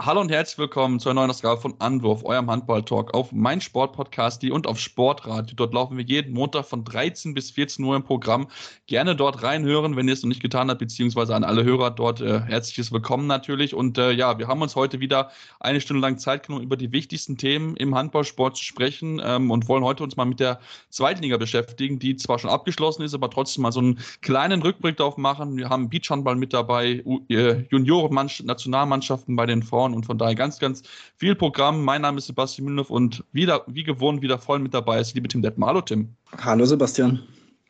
Hallo 0.00 0.20
und 0.20 0.30
herzlich 0.30 0.58
willkommen 0.58 1.00
zu 1.00 1.08
einer 1.08 1.22
neuen 1.22 1.30
Ausgabe 1.30 1.60
von 1.60 1.74
Anwurf, 1.80 2.24
eurem 2.24 2.48
Handball-Talk 2.48 3.14
auf 3.14 3.32
mein 3.32 3.60
Sportpodcast 3.60 4.44
und 4.44 4.68
auf 4.68 4.78
Sportradio. 4.78 5.56
Dort 5.56 5.74
laufen 5.74 5.96
wir 5.96 6.04
jeden 6.04 6.34
Montag 6.34 6.66
von 6.66 6.84
13 6.84 7.34
bis 7.34 7.50
14 7.50 7.84
Uhr 7.84 7.96
im 7.96 8.04
Programm. 8.04 8.46
Gerne 8.86 9.16
dort 9.16 9.42
reinhören, 9.42 9.96
wenn 9.96 10.06
ihr 10.06 10.14
es 10.14 10.22
noch 10.22 10.28
nicht 10.28 10.40
getan 10.40 10.70
habt, 10.70 10.78
beziehungsweise 10.78 11.34
an 11.34 11.42
alle 11.42 11.64
Hörer 11.64 11.90
dort 11.90 12.20
äh, 12.20 12.42
herzliches 12.42 12.92
Willkommen 12.92 13.26
natürlich. 13.26 13.74
Und 13.74 13.98
äh, 13.98 14.12
ja, 14.12 14.38
wir 14.38 14.46
haben 14.46 14.62
uns 14.62 14.76
heute 14.76 15.00
wieder 15.00 15.32
eine 15.58 15.80
Stunde 15.80 16.00
lang 16.00 16.16
Zeit 16.16 16.46
genommen, 16.46 16.62
über 16.62 16.76
die 16.76 16.92
wichtigsten 16.92 17.36
Themen 17.36 17.74
im 17.76 17.96
Handballsport 17.96 18.56
zu 18.56 18.62
sprechen 18.62 19.20
ähm, 19.24 19.50
und 19.50 19.66
wollen 19.66 19.82
heute 19.82 20.04
uns 20.04 20.16
mal 20.16 20.26
mit 20.26 20.38
der 20.38 20.60
zweiten 20.90 21.24
Liga 21.24 21.38
beschäftigen, 21.38 21.98
die 21.98 22.14
zwar 22.14 22.38
schon 22.38 22.50
abgeschlossen 22.50 23.02
ist, 23.02 23.14
aber 23.14 23.30
trotzdem 23.30 23.62
mal 23.62 23.72
so 23.72 23.80
einen 23.80 23.98
kleinen 24.20 24.62
Rückblick 24.62 24.96
darauf 24.96 25.16
machen. 25.16 25.56
Wir 25.56 25.68
haben 25.70 25.90
Beachhandball 25.90 26.36
mit 26.36 26.52
dabei, 26.52 27.02
äh, 27.28 27.64
Junioren-Nationalmannschaften 27.68 29.34
bei 29.34 29.46
den 29.46 29.64
Frauen 29.64 29.87
und 29.94 30.06
von 30.06 30.18
daher 30.18 30.34
ganz, 30.34 30.58
ganz 30.58 30.82
viel 31.16 31.34
Programm. 31.34 31.84
Mein 31.84 32.02
Name 32.02 32.18
ist 32.18 32.26
Sebastian 32.26 32.66
Mühlenhoff 32.66 32.90
und 32.90 33.24
wieder, 33.32 33.64
wie 33.66 33.82
gewohnt, 33.82 34.22
wieder 34.22 34.38
voll 34.38 34.58
mit 34.58 34.74
dabei 34.74 35.00
ist 35.00 35.14
liebe 35.14 35.28
Tim 35.28 35.42
Detmer. 35.42 35.66
Hallo 35.66 35.80
Tim. 35.80 36.14
Hallo 36.36 36.64
Sebastian. 36.64 37.20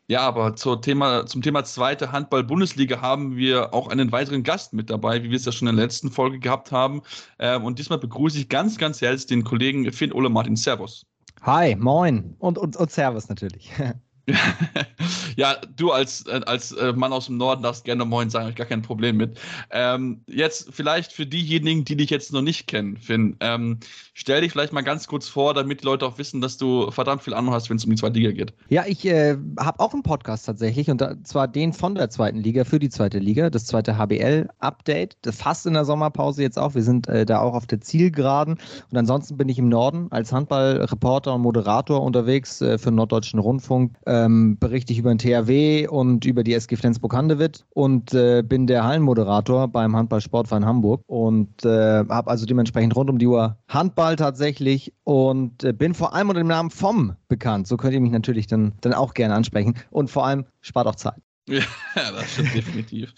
Ja, 0.09 0.21
aber 0.21 0.55
zur 0.55 0.81
Thema, 0.81 1.27
zum 1.27 1.43
Thema 1.43 1.63
zweite 1.63 2.11
Handball-Bundesliga 2.11 2.99
haben 2.99 3.35
wir 3.35 3.75
auch 3.75 3.89
einen 3.89 4.11
weiteren 4.11 4.41
Gast 4.41 4.73
mit 4.73 4.89
dabei, 4.89 5.23
wie 5.23 5.29
wir 5.29 5.37
es 5.37 5.45
ja 5.45 5.51
schon 5.51 5.67
in 5.67 5.75
der 5.75 5.85
letzten 5.85 6.09
Folge 6.09 6.39
gehabt 6.39 6.71
haben. 6.71 7.03
Ähm, 7.37 7.63
und 7.63 7.77
diesmal 7.77 7.99
begrüße 7.99 8.39
ich 8.39 8.49
ganz, 8.49 8.79
ganz 8.79 9.01
herzlich 9.01 9.27
den 9.27 9.43
Kollegen 9.43 9.91
Finn 9.91 10.11
Ole 10.11 10.29
Martin. 10.29 10.55
Servus. 10.55 11.05
Hi, 11.43 11.75
moin 11.75 12.35
und, 12.39 12.57
und, 12.57 12.75
und 12.75 12.91
Servus 12.91 13.29
natürlich. 13.29 13.71
ja, 15.35 15.55
du 15.75 15.91
als, 15.91 16.25
äh, 16.27 16.41
als 16.45 16.71
äh, 16.71 16.93
Mann 16.93 17.13
aus 17.13 17.27
dem 17.27 17.37
Norden 17.37 17.63
darfst 17.63 17.85
gerne 17.85 18.05
Moin 18.05 18.29
sagen, 18.29 18.43
habe 18.43 18.51
ich 18.51 18.57
gar 18.57 18.67
kein 18.67 18.81
Problem 18.81 19.17
mit. 19.17 19.39
Ähm, 19.71 20.21
jetzt 20.27 20.69
vielleicht 20.71 21.13
für 21.13 21.25
diejenigen, 21.25 21.85
die 21.85 21.95
dich 21.95 22.09
jetzt 22.09 22.33
noch 22.33 22.41
nicht 22.41 22.67
kennen, 22.67 22.97
Finn, 22.97 23.37
ähm, 23.39 23.79
stell 24.13 24.41
dich 24.41 24.51
vielleicht 24.51 24.73
mal 24.73 24.81
ganz 24.81 25.07
kurz 25.07 25.27
vor, 25.29 25.53
damit 25.53 25.81
die 25.81 25.85
Leute 25.85 26.05
auch 26.05 26.17
wissen, 26.17 26.41
dass 26.41 26.57
du 26.57 26.91
verdammt 26.91 27.23
viel 27.23 27.33
Ahnung 27.33 27.53
hast, 27.53 27.69
wenn 27.69 27.77
es 27.77 27.85
um 27.85 27.91
die 27.91 27.97
zweite 27.97 28.19
Liga 28.19 28.31
geht. 28.31 28.53
Ja, 28.67 28.83
ich 28.85 29.05
äh, 29.05 29.37
habe 29.59 29.79
auch 29.79 29.93
einen 29.93 30.03
Podcast 30.03 30.45
tatsächlich 30.45 30.89
und 30.89 31.03
zwar 31.23 31.47
den 31.47 31.73
von 31.73 31.95
der 31.95 32.09
zweiten 32.09 32.39
Liga 32.39 32.65
für 32.65 32.79
die 32.79 32.89
zweite 32.89 33.19
Liga, 33.19 33.49
das 33.49 33.65
zweite 33.65 33.97
HBL-Update, 33.97 35.17
fast 35.31 35.65
in 35.65 35.73
der 35.73 35.85
Sommerpause 35.85 36.41
jetzt 36.41 36.59
auch. 36.59 36.75
Wir 36.75 36.83
sind 36.83 37.07
äh, 37.07 37.25
da 37.25 37.39
auch 37.39 37.53
auf 37.53 37.67
der 37.67 37.79
Zielgeraden 37.79 38.57
und 38.91 38.97
ansonsten 38.97 39.37
bin 39.37 39.47
ich 39.47 39.57
im 39.57 39.69
Norden 39.69 40.07
als 40.11 40.33
Handballreporter 40.33 41.33
und 41.35 41.41
Moderator 41.41 42.01
unterwegs 42.03 42.61
äh, 42.61 42.77
für 42.77 42.91
den 42.91 42.95
Norddeutschen 42.95 43.39
Rundfunk. 43.39 43.95
Äh, 44.05 44.18
ähm, 44.25 44.57
berichte 44.59 44.93
ich 44.93 44.99
über 44.99 45.13
den 45.13 45.19
THW 45.19 45.87
und 45.87 46.25
über 46.25 46.43
die 46.43 46.53
SG 46.53 46.75
Flensburg-Handewitt 46.75 47.65
und 47.69 48.13
äh, 48.13 48.43
bin 48.43 48.67
der 48.67 48.83
Hallenmoderator 48.83 49.67
beim 49.67 49.95
Handball-Sportverein 49.95 50.65
Hamburg 50.65 51.01
und 51.07 51.65
äh, 51.65 52.05
habe 52.07 52.29
also 52.29 52.45
dementsprechend 52.45 52.95
rund 52.95 53.09
um 53.09 53.19
die 53.19 53.27
Uhr 53.27 53.57
Handball 53.67 54.15
tatsächlich 54.15 54.93
und 55.03 55.63
äh, 55.63 55.73
bin 55.73 55.93
vor 55.93 56.13
allem 56.13 56.29
unter 56.29 56.41
dem 56.41 56.47
Namen 56.47 56.69
FOM 56.69 57.15
bekannt. 57.27 57.67
So 57.67 57.77
könnt 57.77 57.93
ihr 57.93 58.01
mich 58.01 58.11
natürlich 58.11 58.47
dann, 58.47 58.73
dann 58.81 58.93
auch 58.93 59.13
gerne 59.13 59.35
ansprechen 59.35 59.75
und 59.89 60.09
vor 60.09 60.25
allem 60.25 60.45
spart 60.61 60.87
auch 60.87 60.95
Zeit. 60.95 61.21
Ja, 61.95 62.11
das 62.11 62.33
stimmt 62.33 62.53
definitiv. 62.53 63.11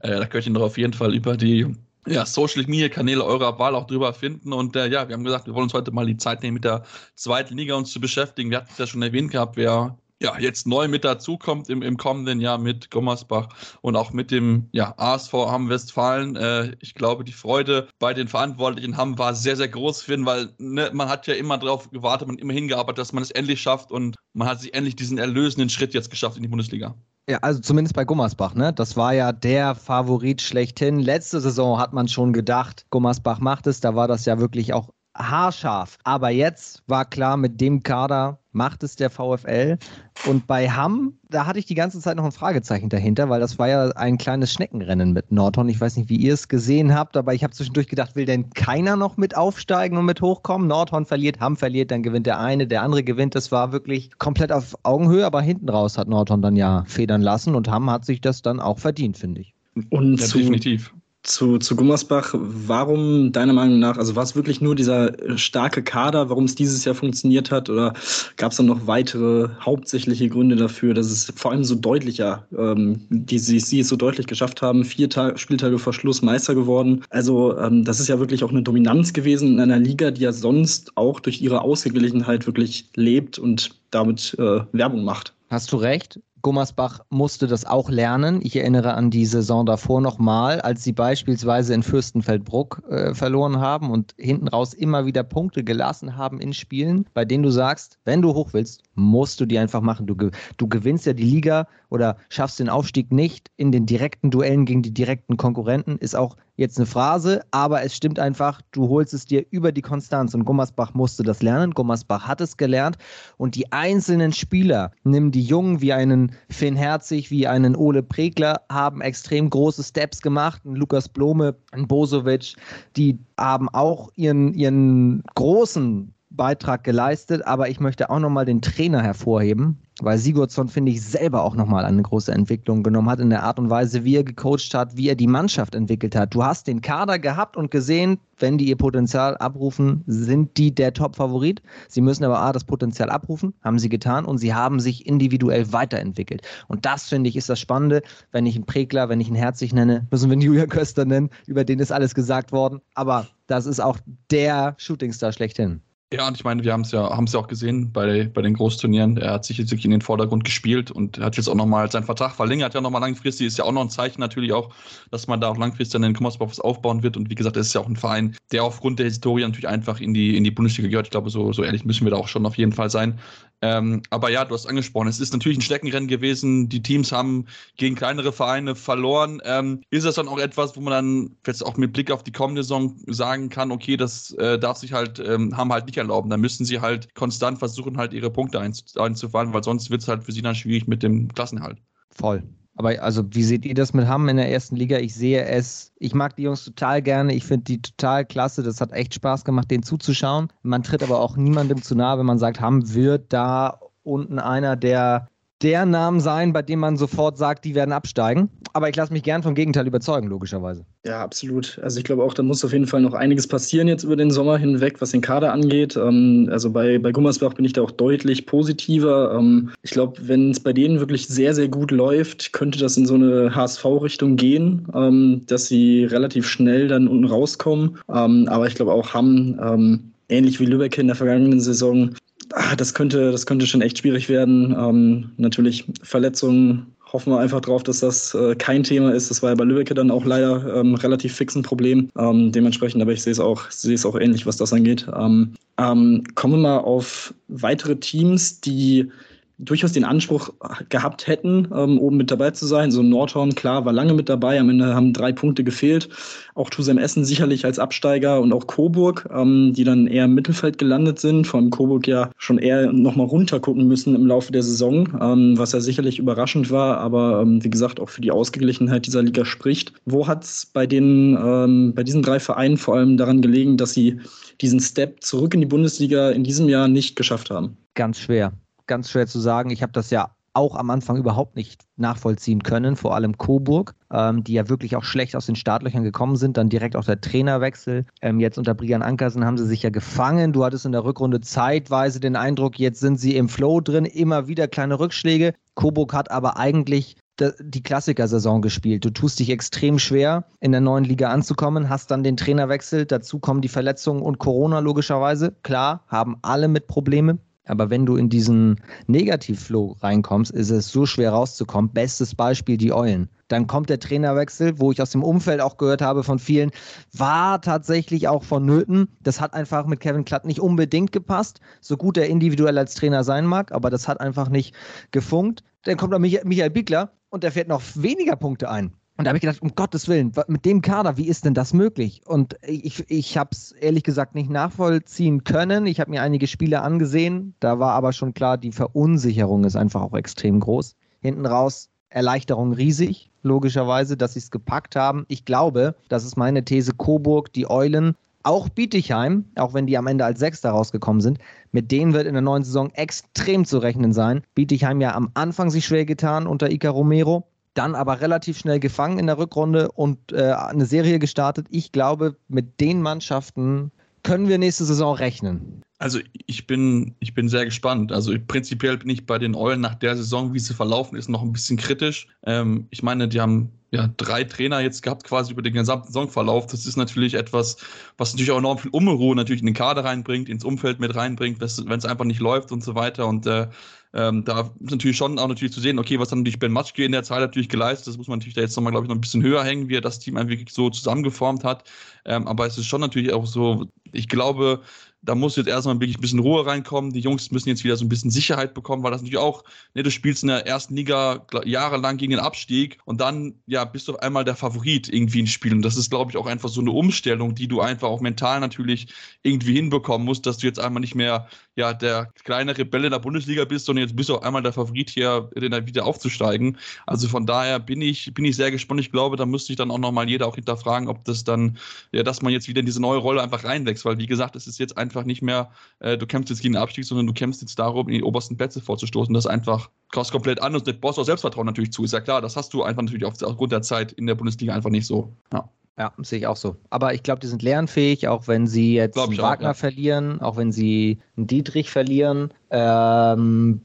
Äh, 0.00 0.18
da 0.18 0.24
könnt 0.24 0.46
ihr 0.46 0.52
noch 0.52 0.62
auf 0.62 0.78
jeden 0.78 0.94
Fall 0.94 1.14
über 1.14 1.36
die 1.36 1.66
ja, 2.06 2.24
Social 2.24 2.64
Media 2.66 2.88
Kanäle 2.88 3.24
eurer 3.24 3.58
Wahl 3.58 3.74
auch 3.74 3.86
drüber 3.86 4.12
finden. 4.12 4.52
Und 4.52 4.76
äh, 4.76 4.88
ja, 4.88 5.08
wir 5.08 5.14
haben 5.14 5.24
gesagt, 5.24 5.46
wir 5.46 5.54
wollen 5.54 5.64
uns 5.64 5.74
heute 5.74 5.92
mal 5.92 6.06
die 6.06 6.16
Zeit 6.16 6.42
nehmen, 6.42 6.54
mit 6.54 6.64
der 6.64 6.84
zweiten 7.14 7.56
Liga 7.56 7.74
uns 7.74 7.90
zu 7.90 8.00
beschäftigen. 8.00 8.50
Wir 8.50 8.58
hatten 8.58 8.70
es 8.72 8.78
ja 8.78 8.86
schon 8.86 9.02
erwähnt 9.02 9.30
gehabt, 9.30 9.56
wer 9.56 9.98
ja, 10.22 10.38
jetzt 10.38 10.66
neu 10.66 10.88
mit 10.88 11.04
dazukommt 11.04 11.68
im, 11.68 11.82
im 11.82 11.96
kommenden 11.96 12.40
Jahr 12.40 12.58
mit 12.58 12.90
Gommersbach 12.90 13.48
und 13.82 13.96
auch 13.96 14.12
mit 14.12 14.30
dem 14.30 14.68
ja, 14.72 14.94
ASV 14.96 15.32
Hamm-Westfalen. 15.32 16.36
Äh, 16.36 16.76
ich 16.80 16.94
glaube, 16.94 17.24
die 17.24 17.32
Freude 17.32 17.88
bei 17.98 18.14
den 18.14 18.28
Verantwortlichen 18.28 18.96
Hamm 18.96 19.18
war 19.18 19.34
sehr, 19.34 19.56
sehr 19.56 19.68
groß 19.68 20.02
für 20.02 20.14
ihn, 20.14 20.26
weil 20.26 20.54
ne, 20.58 20.90
man 20.92 21.08
hat 21.08 21.26
ja 21.26 21.34
immer 21.34 21.58
darauf 21.58 21.90
gewartet, 21.90 22.28
man 22.28 22.38
immer 22.38 22.54
hingearbeitet, 22.54 22.98
dass 22.98 23.12
man 23.12 23.22
es 23.22 23.30
endlich 23.30 23.60
schafft 23.60 23.90
und 23.92 24.16
man 24.32 24.48
hat 24.48 24.60
sich 24.60 24.74
endlich 24.74 24.96
diesen 24.96 25.18
erlösenden 25.18 25.68
Schritt 25.68 25.92
jetzt 25.92 26.10
geschafft 26.10 26.36
in 26.36 26.42
die 26.42 26.48
Bundesliga. 26.48 26.94
Ja, 27.28 27.38
also 27.38 27.60
zumindest 27.60 27.96
bei 27.96 28.04
Gummersbach, 28.04 28.54
ne? 28.54 28.72
Das 28.72 28.96
war 28.96 29.12
ja 29.12 29.32
der 29.32 29.74
Favorit 29.74 30.40
schlechthin. 30.40 31.00
Letzte 31.00 31.40
Saison 31.40 31.76
hat 31.76 31.92
man 31.92 32.06
schon 32.06 32.32
gedacht, 32.32 32.86
Gummersbach 32.90 33.40
macht 33.40 33.66
es. 33.66 33.80
Da 33.80 33.96
war 33.96 34.06
das 34.06 34.26
ja 34.26 34.38
wirklich 34.38 34.72
auch 34.72 34.90
haarscharf. 35.16 35.98
Aber 36.04 36.30
jetzt 36.30 36.82
war 36.86 37.04
klar, 37.04 37.36
mit 37.36 37.60
dem 37.60 37.82
Kader 37.82 38.38
macht 38.52 38.82
es 38.82 38.96
der 38.96 39.10
VfL. 39.10 39.78
Und 40.26 40.46
bei 40.46 40.70
Hamm, 40.70 41.18
da 41.28 41.46
hatte 41.46 41.58
ich 41.58 41.66
die 41.66 41.74
ganze 41.74 42.00
Zeit 42.00 42.16
noch 42.16 42.24
ein 42.24 42.32
Fragezeichen 42.32 42.88
dahinter, 42.88 43.28
weil 43.28 43.38
das 43.38 43.58
war 43.58 43.68
ja 43.68 43.88
ein 43.90 44.16
kleines 44.16 44.52
Schneckenrennen 44.52 45.12
mit 45.12 45.30
Nordhorn. 45.30 45.68
Ich 45.68 45.80
weiß 45.80 45.96
nicht, 45.98 46.08
wie 46.08 46.16
ihr 46.16 46.34
es 46.34 46.48
gesehen 46.48 46.94
habt, 46.94 47.16
aber 47.16 47.34
ich 47.34 47.44
habe 47.44 47.52
zwischendurch 47.52 47.86
gedacht, 47.86 48.16
will 48.16 48.24
denn 48.24 48.50
keiner 48.50 48.96
noch 48.96 49.18
mit 49.18 49.36
aufsteigen 49.36 49.98
und 49.98 50.06
mit 50.06 50.22
hochkommen? 50.22 50.68
Nordhorn 50.68 51.04
verliert, 51.04 51.40
Hamm 51.40 51.56
verliert, 51.56 51.90
dann 51.90 52.02
gewinnt 52.02 52.26
der 52.26 52.40
eine, 52.40 52.66
der 52.66 52.82
andere 52.82 53.04
gewinnt. 53.04 53.34
Das 53.34 53.52
war 53.52 53.72
wirklich 53.72 54.10
komplett 54.18 54.50
auf 54.50 54.74
Augenhöhe, 54.84 55.26
aber 55.26 55.42
hinten 55.42 55.68
raus 55.68 55.98
hat 55.98 56.08
Nordhorn 56.08 56.40
dann 56.40 56.56
ja 56.56 56.84
federn 56.86 57.20
lassen 57.20 57.54
und 57.54 57.70
Hamm 57.70 57.90
hat 57.90 58.06
sich 58.06 58.20
das 58.22 58.40
dann 58.40 58.58
auch 58.58 58.78
verdient, 58.78 59.18
finde 59.18 59.42
ich. 59.42 59.54
Und 59.90 60.18
ja, 60.18 60.26
definitiv 60.26 60.94
zu, 61.26 61.58
zu 61.58 61.76
Gummersbach, 61.76 62.34
warum 62.34 63.32
deiner 63.32 63.52
Meinung 63.52 63.78
nach, 63.78 63.98
also 63.98 64.16
war 64.16 64.22
es 64.22 64.36
wirklich 64.36 64.60
nur 64.60 64.74
dieser 64.74 65.18
äh, 65.20 65.36
starke 65.36 65.82
Kader, 65.82 66.30
warum 66.30 66.44
es 66.44 66.54
dieses 66.54 66.84
Jahr 66.84 66.94
funktioniert 66.94 67.50
hat, 67.50 67.68
oder 67.68 67.92
gab 68.36 68.52
es 68.52 68.58
dann 68.58 68.66
noch 68.66 68.86
weitere 68.86 69.48
hauptsächliche 69.60 70.28
Gründe 70.28 70.56
dafür, 70.56 70.94
dass 70.94 71.06
es 71.06 71.32
vor 71.36 71.52
allem 71.52 71.64
so 71.64 71.74
deutlicher, 71.74 72.46
ähm, 72.56 73.00
die 73.10 73.38
sie, 73.38 73.60
sie 73.60 73.80
es 73.80 73.88
so 73.88 73.96
deutlich 73.96 74.26
geschafft 74.26 74.62
haben, 74.62 74.84
vier 74.84 75.10
Tage, 75.10 75.38
Spieltage 75.38 75.78
vor 75.78 75.92
Schluss 75.92 76.22
Meister 76.22 76.54
geworden. 76.54 77.04
Also 77.10 77.58
ähm, 77.58 77.84
das 77.84 78.00
ist 78.00 78.08
ja 78.08 78.18
wirklich 78.18 78.44
auch 78.44 78.50
eine 78.50 78.62
Dominanz 78.62 79.12
gewesen 79.12 79.54
in 79.54 79.60
einer 79.60 79.78
Liga, 79.78 80.10
die 80.10 80.22
ja 80.22 80.32
sonst 80.32 80.96
auch 80.96 81.20
durch 81.20 81.40
ihre 81.42 81.62
Ausgeglichenheit 81.62 82.46
wirklich 82.46 82.88
lebt 82.94 83.38
und 83.38 83.70
damit 83.90 84.36
äh, 84.38 84.60
Werbung 84.72 85.04
macht. 85.04 85.34
Hast 85.50 85.72
du 85.72 85.76
recht. 85.76 86.20
Gummersbach 86.46 87.00
musste 87.10 87.48
das 87.48 87.64
auch 87.64 87.90
lernen. 87.90 88.38
Ich 88.40 88.54
erinnere 88.54 88.94
an 88.94 89.10
die 89.10 89.26
Saison 89.26 89.66
davor 89.66 90.00
nochmal, 90.00 90.60
als 90.60 90.84
sie 90.84 90.92
beispielsweise 90.92 91.74
in 91.74 91.82
Fürstenfeldbruck 91.82 92.84
äh, 92.88 93.14
verloren 93.16 93.58
haben 93.58 93.90
und 93.90 94.14
hinten 94.16 94.46
raus 94.46 94.72
immer 94.72 95.06
wieder 95.06 95.24
Punkte 95.24 95.64
gelassen 95.64 96.16
haben 96.16 96.40
in 96.40 96.52
Spielen, 96.52 97.04
bei 97.14 97.24
denen 97.24 97.42
du 97.42 97.50
sagst, 97.50 97.98
wenn 98.04 98.22
du 98.22 98.32
hoch 98.32 98.50
willst, 98.52 98.84
musst 98.94 99.40
du 99.40 99.46
die 99.46 99.58
einfach 99.58 99.80
machen. 99.80 100.06
Du, 100.06 100.14
du 100.14 100.68
gewinnst 100.68 101.04
ja 101.06 101.14
die 101.14 101.24
Liga 101.24 101.66
oder 101.90 102.16
schaffst 102.28 102.60
den 102.60 102.68
Aufstieg 102.68 103.10
nicht 103.10 103.50
in 103.56 103.72
den 103.72 103.84
direkten 103.84 104.30
Duellen 104.30 104.66
gegen 104.66 104.82
die 104.82 104.94
direkten 104.94 105.36
Konkurrenten, 105.36 105.98
ist 105.98 106.14
auch 106.14 106.36
jetzt 106.56 106.78
eine 106.78 106.86
Phrase, 106.86 107.42
aber 107.50 107.82
es 107.82 107.94
stimmt 107.94 108.18
einfach, 108.18 108.60
du 108.72 108.88
holst 108.88 109.14
es 109.14 109.26
dir 109.26 109.44
über 109.50 109.72
die 109.72 109.82
Konstanz. 109.82 110.34
Und 110.34 110.44
Gummersbach 110.44 110.94
musste 110.94 111.22
das 111.22 111.42
lernen, 111.42 111.72
Gummersbach 111.72 112.26
hat 112.26 112.40
es 112.40 112.56
gelernt. 112.56 112.96
Und 113.36 113.54
die 113.54 113.70
einzelnen 113.72 114.32
Spieler, 114.32 114.90
nimm 115.04 115.30
die 115.30 115.42
Jungen 115.42 115.80
wie 115.80 115.92
einen 115.92 116.32
Finn 116.50 116.76
Herzig, 116.76 117.30
wie 117.30 117.46
einen 117.46 117.76
Ole 117.76 118.02
Pregler, 118.02 118.62
haben 118.70 119.00
extrem 119.00 119.50
große 119.50 119.84
Steps 119.84 120.22
gemacht, 120.22 120.64
ein 120.64 120.76
Lukas 120.76 121.08
Blome, 121.08 121.54
ein 121.72 121.86
Bosovic, 121.86 122.54
die 122.96 123.18
haben 123.38 123.68
auch 123.68 124.10
ihren, 124.16 124.54
ihren 124.54 125.22
großen 125.34 126.12
Beitrag 126.36 126.84
geleistet, 126.84 127.46
aber 127.46 127.68
ich 127.68 127.80
möchte 127.80 128.10
auch 128.10 128.18
nochmal 128.18 128.44
den 128.44 128.62
Trainer 128.62 129.02
hervorheben, 129.02 129.78
weil 130.00 130.18
Sigurdsson, 130.18 130.68
finde 130.68 130.92
ich, 130.92 131.02
selber 131.02 131.42
auch 131.42 131.56
nochmal 131.56 131.84
eine 131.84 132.02
große 132.02 132.30
Entwicklung 132.30 132.82
genommen 132.82 133.08
hat 133.08 133.20
in 133.20 133.30
der 133.30 133.42
Art 133.42 133.58
und 133.58 133.70
Weise, 133.70 134.04
wie 134.04 134.16
er 134.16 134.24
gecoacht 134.24 134.74
hat, 134.74 134.96
wie 134.96 135.08
er 135.08 135.14
die 135.14 135.26
Mannschaft 135.26 135.74
entwickelt 135.74 136.14
hat. 136.14 136.34
Du 136.34 136.44
hast 136.44 136.66
den 136.66 136.82
Kader 136.82 137.18
gehabt 137.18 137.56
und 137.56 137.70
gesehen, 137.70 138.18
wenn 138.38 138.58
die 138.58 138.66
ihr 138.66 138.76
Potenzial 138.76 139.36
abrufen, 139.38 140.04
sind 140.06 140.56
die 140.58 140.74
der 140.74 140.92
Top-Favorit. 140.92 141.62
Sie 141.88 142.02
müssen 142.02 142.24
aber 142.24 142.38
A, 142.38 142.52
das 142.52 142.64
Potenzial 142.64 143.08
abrufen, 143.08 143.54
haben 143.64 143.78
sie 143.78 143.88
getan 143.88 144.26
und 144.26 144.36
sie 144.38 144.52
haben 144.52 144.80
sich 144.80 145.06
individuell 145.06 145.72
weiterentwickelt. 145.72 146.42
Und 146.68 146.84
das, 146.84 147.08
finde 147.08 147.30
ich, 147.30 147.36
ist 147.36 147.48
das 147.48 147.58
Spannende. 147.58 148.02
Wenn 148.32 148.44
ich 148.44 148.56
einen 148.56 148.66
Pregler, 148.66 149.08
wenn 149.08 149.20
ich 149.20 149.28
einen 149.28 149.36
Herzig 149.36 149.72
nenne, 149.72 150.06
müssen 150.10 150.28
wir 150.28 150.34
einen 150.34 150.42
Julian 150.42 150.68
Köster 150.68 151.06
nennen, 151.06 151.30
über 151.46 151.64
den 151.64 151.78
ist 151.78 151.92
alles 151.92 152.14
gesagt 152.14 152.52
worden. 152.52 152.80
Aber 152.94 153.26
das 153.46 153.64
ist 153.64 153.80
auch 153.80 153.98
der 154.30 154.74
Shootingstar 154.76 155.32
schlechthin. 155.32 155.80
Ja, 156.12 156.28
und 156.28 156.36
ich 156.36 156.44
meine, 156.44 156.62
wir 156.62 156.72
haben 156.72 156.82
es 156.82 156.92
ja, 156.92 157.10
haben 157.10 157.24
es 157.24 157.32
ja 157.32 157.40
auch 157.40 157.48
gesehen 157.48 157.90
bei, 157.90 158.30
bei 158.32 158.40
den 158.40 158.54
Großturnieren. 158.54 159.16
Er 159.16 159.32
hat 159.32 159.44
sich 159.44 159.58
jetzt 159.58 159.72
wirklich 159.72 159.86
in 159.86 159.90
den 159.90 160.02
Vordergrund 160.02 160.44
gespielt 160.44 160.92
und 160.92 161.18
hat 161.18 161.36
jetzt 161.36 161.48
auch 161.48 161.56
nochmal 161.56 161.90
seinen 161.90 162.04
Vertrag 162.04 162.32
verlängert, 162.36 162.74
ja 162.74 162.80
nochmal 162.80 163.00
langfristig. 163.00 163.48
Ist 163.48 163.58
ja 163.58 163.64
auch 163.64 163.72
noch 163.72 163.80
ein 163.80 163.90
Zeichen 163.90 164.20
natürlich 164.20 164.52
auch, 164.52 164.72
dass 165.10 165.26
man 165.26 165.40
da 165.40 165.48
auch 165.48 165.56
langfristig 165.56 165.96
an 165.96 166.02
den 166.02 166.14
Kummersbach 166.14 166.46
was 166.48 166.60
aufbauen 166.60 167.02
wird. 167.02 167.16
Und 167.16 167.28
wie 167.28 167.34
gesagt, 167.34 167.56
das 167.56 167.66
ist 167.66 167.74
ja 167.74 167.80
auch 167.80 167.88
ein 167.88 167.96
Verein, 167.96 168.36
der 168.52 168.62
aufgrund 168.62 169.00
der 169.00 169.06
Historie 169.06 169.42
natürlich 169.42 169.66
einfach 169.66 170.00
in 170.00 170.14
die, 170.14 170.36
in 170.36 170.44
die 170.44 170.52
Bundesliga 170.52 170.88
gehört. 170.88 171.08
Ich 171.08 171.10
glaube, 171.10 171.28
so, 171.28 171.52
so 171.52 171.64
ehrlich 171.64 171.84
müssen 171.84 172.04
wir 172.04 172.12
da 172.12 172.18
auch 172.18 172.28
schon 172.28 172.46
auf 172.46 172.56
jeden 172.56 172.72
Fall 172.72 172.88
sein. 172.88 173.18
Ähm, 173.62 174.02
aber 174.10 174.30
ja, 174.30 174.44
du 174.44 174.54
hast 174.54 174.66
angesprochen, 174.66 175.08
es 175.08 175.18
ist 175.18 175.32
natürlich 175.32 175.58
ein 175.58 175.62
Steckenrennen 175.62 176.08
gewesen. 176.08 176.68
Die 176.68 176.82
Teams 176.82 177.10
haben 177.10 177.46
gegen 177.76 177.94
kleinere 177.94 178.32
Vereine 178.32 178.74
verloren. 178.74 179.40
Ähm, 179.44 179.82
ist 179.90 180.04
das 180.04 180.16
dann 180.16 180.28
auch 180.28 180.38
etwas, 180.38 180.76
wo 180.76 180.80
man 180.80 180.92
dann 180.92 181.36
jetzt 181.46 181.64
auch 181.64 181.76
mit 181.76 181.92
Blick 181.92 182.10
auf 182.10 182.22
die 182.22 182.32
kommende 182.32 182.62
Saison 182.62 182.96
sagen 183.06 183.48
kann, 183.48 183.70
okay, 183.72 183.96
das 183.96 184.32
äh, 184.32 184.58
darf 184.58 184.76
sich 184.78 184.92
halt, 184.92 185.18
ähm, 185.18 185.56
haben 185.56 185.72
halt 185.72 185.86
nicht 185.86 185.96
erlauben. 185.96 186.28
Da 186.28 186.36
müssen 186.36 186.66
sie 186.66 186.80
halt 186.80 187.14
konstant 187.14 187.58
versuchen, 187.58 187.96
halt 187.96 188.12
ihre 188.12 188.30
Punkte 188.30 188.60
einzufahren, 188.60 189.52
weil 189.52 189.64
sonst 189.64 189.90
wird 189.90 190.02
es 190.02 190.08
halt 190.08 190.24
für 190.24 190.32
sie 190.32 190.42
dann 190.42 190.54
schwierig 190.54 190.86
mit 190.86 191.02
dem 191.02 191.32
Klassenhalt. 191.32 191.78
Voll. 192.10 192.42
Aber 192.76 193.02
also, 193.02 193.24
wie 193.30 193.42
seht 193.42 193.64
ihr 193.64 193.74
das 193.74 193.94
mit 193.94 194.06
Hamm 194.06 194.28
in 194.28 194.36
der 194.36 194.52
ersten 194.52 194.76
Liga? 194.76 194.98
Ich 194.98 195.14
sehe 195.14 195.44
es, 195.44 195.92
ich 195.98 196.14
mag 196.14 196.36
die 196.36 196.42
Jungs 196.42 196.64
total 196.64 197.00
gerne. 197.00 197.34
Ich 197.34 197.44
finde 197.44 197.64
die 197.64 197.80
total 197.80 198.26
klasse. 198.26 198.62
Das 198.62 198.80
hat 198.80 198.92
echt 198.92 199.14
Spaß 199.14 199.44
gemacht, 199.44 199.70
denen 199.70 199.82
zuzuschauen. 199.82 200.48
Man 200.62 200.82
tritt 200.82 201.02
aber 201.02 201.20
auch 201.20 201.36
niemandem 201.36 201.80
zu 201.82 201.94
nahe, 201.94 202.18
wenn 202.18 202.26
man 202.26 202.38
sagt, 202.38 202.60
Hamm 202.60 202.92
wird 202.92 203.32
da 203.32 203.80
unten 204.02 204.38
einer 204.38 204.76
der 204.76 205.28
der 205.62 205.86
Namen 205.86 206.20
sein, 206.20 206.52
bei 206.52 206.62
dem 206.62 206.80
man 206.80 206.96
sofort 206.96 207.38
sagt, 207.38 207.64
die 207.64 207.74
werden 207.74 207.92
absteigen. 207.92 208.50
Aber 208.74 208.90
ich 208.90 208.96
lasse 208.96 209.12
mich 209.12 209.22
gern 209.22 209.42
vom 209.42 209.54
Gegenteil 209.54 209.86
überzeugen, 209.86 210.28
logischerweise. 210.28 210.84
Ja, 211.06 211.22
absolut. 211.22 211.78
Also 211.82 211.98
ich 211.98 212.04
glaube 212.04 212.22
auch, 212.22 212.34
da 212.34 212.42
muss 212.42 212.64
auf 212.64 212.72
jeden 212.72 212.86
Fall 212.86 213.00
noch 213.00 213.14
einiges 213.14 213.46
passieren 213.46 213.88
jetzt 213.88 214.04
über 214.04 214.16
den 214.16 214.30
Sommer 214.30 214.58
hinweg, 214.58 215.00
was 215.00 215.12
den 215.12 215.22
Kader 215.22 215.52
angeht. 215.52 215.96
Ähm, 215.96 216.48
also 216.52 216.70
bei, 216.70 216.98
bei 216.98 217.10
Gummersbach 217.10 217.54
bin 217.54 217.64
ich 217.64 217.72
da 217.72 217.82
auch 217.82 217.90
deutlich 217.90 218.44
positiver. 218.44 219.34
Ähm, 219.38 219.70
ich 219.82 219.92
glaube, 219.92 220.16
wenn 220.28 220.50
es 220.50 220.60
bei 220.60 220.74
denen 220.74 221.00
wirklich 221.00 221.26
sehr, 221.26 221.54
sehr 221.54 221.68
gut 221.68 221.90
läuft, 221.90 222.52
könnte 222.52 222.78
das 222.78 222.98
in 222.98 223.06
so 223.06 223.14
eine 223.14 223.54
HSV-Richtung 223.54 224.36
gehen, 224.36 224.86
ähm, 224.94 225.42
dass 225.46 225.66
sie 225.66 226.04
relativ 226.04 226.46
schnell 226.46 226.88
dann 226.88 227.08
unten 227.08 227.24
rauskommen. 227.24 227.98
Aber 228.08 228.66
ich 228.66 228.74
glaube 228.74 228.92
auch 228.92 229.14
Hamm, 229.14 230.12
ähnlich 230.28 230.60
wie 230.60 230.66
Lübeck 230.66 230.98
in 230.98 231.06
der 231.06 231.16
vergangenen 231.16 231.60
Saison, 231.60 232.10
ah, 232.52 232.76
das, 232.76 232.94
könnte, 232.94 233.32
das 233.32 233.46
könnte 233.46 233.66
schon 233.66 233.82
echt 233.82 233.98
schwierig 233.98 234.28
werden. 234.28 234.74
Ähm, 234.78 235.30
natürlich 235.36 235.84
Verletzungen 236.02 236.94
hoffen 237.12 237.32
wir 237.32 237.38
einfach 237.38 237.60
drauf, 237.60 237.82
dass 237.82 238.00
das 238.00 238.34
äh, 238.34 238.54
kein 238.56 238.82
Thema 238.82 239.12
ist. 239.12 239.30
Das 239.30 239.42
war 239.42 239.50
ja 239.50 239.54
bei 239.54 239.64
Lübeck 239.64 239.94
dann 239.94 240.10
auch 240.10 240.24
leider 240.24 240.76
ähm, 240.76 240.94
relativ 240.96 241.34
fix 241.34 241.54
ein 241.54 241.62
Problem. 241.62 242.10
Ähm, 242.18 242.52
dementsprechend, 242.52 243.00
aber 243.00 243.12
ich 243.12 243.22
sehe 243.22 243.32
es 243.32 243.40
auch, 243.40 243.68
auch 244.04 244.20
ähnlich, 244.20 244.46
was 244.46 244.56
das 244.56 244.72
angeht. 244.72 245.06
Ähm, 245.16 245.54
ähm 245.78 246.24
kommen 246.34 246.54
wir 246.54 246.68
mal 246.68 246.78
auf 246.78 247.32
weitere 247.48 247.96
Teams, 247.96 248.60
die 248.60 249.10
durchaus 249.58 249.92
den 249.92 250.04
Anspruch 250.04 250.50
gehabt 250.90 251.26
hätten, 251.26 251.68
ähm, 251.74 251.98
oben 251.98 252.18
mit 252.18 252.30
dabei 252.30 252.50
zu 252.50 252.66
sein. 252.66 252.90
So 252.90 253.02
Nordhorn, 253.02 253.54
klar, 253.54 253.84
war 253.84 253.92
lange 253.92 254.12
mit 254.12 254.28
dabei. 254.28 254.60
Am 254.60 254.68
Ende 254.68 254.94
haben 254.94 255.12
drei 255.12 255.32
Punkte 255.32 255.64
gefehlt. 255.64 256.08
Auch 256.54 256.68
Tusem 256.68 256.98
Essen 256.98 257.24
sicherlich 257.24 257.64
als 257.64 257.78
Absteiger 257.78 258.40
und 258.40 258.52
auch 258.52 258.66
Coburg, 258.66 259.28
ähm, 259.32 259.72
die 259.74 259.84
dann 259.84 260.06
eher 260.08 260.26
im 260.26 260.34
Mittelfeld 260.34 260.76
gelandet 260.78 261.18
sind. 261.20 261.46
Vor 261.46 261.60
allem 261.60 261.70
Coburg 261.70 262.06
ja 262.06 262.30
schon 262.36 262.58
eher 262.58 262.92
nochmal 262.92 263.26
runtergucken 263.26 263.88
müssen 263.88 264.14
im 264.14 264.26
Laufe 264.26 264.52
der 264.52 264.62
Saison, 264.62 265.08
ähm, 265.20 265.56
was 265.56 265.72
ja 265.72 265.80
sicherlich 265.80 266.18
überraschend 266.18 266.70
war, 266.70 266.98
aber 266.98 267.40
ähm, 267.40 267.64
wie 267.64 267.70
gesagt 267.70 267.98
auch 267.98 268.10
für 268.10 268.20
die 268.20 268.30
Ausgeglichenheit 268.30 269.06
dieser 269.06 269.22
Liga 269.22 269.44
spricht. 269.44 269.92
Wo 270.04 270.26
hat 270.26 270.44
es 270.44 270.66
bei 270.66 270.86
den, 270.86 271.36
ähm, 271.42 271.94
bei 271.94 272.02
diesen 272.02 272.22
drei 272.22 272.40
Vereinen 272.40 272.76
vor 272.76 272.96
allem 272.96 273.16
daran 273.16 273.40
gelegen, 273.40 273.78
dass 273.78 273.92
sie 273.92 274.20
diesen 274.60 274.80
Step 274.80 275.22
zurück 275.22 275.54
in 275.54 275.60
die 275.60 275.66
Bundesliga 275.66 276.30
in 276.30 276.44
diesem 276.44 276.68
Jahr 276.68 276.88
nicht 276.88 277.16
geschafft 277.16 277.50
haben? 277.50 277.76
Ganz 277.94 278.18
schwer 278.18 278.52
ganz 278.86 279.10
schwer 279.10 279.26
zu 279.26 279.40
sagen. 279.40 279.70
Ich 279.70 279.82
habe 279.82 279.92
das 279.92 280.10
ja 280.10 280.30
auch 280.56 280.74
am 280.74 280.88
Anfang 280.90 281.18
überhaupt 281.18 281.54
nicht 281.54 281.84
nachvollziehen 281.96 282.62
können, 282.62 282.96
vor 282.96 283.14
allem 283.14 283.36
Coburg, 283.36 283.94
ähm, 284.10 284.42
die 284.42 284.54
ja 284.54 284.68
wirklich 284.70 284.96
auch 284.96 285.04
schlecht 285.04 285.36
aus 285.36 285.46
den 285.46 285.54
Startlöchern 285.54 286.02
gekommen 286.02 286.36
sind, 286.36 286.56
dann 286.56 286.70
direkt 286.70 286.96
auch 286.96 287.04
der 287.04 287.20
Trainerwechsel. 287.20 288.06
Ähm, 288.22 288.40
jetzt 288.40 288.56
unter 288.56 288.74
Brian 288.74 289.02
Ankersen 289.02 289.44
haben 289.44 289.58
sie 289.58 289.66
sich 289.66 289.82
ja 289.82 289.90
gefangen. 289.90 290.54
Du 290.54 290.64
hattest 290.64 290.86
in 290.86 290.92
der 290.92 291.04
Rückrunde 291.04 291.40
zeitweise 291.42 292.20
den 292.20 292.36
Eindruck, 292.36 292.78
jetzt 292.78 293.00
sind 293.00 293.20
sie 293.20 293.36
im 293.36 293.50
Flow 293.50 293.82
drin, 293.82 294.06
immer 294.06 294.48
wieder 294.48 294.66
kleine 294.66 294.98
Rückschläge. 294.98 295.52
Coburg 295.74 296.14
hat 296.14 296.30
aber 296.30 296.56
eigentlich 296.56 297.16
die 297.60 297.82
Klassiker-Saison 297.82 298.62
gespielt. 298.62 299.04
Du 299.04 299.10
tust 299.10 299.38
dich 299.38 299.50
extrem 299.50 299.98
schwer, 299.98 300.44
in 300.60 300.72
der 300.72 300.80
neuen 300.80 301.04
Liga 301.04 301.28
anzukommen, 301.28 301.90
hast 301.90 302.10
dann 302.10 302.22
den 302.22 302.38
Trainerwechsel, 302.38 303.04
dazu 303.04 303.38
kommen 303.38 303.60
die 303.60 303.68
Verletzungen 303.68 304.22
und 304.22 304.38
Corona 304.38 304.78
logischerweise. 304.78 305.54
Klar, 305.62 306.02
haben 306.08 306.38
alle 306.40 306.68
mit 306.68 306.86
Probleme. 306.86 307.38
Aber 307.66 307.90
wenn 307.90 308.06
du 308.06 308.16
in 308.16 308.28
diesen 308.28 308.80
Negativflow 309.06 309.96
reinkommst, 310.00 310.52
ist 310.52 310.70
es 310.70 310.88
so 310.88 311.04
schwer 311.06 311.32
rauszukommen. 311.32 311.92
Bestes 311.92 312.34
Beispiel 312.34 312.76
die 312.76 312.92
Eulen. 312.92 313.28
Dann 313.48 313.66
kommt 313.66 313.90
der 313.90 314.00
Trainerwechsel, 314.00 314.78
wo 314.80 314.90
ich 314.90 315.00
aus 315.00 315.10
dem 315.10 315.22
Umfeld 315.22 315.60
auch 315.60 315.76
gehört 315.76 316.02
habe 316.02 316.24
von 316.24 316.38
vielen, 316.38 316.70
war 317.12 317.60
tatsächlich 317.60 318.26
auch 318.28 318.42
vonnöten. 318.42 319.08
Das 319.20 319.40
hat 319.40 319.54
einfach 319.54 319.86
mit 319.86 320.00
Kevin 320.00 320.24
Klatt 320.24 320.44
nicht 320.44 320.60
unbedingt 320.60 321.12
gepasst, 321.12 321.60
so 321.80 321.96
gut 321.96 322.16
er 322.16 322.26
individuell 322.26 322.78
als 322.78 322.94
Trainer 322.94 323.22
sein 323.22 323.46
mag, 323.46 323.72
aber 323.72 323.90
das 323.90 324.08
hat 324.08 324.20
einfach 324.20 324.48
nicht 324.48 324.74
gefunkt. 325.12 325.62
Dann 325.84 325.96
kommt 325.96 326.12
da 326.12 326.18
Michael 326.18 326.70
Biegler 326.70 327.12
und 327.28 327.44
der 327.44 327.52
fährt 327.52 327.68
noch 327.68 327.82
weniger 327.94 328.34
Punkte 328.34 328.68
ein. 328.68 328.92
Und 329.16 329.24
da 329.24 329.30
habe 329.30 329.38
ich 329.38 329.42
gedacht, 329.42 329.62
um 329.62 329.74
Gottes 329.74 330.08
Willen, 330.08 330.32
mit 330.46 330.64
dem 330.66 330.82
Kader, 330.82 331.16
wie 331.16 331.26
ist 331.26 331.46
denn 331.46 331.54
das 331.54 331.72
möglich? 331.72 332.20
Und 332.26 332.56
ich, 332.62 333.08
ich 333.08 333.38
habe 333.38 333.50
es 333.52 333.72
ehrlich 333.72 334.02
gesagt 334.02 334.34
nicht 334.34 334.50
nachvollziehen 334.50 335.42
können. 335.44 335.86
Ich 335.86 336.00
habe 336.00 336.10
mir 336.10 336.22
einige 336.22 336.46
Spiele 336.46 336.82
angesehen. 336.82 337.54
Da 337.60 337.78
war 337.78 337.94
aber 337.94 338.12
schon 338.12 338.34
klar, 338.34 338.58
die 338.58 338.72
Verunsicherung 338.72 339.64
ist 339.64 339.76
einfach 339.76 340.02
auch 340.02 340.14
extrem 340.14 340.60
groß. 340.60 340.94
Hinten 341.22 341.46
raus 341.46 341.88
Erleichterung 342.08 342.72
riesig, 342.72 343.30
logischerweise, 343.42 344.16
dass 344.16 344.34
sie 344.34 344.38
es 344.38 344.50
gepackt 344.50 344.96
haben. 344.96 345.24
Ich 345.28 345.44
glaube, 345.44 345.94
das 346.08 346.24
ist 346.24 346.36
meine 346.36 346.64
These, 346.64 346.92
Coburg, 346.92 347.52
die 347.52 347.68
Eulen, 347.68 348.14
auch 348.42 348.68
Bietigheim, 348.68 349.44
auch 349.56 349.74
wenn 349.74 349.86
die 349.86 349.98
am 349.98 350.06
Ende 350.06 350.24
als 350.24 350.38
Sechster 350.38 350.70
rausgekommen 350.70 351.20
sind, 351.20 351.38
mit 351.72 351.90
denen 351.90 352.12
wird 352.12 352.26
in 352.26 352.34
der 352.34 352.42
neuen 352.42 352.62
Saison 352.62 352.90
extrem 352.94 353.64
zu 353.64 353.78
rechnen 353.78 354.12
sein. 354.12 354.42
Bietigheim 354.54 355.00
ja 355.00 355.14
am 355.14 355.30
Anfang 355.34 355.70
sich 355.70 355.84
schwer 355.84 356.04
getan 356.04 356.46
unter 356.46 356.70
Ica 356.70 356.90
Romero 356.90 357.48
dann 357.76 357.94
aber 357.94 358.20
relativ 358.20 358.58
schnell 358.58 358.80
gefangen 358.80 359.18
in 359.18 359.26
der 359.26 359.38
Rückrunde 359.38 359.90
und 359.92 360.32
äh, 360.32 360.52
eine 360.52 360.86
Serie 360.86 361.18
gestartet. 361.18 361.66
Ich 361.70 361.92
glaube, 361.92 362.36
mit 362.48 362.80
den 362.80 363.02
Mannschaften 363.02 363.90
können 364.22 364.48
wir 364.48 364.58
nächste 364.58 364.84
Saison 364.84 365.14
rechnen. 365.14 365.82
Also 365.98 366.18
ich 366.46 366.66
bin, 366.66 367.14
ich 367.20 367.32
bin 367.32 367.48
sehr 367.48 367.64
gespannt. 367.64 368.12
Also 368.12 368.34
prinzipiell 368.46 368.98
bin 368.98 369.08
ich 369.08 369.24
bei 369.24 369.38
den 369.38 369.54
Eulen 369.54 369.80
nach 369.80 369.94
der 369.94 370.16
Saison, 370.16 370.52
wie 370.52 370.58
sie 370.58 370.74
verlaufen 370.74 371.16
ist, 371.16 371.28
noch 371.28 371.42
ein 371.42 371.52
bisschen 371.52 371.78
kritisch. 371.78 372.28
Ähm, 372.44 372.86
ich 372.90 373.02
meine, 373.02 373.28
die 373.28 373.40
haben 373.40 373.70
ja 373.92 374.10
drei 374.16 374.44
Trainer 374.44 374.80
jetzt 374.80 375.02
gehabt, 375.02 375.24
quasi 375.24 375.52
über 375.52 375.62
den 375.62 375.72
gesamten 375.72 376.08
Saisonverlauf. 376.08 376.66
Das 376.66 376.84
ist 376.84 376.96
natürlich 376.96 377.34
etwas, 377.34 377.78
was 378.18 378.32
natürlich 378.32 378.50
auch 378.50 378.58
enorm 378.58 378.78
viel 378.78 378.90
Unruhe 378.90 379.34
natürlich 379.34 379.62
in 379.62 379.66
den 379.66 379.74
Kader 379.74 380.04
reinbringt, 380.04 380.48
ins 380.48 380.64
Umfeld 380.64 381.00
mit 381.00 381.14
reinbringt, 381.14 381.60
wenn 381.60 381.98
es 381.98 382.04
einfach 382.04 382.24
nicht 382.24 382.40
läuft 382.40 382.72
und 382.72 382.84
so 382.84 382.94
weiter. 382.94 383.26
Und 383.26 383.46
äh, 383.46 383.68
ähm, 384.16 384.44
da 384.44 384.62
ist 384.80 384.90
natürlich 384.90 385.18
schon 385.18 385.38
auch 385.38 385.46
natürlich 385.46 385.74
zu 385.74 385.80
sehen, 385.80 385.98
okay, 385.98 386.18
was 386.18 386.30
dann 386.30 386.38
natürlich 386.38 386.58
Ben 386.58 386.72
Matschke 386.72 387.04
in 387.04 387.12
der 387.12 387.22
Zeit 387.22 387.40
natürlich 387.40 387.68
geleistet, 387.68 388.06
das 388.08 388.16
muss 388.16 388.28
man 388.28 388.38
natürlich 388.38 388.54
da 388.54 388.62
jetzt 388.62 388.74
nochmal, 388.74 388.92
glaube 388.92 389.04
ich, 389.04 389.08
noch 389.10 389.16
ein 389.16 389.20
bisschen 389.20 389.42
höher 389.42 389.62
hängen, 389.62 389.90
wie 389.90 389.96
er 389.96 390.00
das 390.00 390.18
Team 390.18 390.38
einfach 390.38 390.56
so 390.70 390.88
zusammengeformt 390.88 391.64
hat. 391.64 391.84
Ähm, 392.24 392.48
aber 392.48 392.66
es 392.66 392.78
ist 392.78 392.86
schon 392.86 393.02
natürlich 393.02 393.32
auch 393.34 393.46
so, 393.46 393.84
ich 394.12 394.28
glaube, 394.28 394.80
da 395.26 395.34
muss 395.34 395.56
jetzt 395.56 395.66
erstmal 395.66 395.96
wirklich 396.00 396.18
ein 396.18 396.20
bisschen 396.20 396.38
Ruhe 396.38 396.64
reinkommen. 396.64 397.12
Die 397.12 397.20
Jungs 397.20 397.50
müssen 397.50 397.68
jetzt 397.68 397.84
wieder 397.84 397.96
so 397.96 398.04
ein 398.04 398.08
bisschen 398.08 398.30
Sicherheit 398.30 398.74
bekommen, 398.74 399.02
weil 399.02 399.10
das 399.10 399.20
natürlich 399.20 399.38
auch, 399.38 399.64
ne, 399.94 400.02
du 400.02 400.10
spielst 400.10 400.42
in 400.42 400.48
der 400.48 400.66
ersten 400.66 400.94
Liga 400.94 401.44
jahrelang 401.64 402.16
gegen 402.16 402.30
den 402.30 402.40
Abstieg 402.40 402.98
und 403.04 403.20
dann, 403.20 403.54
ja, 403.66 403.84
bist 403.84 404.08
du 404.08 404.12
auf 404.12 404.20
einmal 404.20 404.44
der 404.44 404.54
Favorit 404.54 405.08
irgendwie 405.08 405.40
in 405.40 405.46
Spielen. 405.46 405.82
Das 405.82 405.96
ist, 405.96 406.10
glaube 406.10 406.30
ich, 406.30 406.36
auch 406.36 406.46
einfach 406.46 406.68
so 406.68 406.80
eine 406.80 406.92
Umstellung, 406.92 407.54
die 407.54 407.66
du 407.66 407.80
einfach 407.80 408.08
auch 408.08 408.20
mental 408.20 408.60
natürlich 408.60 409.08
irgendwie 409.42 409.74
hinbekommen 409.74 410.24
musst, 410.24 410.46
dass 410.46 410.58
du 410.58 410.66
jetzt 410.66 410.78
einmal 410.78 411.00
nicht 411.00 411.14
mehr, 411.14 411.48
ja, 411.74 411.92
der 411.92 412.32
kleine 412.44 412.78
Rebell 412.78 413.04
in 413.04 413.10
der 413.10 413.18
Bundesliga 413.18 413.64
bist, 413.64 413.86
sondern 413.86 414.04
jetzt 414.04 414.16
bist 414.16 414.28
du 414.28 414.36
auf 414.36 414.42
einmal 414.42 414.62
der 414.62 414.72
Favorit 414.72 415.10
hier, 415.10 415.50
wieder 415.54 416.06
aufzusteigen. 416.06 416.78
Also 417.06 417.28
von 417.28 417.46
daher 417.46 417.80
bin 417.80 418.00
ich, 418.00 418.32
bin 418.32 418.44
ich 418.44 418.56
sehr 418.56 418.70
gespannt. 418.70 419.00
Ich 419.00 419.10
glaube, 419.10 419.36
da 419.36 419.44
müsste 419.44 419.68
sich 419.68 419.76
dann 419.76 419.90
auch 419.90 419.98
nochmal 419.98 420.28
jeder 420.28 420.46
auch 420.46 420.54
hinterfragen, 420.54 421.08
ob 421.08 421.24
das 421.24 421.44
dann, 421.44 421.78
ja, 422.12 422.22
dass 422.22 422.42
man 422.42 422.52
jetzt 422.52 422.68
wieder 422.68 422.80
in 422.80 422.86
diese 422.86 423.00
neue 423.00 423.18
Rolle 423.18 423.42
einfach 423.42 423.64
reinwächst, 423.64 424.04
weil 424.04 424.18
wie 424.18 424.26
gesagt, 424.26 424.56
es 424.56 424.66
ist 424.66 424.78
jetzt 424.78 424.96
einfach 424.96 425.15
einfach 425.16 425.26
nicht 425.26 425.42
mehr, 425.42 425.70
äh, 426.00 426.18
du 426.18 426.26
kämpfst 426.26 426.50
jetzt 426.50 426.62
gegen 426.62 426.74
den 426.74 426.82
Abstieg, 426.82 427.04
sondern 427.04 427.26
du 427.26 427.32
kämpfst 427.32 427.62
jetzt 427.62 427.78
darum, 427.78 428.08
in 428.08 428.14
die 428.14 428.22
obersten 428.22 428.56
Plätze 428.56 428.80
vorzustoßen. 428.80 429.32
Das 429.32 429.46
einfach 429.46 429.90
kostet 430.12 430.32
komplett 430.32 430.62
anders. 430.62 430.82
Das 430.84 430.94
brauchst 431.00 431.18
du 431.18 431.22
auch 431.22 431.26
Selbstvertrauen 431.26 431.66
natürlich 431.66 431.92
zu, 431.92 432.04
ist 432.04 432.12
ja 432.12 432.20
klar. 432.20 432.40
Das 432.40 432.56
hast 432.56 432.74
du 432.74 432.82
einfach 432.82 433.02
natürlich 433.02 433.24
aufgrund 433.24 433.72
der 433.72 433.82
Zeit 433.82 434.12
in 434.12 434.26
der 434.26 434.34
Bundesliga 434.34 434.74
einfach 434.74 434.90
nicht 434.90 435.06
so. 435.06 435.32
Ja. 435.52 435.68
Ja, 435.98 436.12
sehe 436.18 436.40
ich 436.40 436.46
auch 436.46 436.58
so. 436.58 436.76
Aber 436.90 437.14
ich 437.14 437.22
glaube, 437.22 437.40
die 437.40 437.46
sind 437.46 437.62
lernfähig, 437.62 438.28
auch 438.28 438.48
wenn 438.48 438.66
sie 438.66 438.96
jetzt 438.96 439.16
Wagner 439.16 439.48
auch, 439.50 439.60
ja. 439.62 439.72
verlieren, 439.72 440.42
auch 440.42 440.58
wenn 440.58 440.70
sie 440.70 441.18
einen 441.38 441.46
Dietrich 441.46 441.88
verlieren. 441.88 442.52
Ähm, 442.68 443.80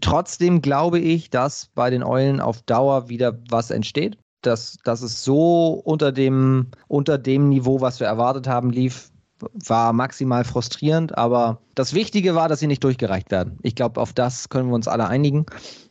trotzdem 0.00 0.62
glaube 0.62 1.00
ich, 1.00 1.30
dass 1.30 1.66
bei 1.74 1.90
den 1.90 2.04
Eulen 2.04 2.40
auf 2.40 2.62
Dauer 2.62 3.08
wieder 3.08 3.36
was 3.50 3.72
entsteht. 3.72 4.16
Dass, 4.42 4.76
dass 4.84 5.02
es 5.02 5.24
so 5.24 5.82
unter 5.84 6.12
dem, 6.12 6.68
unter 6.86 7.18
dem 7.18 7.48
Niveau, 7.48 7.80
was 7.80 7.98
wir 7.98 8.06
erwartet 8.06 8.46
haben, 8.46 8.70
lief, 8.70 9.10
war 9.52 9.92
maximal 9.92 10.44
frustrierend, 10.44 11.16
aber 11.16 11.58
das 11.74 11.94
Wichtige 11.94 12.34
war, 12.34 12.48
dass 12.48 12.60
sie 12.60 12.66
nicht 12.66 12.84
durchgereicht 12.84 13.30
werden. 13.30 13.58
Ich 13.62 13.74
glaube, 13.74 14.00
auf 14.00 14.12
das 14.12 14.48
können 14.48 14.68
wir 14.68 14.74
uns 14.74 14.88
alle 14.88 15.08
einigen 15.08 15.46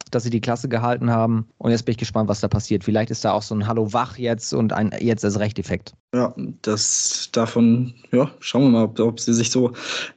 dass 0.10 0.24
sie 0.24 0.30
die 0.30 0.42
Klasse 0.42 0.70
gehalten 0.70 1.10
haben. 1.10 1.48
Und 1.58 1.72
jetzt 1.72 1.86
bin 1.86 1.92
ich 1.92 1.98
gespannt, 1.98 2.30
was 2.30 2.42
da 2.42 2.48
passiert. 2.48 2.84
Vielleicht 2.84 3.12
ist 3.12 3.26
da 3.26 3.32
auch 3.32 3.42
so 3.42 3.56
ein 3.56 3.68
Hallo 3.68 3.94
wach 3.94 4.18
jetzt 4.18 4.54
und 4.54 4.74
ein 4.74 4.92
jetzt 5.00 5.24
das 5.24 5.40
Recht-Effekt. 5.40 5.94
Ja, 6.14 6.34
das 6.62 7.30
davon, 7.34 7.94
ja, 8.12 8.32
schauen 8.40 8.64
wir 8.64 8.70
mal, 8.70 8.84
ob, 8.86 9.00
ob 9.00 9.20
sie 9.20 9.34
sich 9.34 9.52
so 9.52 9.74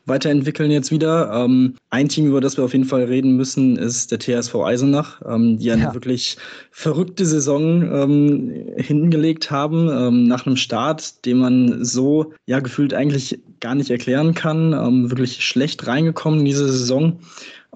weiterentwickeln 0.06 0.70
jetzt 0.70 0.92
wieder. 0.92 1.32
Ähm, 1.32 1.74
ein 1.90 2.08
Team, 2.08 2.26
über 2.26 2.40
das 2.40 2.56
wir 2.56 2.64
auf 2.64 2.72
jeden 2.72 2.84
Fall 2.84 3.04
reden 3.04 3.36
müssen, 3.36 3.76
ist 3.76 4.12
der 4.12 4.20
TSV 4.20 4.54
Eisenach, 4.54 5.20
ähm, 5.26 5.58
die 5.58 5.72
eine 5.72 5.82
ja. 5.82 5.94
wirklich 5.94 6.36
verrückte 6.70 7.26
Saison 7.26 7.82
ähm, 7.82 8.54
hingelegt 8.76 9.50
haben, 9.50 9.88
ähm, 9.90 10.28
nach 10.28 10.46
einem 10.46 10.56
Start, 10.56 11.24
den 11.26 11.38
man 11.38 11.84
so 11.84 12.32
ja 12.46 12.60
gefühlt 12.60 12.94
eigentlich 12.94 13.40
gar 13.58 13.74
nicht 13.74 13.90
erklären 13.90 14.34
kann. 14.34 14.72
Ähm, 14.72 15.10
wirklich 15.10 15.44
schlecht 15.44 15.86
reingekommen 15.86 16.40
in 16.40 16.46
diese 16.46 16.70
Saison. 16.70 17.18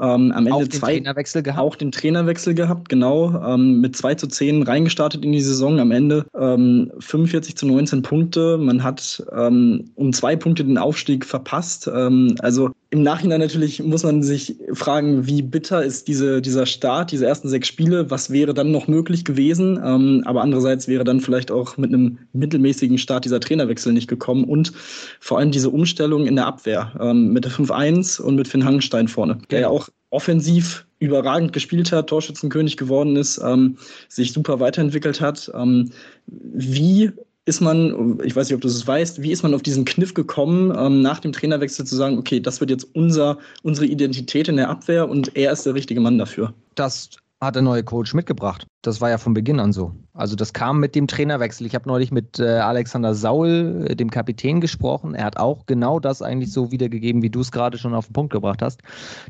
Ähm, 0.00 0.32
am 0.32 0.46
Ende 0.46 0.54
auch 0.54 0.62
den 0.62 0.70
zwei, 0.70 0.94
Trainerwechsel 0.94 1.42
gehabt. 1.42 1.60
Auch 1.60 1.76
den 1.76 1.92
Trainerwechsel 1.92 2.54
gehabt, 2.54 2.88
genau. 2.88 3.40
Ähm, 3.46 3.80
mit 3.80 3.96
2 3.96 4.16
zu 4.16 4.26
10 4.26 4.62
reingestartet 4.64 5.24
in 5.24 5.32
die 5.32 5.40
Saison. 5.40 5.78
Am 5.78 5.92
Ende 5.92 6.26
ähm, 6.38 6.90
45 6.98 7.56
zu 7.56 7.66
19 7.66 8.02
Punkte. 8.02 8.58
Man 8.58 8.82
hat 8.82 9.24
ähm, 9.36 9.90
um 9.94 10.12
zwei 10.12 10.36
Punkte 10.36 10.64
den 10.64 10.78
Aufstieg 10.78 11.24
verpasst. 11.24 11.88
Ähm, 11.92 12.34
also 12.40 12.70
im 12.94 13.02
Nachhinein 13.02 13.40
natürlich 13.40 13.82
muss 13.82 14.04
man 14.04 14.22
sich 14.22 14.54
fragen, 14.72 15.26
wie 15.26 15.42
bitter 15.42 15.82
ist 15.82 16.06
diese, 16.06 16.40
dieser 16.40 16.64
Start, 16.64 17.10
diese 17.10 17.26
ersten 17.26 17.48
sechs 17.48 17.66
Spiele. 17.66 18.08
Was 18.08 18.30
wäre 18.30 18.54
dann 18.54 18.70
noch 18.70 18.86
möglich 18.86 19.24
gewesen? 19.24 19.80
Ähm, 19.84 20.22
aber 20.26 20.42
andererseits 20.42 20.86
wäre 20.86 21.02
dann 21.02 21.20
vielleicht 21.20 21.50
auch 21.50 21.76
mit 21.76 21.92
einem 21.92 22.20
mittelmäßigen 22.34 22.98
Start 22.98 23.24
dieser 23.24 23.40
Trainerwechsel 23.40 23.92
nicht 23.92 24.06
gekommen. 24.06 24.44
Und 24.44 24.72
vor 25.18 25.40
allem 25.40 25.50
diese 25.50 25.70
Umstellung 25.70 26.28
in 26.28 26.36
der 26.36 26.46
Abwehr 26.46 26.92
mit 27.12 27.44
der 27.44 27.50
5-1 27.50 28.22
und 28.22 28.36
mit 28.36 28.46
Finn 28.46 28.64
Hangenstein 28.64 29.08
vorne, 29.08 29.38
der 29.50 29.60
ja 29.62 29.68
auch 29.68 29.88
offensiv 30.10 30.86
überragend 31.00 31.52
gespielt 31.52 31.90
hat, 31.90 32.06
Torschützenkönig 32.06 32.76
geworden 32.76 33.16
ist, 33.16 33.40
ähm, 33.44 33.76
sich 34.08 34.32
super 34.32 34.60
weiterentwickelt 34.60 35.20
hat. 35.20 35.50
Ähm, 35.52 35.90
wie 36.26 37.10
ist 37.46 37.60
man, 37.60 38.18
ich 38.24 38.34
weiß 38.34 38.48
nicht, 38.48 38.54
ob 38.54 38.62
du 38.62 38.68
es 38.68 38.86
weißt, 38.86 39.22
wie 39.22 39.32
ist 39.32 39.42
man 39.42 39.54
auf 39.54 39.62
diesen 39.62 39.84
Kniff 39.84 40.14
gekommen, 40.14 40.72
ähm, 40.76 41.02
nach 41.02 41.20
dem 41.20 41.32
Trainerwechsel 41.32 41.84
zu 41.84 41.94
sagen, 41.94 42.18
okay, 42.18 42.40
das 42.40 42.60
wird 42.60 42.70
jetzt 42.70 42.86
unser, 42.94 43.38
unsere 43.62 43.86
Identität 43.86 44.48
in 44.48 44.56
der 44.56 44.70
Abwehr 44.70 45.08
und 45.08 45.36
er 45.36 45.52
ist 45.52 45.66
der 45.66 45.74
richtige 45.74 46.00
Mann 46.00 46.18
dafür? 46.18 46.54
Das 46.74 47.10
hat 47.40 47.54
der 47.54 47.62
neue 47.62 47.84
Coach 47.84 48.14
mitgebracht. 48.14 48.66
Das 48.82 49.00
war 49.00 49.10
ja 49.10 49.18
von 49.18 49.34
Beginn 49.34 49.60
an 49.60 49.72
so. 49.72 49.92
Also 50.14 50.36
das 50.36 50.52
kam 50.52 50.80
mit 50.80 50.94
dem 50.94 51.06
Trainerwechsel. 51.06 51.66
Ich 51.66 51.74
habe 51.74 51.88
neulich 51.88 52.10
mit 52.10 52.38
äh, 52.38 52.44
Alexander 52.44 53.14
Saul, 53.14 53.86
äh, 53.88 53.96
dem 53.96 54.10
Kapitän, 54.10 54.60
gesprochen. 54.60 55.14
Er 55.14 55.24
hat 55.24 55.36
auch 55.36 55.66
genau 55.66 56.00
das 56.00 56.22
eigentlich 56.22 56.52
so 56.52 56.70
wiedergegeben, 56.70 57.22
wie 57.22 57.30
du 57.30 57.40
es 57.40 57.52
gerade 57.52 57.76
schon 57.76 57.94
auf 57.94 58.06
den 58.06 58.14
Punkt 58.14 58.32
gebracht 58.32 58.62
hast. 58.62 58.80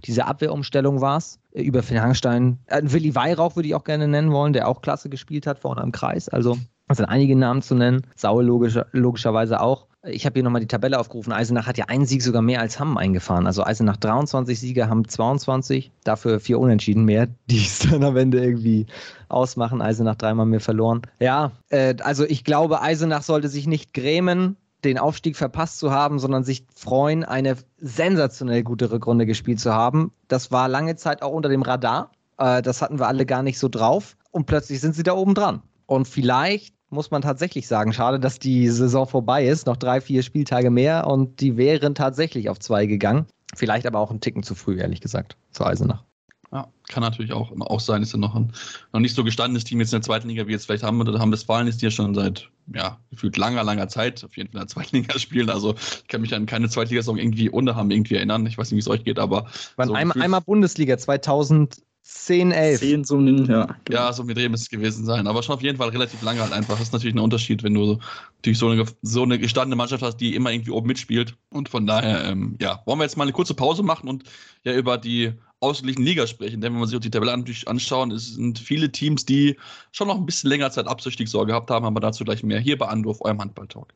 Diese 0.05 0.27
Abwehrumstellung 0.27 1.01
war 1.01 1.19
es. 1.19 1.41
Äh, 1.53 1.63
über 1.63 1.83
Finn 1.83 2.01
Hangstein. 2.01 2.59
Äh, 2.67 2.83
Willi 2.85 3.15
Weihrauch 3.15 3.57
würde 3.57 3.69
ich 3.69 3.75
auch 3.75 3.85
gerne 3.85 4.07
nennen 4.07 4.33
wollen, 4.33 4.53
der 4.53 4.69
auch 4.69 4.83
klasse 4.83 5.09
gespielt 5.09 5.47
hat 5.47 5.59
vorne 5.59 5.83
am 5.83 5.91
Kreis. 5.91 6.29
Also 6.29 6.59
das 6.89 6.99
sind 6.99 7.07
einige 7.07 7.35
Namen 7.37 7.63
zu 7.63 7.75
nennen. 7.75 8.03
Saul 8.15 8.45
logischer, 8.45 8.87
logischerweise 8.93 9.61
auch. 9.61 9.87
Ich 10.07 10.27
habe 10.27 10.35
hier 10.35 10.43
nochmal 10.43 10.61
die 10.61 10.69
Tabelle 10.69 10.99
aufgerufen. 11.01 11.33
Eisenach 11.33 11.67
hat 11.67 11.79
ja 11.79 11.87
einen 11.87 12.05
Sieg 12.05 12.23
sogar 12.23 12.43
mehr 12.43 12.61
als 12.61 12.79
Hamm 12.79 12.99
eingefahren. 12.99 13.47
Also 13.47 13.65
Eisenach 13.65 13.97
23 13.97 14.61
Siege, 14.61 14.89
Hamm 14.91 15.09
22, 15.09 15.93
dafür 16.05 16.41
vier 16.41 16.59
Unentschieden 16.59 17.05
mehr, 17.05 17.29
die 17.51 17.65
es 17.65 17.79
dann 17.79 18.05
am 18.05 18.17
Ende 18.17 18.45
irgendwie 18.45 18.87
ausmachen. 19.29 19.81
Eisenach 19.81 20.17
dreimal 20.17 20.45
mehr 20.45 20.61
verloren. 20.61 21.03
Ja, 21.21 21.53
äh, 21.71 21.95
also 22.03 22.25
ich 22.25 22.45
glaube, 22.45 22.83
Eisenach 22.83 23.23
sollte 23.23 23.49
sich 23.49 23.67
nicht 23.67 23.95
grämen, 23.95 24.57
den 24.85 24.99
Aufstieg 24.99 25.37
verpasst 25.37 25.79
zu 25.79 25.91
haben, 25.91 26.19
sondern 26.19 26.45
sich 26.45 26.67
freuen, 26.75 27.25
eine 27.25 27.57
sensationell 27.79 28.63
gute 28.63 28.91
Rückrunde 28.91 29.25
gespielt 29.25 29.61
zu 29.61 29.73
haben. 29.73 30.13
Das 30.29 30.53
war 30.53 30.69
lange 30.69 30.97
Zeit 30.97 31.23
auch 31.23 31.33
unter 31.33 31.49
dem 31.49 31.63
Radar. 31.63 32.11
Äh, 32.37 32.61
das 32.61 32.83
hatten 32.83 32.99
wir 32.99 33.09
alle 33.09 33.25
gar 33.25 33.43
nicht 33.43 33.59
so 33.59 33.71
drauf. 33.71 34.19
Und 34.31 34.45
plötzlich 34.45 34.81
sind 34.81 34.95
sie 34.95 35.03
da 35.03 35.15
oben 35.15 35.35
dran. 35.35 35.63
Und 35.87 36.09
vielleicht 36.09 36.74
muss 36.91 37.11
man 37.11 37.23
tatsächlich 37.23 37.67
sagen. 37.67 37.93
Schade, 37.93 38.21
dass 38.21 38.39
die 38.39 38.69
Saison 38.69 39.07
vorbei 39.07 39.47
ist. 39.47 39.67
Noch 39.67 39.77
drei, 39.77 40.01
vier 40.01 40.23
Spieltage 40.23 40.71
mehr 40.71 41.07
und 41.07 41.41
die 41.41 41.57
wären 41.57 41.95
tatsächlich 41.95 42.49
auf 42.49 42.59
zwei 42.59 42.87
gegangen. 42.87 43.27
Vielleicht 43.55 43.87
aber 43.87 43.99
auch 43.99 44.11
ein 44.11 44.21
Ticken 44.21 44.43
zu 44.43 44.55
früh, 44.55 44.81
ehrlich 44.81 45.01
gesagt, 45.01 45.37
zu 45.51 45.65
Eisenach. 45.65 46.05
Ja, 46.53 46.69
kann 46.89 47.03
natürlich 47.03 47.33
auch, 47.33 47.51
auch 47.59 47.81
sein, 47.81 48.03
ist 48.03 48.13
ja 48.13 48.19
noch 48.19 48.37
ein 48.37 48.53
noch 48.93 49.01
nicht 49.01 49.17
so 49.17 49.25
gestandenes 49.25 49.65
Team 49.65 49.81
jetzt 49.81 49.93
in 49.93 49.97
der 49.97 50.03
zweiten 50.03 50.29
Liga, 50.29 50.47
wie 50.47 50.53
jetzt 50.53 50.67
vielleicht 50.67 50.85
haben 50.85 51.01
oder 51.01 51.19
haben 51.19 51.33
Westfalen 51.33 51.67
ist 51.67 51.83
ja 51.83 51.91
schon 51.91 52.15
seit 52.15 52.49
ja, 52.73 53.01
gefühlt 53.11 53.37
langer, 53.37 53.65
langer 53.65 53.89
Zeit 53.89 54.23
auf 54.25 54.37
jeden 54.37 54.53
Fall 54.53 54.61
in 54.61 54.69
der 54.69 54.69
zweiten 54.69 54.97
Liga 54.97 55.19
spielen. 55.19 55.51
Also 55.51 55.75
ich 55.75 56.07
kann 56.07 56.21
mich 56.21 56.33
an 56.33 56.47
keine 56.47 56.69
Zweitligasaison 56.69 57.19
irgendwie 57.19 57.51
ohne 57.51 57.75
haben 57.75 57.91
irgendwie 57.91 58.15
erinnern. 58.15 58.47
Ich 58.47 58.57
weiß 58.57 58.71
nicht, 58.71 58.77
wie 58.77 58.81
es 58.81 58.89
euch 58.89 59.03
geht, 59.03 59.19
aber. 59.19 59.47
So 59.83 59.95
einmal, 59.95 60.23
einmal 60.23 60.43
Bundesliga 60.43 60.97
2000 60.97 61.83
10, 62.05 62.53
11. 62.53 62.81
10 62.81 63.05
so 63.05 63.17
ein, 63.17 63.47
ja. 63.47 63.67
Genau. 63.85 63.99
Ja, 63.99 64.13
so 64.13 64.25
mit 64.25 64.37
dem 64.37 64.51
müsste 64.51 64.65
es 64.65 64.71
gewesen 64.71 65.07
sein. 65.07 65.27
Aber 65.27 65.43
schon 65.43 65.55
auf 65.55 65.63
jeden 65.63 65.79
Fall 65.79 65.89
relativ 65.89 66.21
lange 66.21 66.43
halt 66.43 66.53
einfach. 66.53 66.75
Das 66.75 66.89
ist 66.89 66.93
natürlich 66.93 67.15
ein 67.15 67.21
Unterschied, 67.21 67.63
wenn 67.63 67.73
du 67.73 67.99
natürlich 68.37 68.59
so 68.59 68.69
eine, 68.69 68.85
so 69.01 69.23
eine 69.23 69.39
gestandene 69.39 69.77
Mannschaft 69.77 70.03
hast, 70.03 70.19
die 70.19 70.35
immer 70.35 70.53
irgendwie 70.53 70.71
oben 70.71 70.87
mitspielt. 70.87 71.35
Und 71.49 71.71
von 71.71 71.87
daher, 71.87 72.25
ähm, 72.27 72.57
ja, 72.61 72.83
wollen 72.85 72.99
wir 72.99 73.05
jetzt 73.05 73.17
mal 73.17 73.25
eine 73.25 73.33
kurze 73.33 73.55
Pause 73.55 73.83
machen 73.83 74.09
und 74.09 74.25
ja 74.65 74.75
über 74.75 74.99
die 74.99 75.33
ausgeglichenen 75.61 76.07
Liga 76.07 76.27
sprechen. 76.27 76.61
Denn 76.61 76.75
wenn 76.75 76.81
man 76.81 76.89
sich 76.89 77.01
die 77.01 77.11
Tabelle 77.11 77.35
natürlich 77.35 77.67
anschauen, 77.69 78.11
es 78.11 78.35
sind 78.35 78.59
viele 78.59 78.93
Teams, 78.93 79.25
die 79.25 79.57
schon 79.91 80.09
noch 80.09 80.17
ein 80.17 80.27
bisschen 80.27 80.51
länger 80.51 80.71
Zeit 80.71 80.87
Abstiegsorge 80.87 81.53
gehabt 81.53 81.71
haben, 81.71 81.87
aber 81.87 82.01
dazu 82.01 82.23
gleich 82.25 82.43
mehr 82.43 82.61
hier 82.61 82.77
bei 82.77 82.87
Andorf, 82.87 83.23
eurem 83.23 83.41
Handball-Talk. 83.41 83.95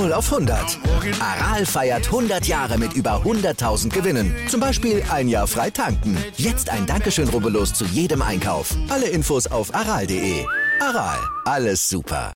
0 0.00 0.14
auf 0.14 0.32
100. 0.32 0.78
Aral 1.20 1.66
feiert 1.66 2.06
100 2.06 2.46
Jahre 2.46 2.78
mit 2.78 2.94
über 2.94 3.22
100.000 3.22 3.90
Gewinnen. 3.90 4.34
Zum 4.48 4.58
Beispiel 4.58 5.02
ein 5.10 5.28
Jahr 5.28 5.46
frei 5.46 5.68
tanken. 5.68 6.16
Jetzt 6.38 6.70
ein 6.70 6.86
Dankeschön, 6.86 7.28
rubbellos 7.28 7.74
zu 7.74 7.84
jedem 7.84 8.22
Einkauf. 8.22 8.74
Alle 8.88 9.08
Infos 9.08 9.46
auf 9.46 9.74
aral.de. 9.74 10.46
Aral, 10.80 11.18
alles 11.44 11.86
super. 11.86 12.32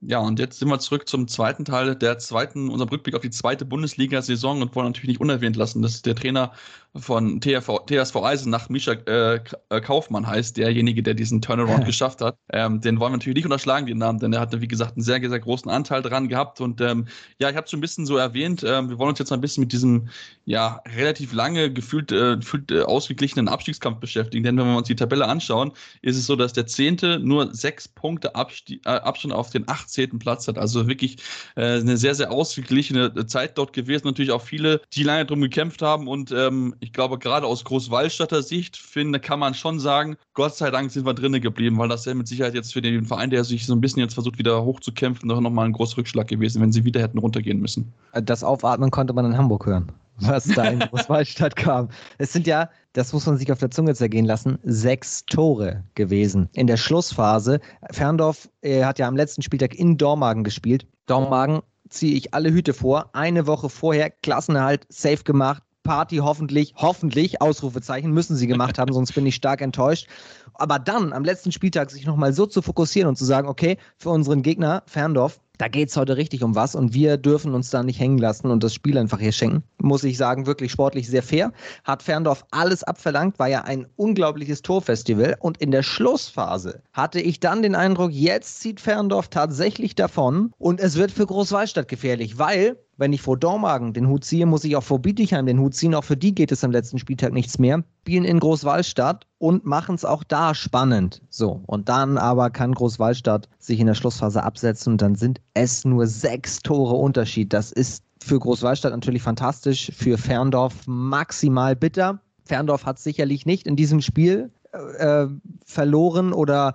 Ja, 0.00 0.20
und 0.20 0.38
jetzt 0.38 0.58
sind 0.58 0.70
wir 0.70 0.78
zurück 0.78 1.06
zum 1.06 1.28
zweiten 1.28 1.66
Teil 1.66 1.94
der 1.94 2.18
zweiten, 2.18 2.70
unserem 2.70 2.88
Rückblick 2.88 3.14
auf 3.14 3.20
die 3.20 3.28
zweite 3.28 3.66
Bundesliga-Saison 3.66 4.62
und 4.62 4.74
wollen 4.74 4.86
natürlich 4.86 5.08
nicht 5.08 5.20
unerwähnt 5.20 5.56
lassen, 5.56 5.82
dass 5.82 6.00
der 6.00 6.14
Trainer 6.14 6.52
von 6.96 7.40
THV, 7.40 7.86
TSV 7.86 8.16
Eisenach, 8.16 8.68
Mischa 8.68 8.92
äh, 8.92 9.40
äh, 9.68 9.80
Kaufmann 9.80 10.26
heißt, 10.26 10.56
derjenige, 10.56 11.02
der 11.02 11.14
diesen 11.14 11.40
Turnaround 11.40 11.84
geschafft 11.86 12.20
hat. 12.20 12.36
Ähm, 12.52 12.80
den 12.80 12.98
wollen 12.98 13.12
wir 13.12 13.18
natürlich 13.18 13.36
nicht 13.36 13.44
unterschlagen, 13.44 13.86
den 13.86 13.98
Namen, 13.98 14.18
denn 14.18 14.32
er 14.32 14.40
hatte, 14.40 14.60
wie 14.60 14.68
gesagt, 14.68 14.96
einen 14.96 15.04
sehr, 15.04 15.20
sehr 15.20 15.38
großen 15.38 15.70
Anteil 15.70 16.02
dran 16.02 16.28
gehabt. 16.28 16.60
Und 16.60 16.80
ähm, 16.80 17.06
ja, 17.38 17.48
ich 17.48 17.56
habe 17.56 17.64
es 17.64 17.70
schon 17.70 17.78
ein 17.78 17.82
bisschen 17.82 18.06
so 18.06 18.16
erwähnt, 18.16 18.64
ähm, 18.66 18.90
wir 18.90 18.98
wollen 18.98 19.10
uns 19.10 19.20
jetzt 19.20 19.30
mal 19.30 19.36
ein 19.36 19.40
bisschen 19.40 19.62
mit 19.62 19.72
diesem, 19.72 20.08
ja, 20.46 20.82
relativ 20.96 21.32
lange 21.32 21.72
gefühlt, 21.72 22.10
äh, 22.10 22.36
gefühlt 22.36 22.70
äh, 22.72 22.82
ausgeglichenen 22.82 23.46
Abstiegskampf 23.46 24.00
beschäftigen. 24.00 24.42
Denn 24.42 24.56
wenn 24.56 24.66
wir 24.66 24.76
uns 24.76 24.88
die 24.88 24.96
Tabelle 24.96 25.26
anschauen, 25.26 25.72
ist 26.02 26.16
es 26.16 26.26
so, 26.26 26.34
dass 26.34 26.52
der 26.52 26.66
Zehnte 26.66 27.20
nur 27.20 27.54
sechs 27.54 27.86
Punkte 27.86 28.34
Abstieg, 28.34 28.80
äh, 28.84 28.90
Abstand 28.90 29.32
auf 29.32 29.50
den 29.50 29.68
18. 29.68 30.18
Platz 30.18 30.48
hat. 30.48 30.58
Also 30.58 30.88
wirklich 30.88 31.18
äh, 31.54 31.78
eine 31.78 31.96
sehr, 31.96 32.16
sehr 32.16 32.32
ausgeglichene 32.32 33.26
Zeit 33.26 33.56
dort 33.58 33.72
gewesen. 33.72 34.06
Natürlich 34.06 34.32
auch 34.32 34.42
viele, 34.42 34.80
die 34.92 35.04
lange 35.04 35.26
drum 35.26 35.40
gekämpft 35.40 35.82
haben 35.82 36.08
und 36.08 36.32
ähm, 36.32 36.74
ich 36.80 36.92
glaube, 36.92 37.18
gerade 37.18 37.46
aus 37.46 37.64
Großwallstatter 37.64 38.42
Sicht, 38.42 38.76
finde, 38.76 39.20
kann 39.20 39.38
man 39.38 39.54
schon 39.54 39.78
sagen, 39.78 40.16
Gott 40.34 40.56
sei 40.56 40.70
Dank 40.70 40.90
sind 40.90 41.04
wir 41.04 41.14
drinnen 41.14 41.40
geblieben, 41.40 41.78
weil 41.78 41.88
das 41.88 42.06
ja 42.06 42.14
mit 42.14 42.26
Sicherheit 42.26 42.54
jetzt 42.54 42.72
für 42.72 42.80
den 42.80 43.04
Verein, 43.04 43.30
der 43.30 43.44
sich 43.44 43.66
so 43.66 43.74
ein 43.74 43.80
bisschen 43.80 44.00
jetzt 44.00 44.14
versucht, 44.14 44.38
wieder 44.38 44.64
hochzukämpfen, 44.64 45.28
doch 45.28 45.40
nochmal 45.40 45.66
ein 45.66 45.72
großer 45.72 45.98
Rückschlag 45.98 46.28
gewesen, 46.28 46.62
wenn 46.62 46.72
sie 46.72 46.84
wieder 46.84 47.00
hätten 47.00 47.18
runtergehen 47.18 47.60
müssen. 47.60 47.92
Das 48.12 48.42
Aufatmen 48.42 48.90
konnte 48.90 49.12
man 49.12 49.26
in 49.26 49.36
Hamburg 49.36 49.66
hören, 49.66 49.92
was 50.20 50.44
da 50.44 50.64
in 50.64 50.80
Großwallstadt 50.80 51.54
kam. 51.56 51.88
Es 52.18 52.32
sind 52.32 52.46
ja, 52.46 52.70
das 52.94 53.12
muss 53.12 53.26
man 53.26 53.36
sich 53.36 53.52
auf 53.52 53.58
der 53.58 53.70
Zunge 53.70 53.94
zergehen 53.94 54.24
lassen, 54.24 54.58
sechs 54.62 55.24
Tore 55.26 55.84
gewesen 55.94 56.48
in 56.54 56.66
der 56.66 56.78
Schlussphase. 56.78 57.60
Ferndorf 57.90 58.48
äh, 58.62 58.84
hat 58.84 58.98
ja 58.98 59.06
am 59.06 59.16
letzten 59.16 59.42
Spieltag 59.42 59.74
in 59.74 59.98
Dormagen 59.98 60.44
gespielt. 60.44 60.86
Dormagen 61.06 61.60
ziehe 61.90 62.16
ich 62.16 62.32
alle 62.32 62.50
Hüte 62.50 62.72
vor. 62.72 63.10
Eine 63.12 63.46
Woche 63.46 63.68
vorher 63.68 64.10
Klassenerhalt 64.10 64.86
safe 64.88 65.24
gemacht, 65.24 65.62
Party 65.90 66.18
hoffentlich, 66.18 66.74
hoffentlich, 66.76 67.42
Ausrufezeichen, 67.42 68.12
müssen 68.12 68.36
sie 68.36 68.46
gemacht 68.46 68.78
haben, 68.78 68.92
sonst 68.92 69.12
bin 69.12 69.26
ich 69.26 69.34
stark 69.34 69.60
enttäuscht. 69.60 70.06
Aber 70.54 70.78
dann 70.78 71.12
am 71.12 71.24
letzten 71.24 71.50
Spieltag 71.50 71.90
sich 71.90 72.06
nochmal 72.06 72.32
so 72.32 72.46
zu 72.46 72.62
fokussieren 72.62 73.08
und 73.08 73.16
zu 73.16 73.24
sagen, 73.24 73.48
okay, 73.48 73.76
für 73.96 74.10
unseren 74.10 74.42
Gegner 74.42 74.84
Ferndorf, 74.86 75.40
da 75.60 75.68
geht 75.68 75.90
es 75.90 75.96
heute 75.96 76.16
richtig 76.16 76.42
um 76.42 76.54
was 76.54 76.74
und 76.74 76.94
wir 76.94 77.18
dürfen 77.18 77.54
uns 77.54 77.68
da 77.68 77.82
nicht 77.82 78.00
hängen 78.00 78.16
lassen 78.16 78.50
und 78.50 78.64
das 78.64 78.72
Spiel 78.72 78.96
einfach 78.96 79.20
hier 79.20 79.32
schenken. 79.32 79.62
Muss 79.82 80.04
ich 80.04 80.16
sagen, 80.16 80.46
wirklich 80.46 80.72
sportlich 80.72 81.06
sehr 81.06 81.22
fair. 81.22 81.52
Hat 81.84 82.02
Ferndorf 82.02 82.46
alles 82.50 82.82
abverlangt, 82.82 83.38
war 83.38 83.48
ja 83.48 83.62
ein 83.62 83.86
unglaubliches 83.96 84.62
Torfestival 84.62 85.36
und 85.38 85.58
in 85.58 85.70
der 85.70 85.82
Schlussphase 85.82 86.82
hatte 86.94 87.20
ich 87.20 87.40
dann 87.40 87.62
den 87.62 87.74
Eindruck, 87.74 88.10
jetzt 88.12 88.60
zieht 88.60 88.80
Ferndorf 88.80 89.28
tatsächlich 89.28 89.94
davon 89.94 90.52
und 90.56 90.80
es 90.80 90.96
wird 90.96 91.10
für 91.10 91.26
Großwallstadt 91.26 91.88
gefährlich, 91.88 92.38
weil 92.38 92.78
wenn 93.00 93.14
ich 93.14 93.22
vor 93.22 93.38
Dormagen 93.38 93.94
den 93.94 94.08
Hut 94.08 94.24
ziehe, 94.24 94.44
muss 94.44 94.62
ich 94.62 94.76
auch 94.76 94.82
vor 94.82 94.98
Bietigheim 94.98 95.46
den 95.46 95.58
Hut 95.58 95.74
ziehen. 95.74 95.94
Auch 95.94 96.04
für 96.04 96.18
die 96.18 96.34
geht 96.34 96.52
es 96.52 96.62
am 96.62 96.70
letzten 96.70 96.98
Spieltag 96.98 97.32
nichts 97.32 97.58
mehr. 97.58 97.82
Spielen 98.02 98.26
in 98.26 98.38
Großwallstadt 98.38 99.26
und 99.38 99.64
machen 99.64 99.94
es 99.94 100.04
auch 100.04 100.22
da 100.22 100.54
spannend. 100.54 101.22
So, 101.30 101.62
und 101.66 101.88
dann 101.88 102.18
aber 102.18 102.50
kann 102.50 102.74
Großwallstadt 102.74 103.48
sich 103.58 103.80
in 103.80 103.86
der 103.86 103.94
Schlussphase 103.94 104.42
absetzen 104.42 104.92
und 104.92 105.02
dann 105.02 105.14
sind 105.14 105.40
es 105.54 105.84
nur 105.84 106.06
sechs 106.06 106.60
Tore 106.60 106.94
Unterschied. 106.94 107.52
Das 107.52 107.72
ist 107.72 108.04
für 108.22 108.38
Großwallstadt 108.38 108.92
natürlich 108.92 109.22
fantastisch, 109.22 109.90
für 109.94 110.18
Ferndorf 110.18 110.86
maximal 110.86 111.74
bitter. 111.74 112.20
Ferndorf 112.44 112.84
hat 112.84 112.98
sicherlich 112.98 113.46
nicht 113.46 113.66
in 113.66 113.76
diesem 113.76 114.00
Spiel 114.00 114.50
äh, 114.98 115.26
verloren 115.64 116.32
oder 116.32 116.74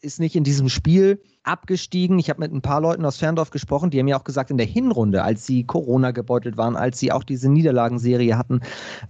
ist 0.00 0.20
nicht 0.20 0.36
in 0.36 0.44
diesem 0.44 0.68
Spiel 0.68 1.20
abgestiegen. 1.42 2.18
Ich 2.18 2.28
habe 2.28 2.40
mit 2.40 2.52
ein 2.52 2.62
paar 2.62 2.80
Leuten 2.80 3.04
aus 3.04 3.16
Ferndorf 3.16 3.50
gesprochen, 3.50 3.90
die 3.90 3.98
haben 3.98 4.08
ja 4.08 4.18
auch 4.18 4.24
gesagt, 4.24 4.50
in 4.50 4.58
der 4.58 4.66
Hinrunde, 4.66 5.22
als 5.22 5.46
sie 5.46 5.64
Corona 5.64 6.10
gebeutelt 6.10 6.56
waren, 6.56 6.76
als 6.76 6.98
sie 6.98 7.12
auch 7.12 7.24
diese 7.24 7.48
Niederlagenserie 7.48 8.36
hatten, 8.36 8.60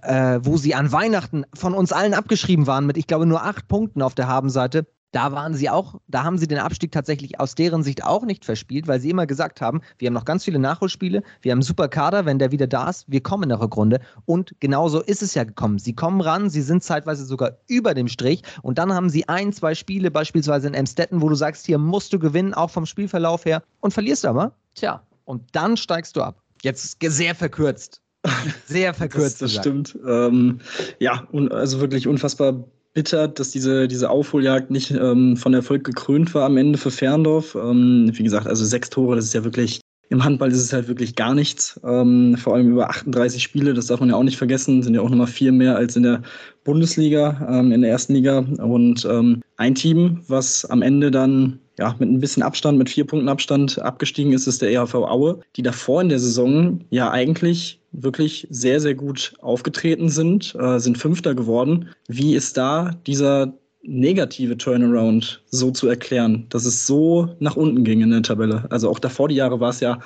äh, 0.03 0.39
wo 0.43 0.57
sie 0.57 0.75
an 0.75 0.93
Weihnachten 0.93 1.45
von 1.55 1.75
uns 1.75 1.93
allen 1.93 2.15
abgeschrieben 2.15 2.67
waren 2.67 2.87
mit, 2.87 2.97
ich 2.97 3.07
glaube, 3.07 3.27
nur 3.27 3.43
acht 3.43 3.69
Punkten 3.69 4.03
auf 4.03 4.15
der 4.15 4.29
Habenseite, 4.29 4.87
da 5.13 5.33
waren 5.33 5.55
sie 5.55 5.69
auch, 5.69 6.01
da 6.09 6.25
haben 6.25 6.39
sie 6.39 6.47
den 6.47 6.59
Abstieg 6.59 6.93
tatsächlich 6.93 7.41
aus 7.41 7.55
deren 7.55 7.83
Sicht 7.83 8.05
auch 8.05 8.25
nicht 8.25 8.45
verspielt, 8.45 8.87
weil 8.87 9.01
sie 9.01 9.11
immer 9.11 9.27
gesagt 9.27 9.61
haben, 9.61 9.81
wir 9.99 10.07
haben 10.07 10.15
noch 10.15 10.25
ganz 10.25 10.45
viele 10.45 10.59
Nachholspiele, 10.59 11.23
wir 11.43 11.53
haben 11.53 11.59
einen 11.59 11.63
super 11.63 11.89
Kader, 11.89 12.27
wenn 12.27 12.39
der 12.39 12.53
wieder 12.53 12.67
da 12.67 12.89
ist, 12.89 13.05
wir 13.09 13.21
kommen 13.21 13.45
in 13.45 13.49
der 13.49 13.61
Rückrunde. 13.61 14.01
Und 14.25 14.55
genauso 14.61 15.01
ist 15.01 15.23
es 15.23 15.35
ja 15.35 15.45
gekommen. 15.45 15.79
Sie 15.79 15.95
kommen 15.95 16.21
ran, 16.21 16.51
sie 16.51 16.63
sind 16.63 16.83
zeitweise 16.83 17.25
sogar 17.25 17.59
über 17.67 17.95
dem 17.95 18.09
Strich 18.09 18.43
und 18.63 18.79
dann 18.79 18.93
haben 18.93 19.11
sie 19.11 19.29
ein, 19.29 19.53
zwei 19.53 19.75
Spiele, 19.75 20.11
beispielsweise 20.11 20.69
in 20.69 20.75
Emstetten, 20.75 21.21
wo 21.21 21.29
du 21.29 21.35
sagst, 21.35 21.67
hier 21.67 21.79
musst 21.79 22.13
du 22.13 22.19
gewinnen, 22.19 22.55
auch 22.55 22.71
vom 22.71 22.87
Spielverlauf 22.87 23.45
her, 23.45 23.63
und 23.81 23.93
verlierst 23.93 24.25
aber. 24.25 24.53
Tja, 24.75 25.03
und 25.25 25.43
dann 25.53 25.77
steigst 25.77 26.17
du 26.17 26.23
ab. 26.23 26.43
Jetzt 26.63 26.99
sehr 27.03 27.35
verkürzt. 27.35 28.01
Sehr 28.67 28.93
verkürzt. 28.93 29.41
das, 29.41 29.55
das 29.55 29.63
stimmt. 29.63 29.99
Ähm, 30.07 30.61
ja, 30.99 31.27
also 31.33 31.81
wirklich 31.81 32.07
unfassbar 32.07 32.65
bitter, 32.93 33.29
dass 33.29 33.51
diese, 33.51 33.89
diese 33.89 34.11
Aufholjagd 34.11 34.71
nicht 34.71 34.91
ähm, 34.91 35.37
von 35.37 35.55
Erfolg 35.55 35.85
gekrönt 35.85 36.35
war 36.35 36.45
am 36.45 36.57
Ende 36.57 36.79
für 36.79 36.91
Ferndorf. 36.91 37.55
Ähm, 37.55 38.11
wie 38.13 38.23
gesagt, 38.23 38.47
also 38.47 38.65
sechs 38.65 38.91
Tore, 38.91 39.17
das 39.17 39.27
ist 39.27 39.35
ja 39.35 39.45
wirklich, 39.45 39.81
im 40.09 40.25
Handball 40.25 40.51
ist 40.51 40.61
es 40.61 40.73
halt 40.73 40.89
wirklich 40.89 41.15
gar 41.15 41.35
nichts. 41.35 41.81
Ähm, 41.85 42.37
vor 42.37 42.55
allem 42.55 42.71
über 42.73 42.91
38 42.91 43.43
Spiele, 43.43 43.75
das 43.75 43.87
darf 43.87 44.01
man 44.01 44.09
ja 44.09 44.17
auch 44.17 44.25
nicht 44.25 44.39
vergessen, 44.39 44.83
sind 44.83 44.95
ja 44.95 45.01
auch 45.01 45.11
nochmal 45.11 45.29
vier 45.29 45.53
mehr 45.53 45.77
als 45.77 45.95
in 45.95 46.03
der 46.03 46.23
Bundesliga, 46.65 47.47
ähm, 47.49 47.71
in 47.71 47.83
der 47.83 47.91
ersten 47.91 48.15
Liga. 48.15 48.39
Und 48.39 49.05
ähm, 49.09 49.41
ein 49.57 49.75
Team, 49.75 50.21
was 50.27 50.65
am 50.65 50.83
Ende 50.83 51.11
dann 51.11 51.61
ja, 51.79 51.95
mit 51.99 52.11
ein 52.11 52.21
bisschen 52.21 52.43
Abstand, 52.43 52.77
mit 52.77 52.91
vier 52.91 53.07
Punkten 53.07 53.29
Abstand 53.29 53.79
abgestiegen 53.79 54.33
ist, 54.33 54.47
ist 54.47 54.61
der 54.61 54.71
EHV 54.71 54.95
Aue, 54.95 55.41
die 55.57 55.63
davor 55.63 56.03
in 56.03 56.11
der 56.11 56.19
Saison 56.19 56.81
ja 56.91 57.11
eigentlich 57.11 57.80
wirklich 57.93 58.47
sehr, 58.51 58.81
sehr 58.81 58.95
gut 58.95 59.35
aufgetreten 59.41 60.09
sind, 60.09 60.55
äh, 60.59 60.79
sind 60.79 60.99
Fünfter 60.99 61.35
geworden. 61.35 61.89
Wie 62.09 62.35
ist 62.35 62.57
da 62.57 62.93
dieser 63.07 63.53
negative 63.83 64.57
Turnaround 64.57 65.43
so 65.51 65.71
zu 65.71 65.89
erklären, 65.89 66.47
dass 66.51 66.67
es 66.67 66.87
so 66.87 67.35
nach 67.41 67.57
unten 67.57 67.85
ging 67.85 68.01
in 68.01 68.11
der 68.11 68.23
Tabelle? 68.23 68.67
Also 68.71 68.91
auch 68.91 68.99
davor 68.99 69.29
die 69.29 69.37
Jahre 69.37 69.61
war 69.61 69.71
es 69.71 69.81
ja 69.81 69.99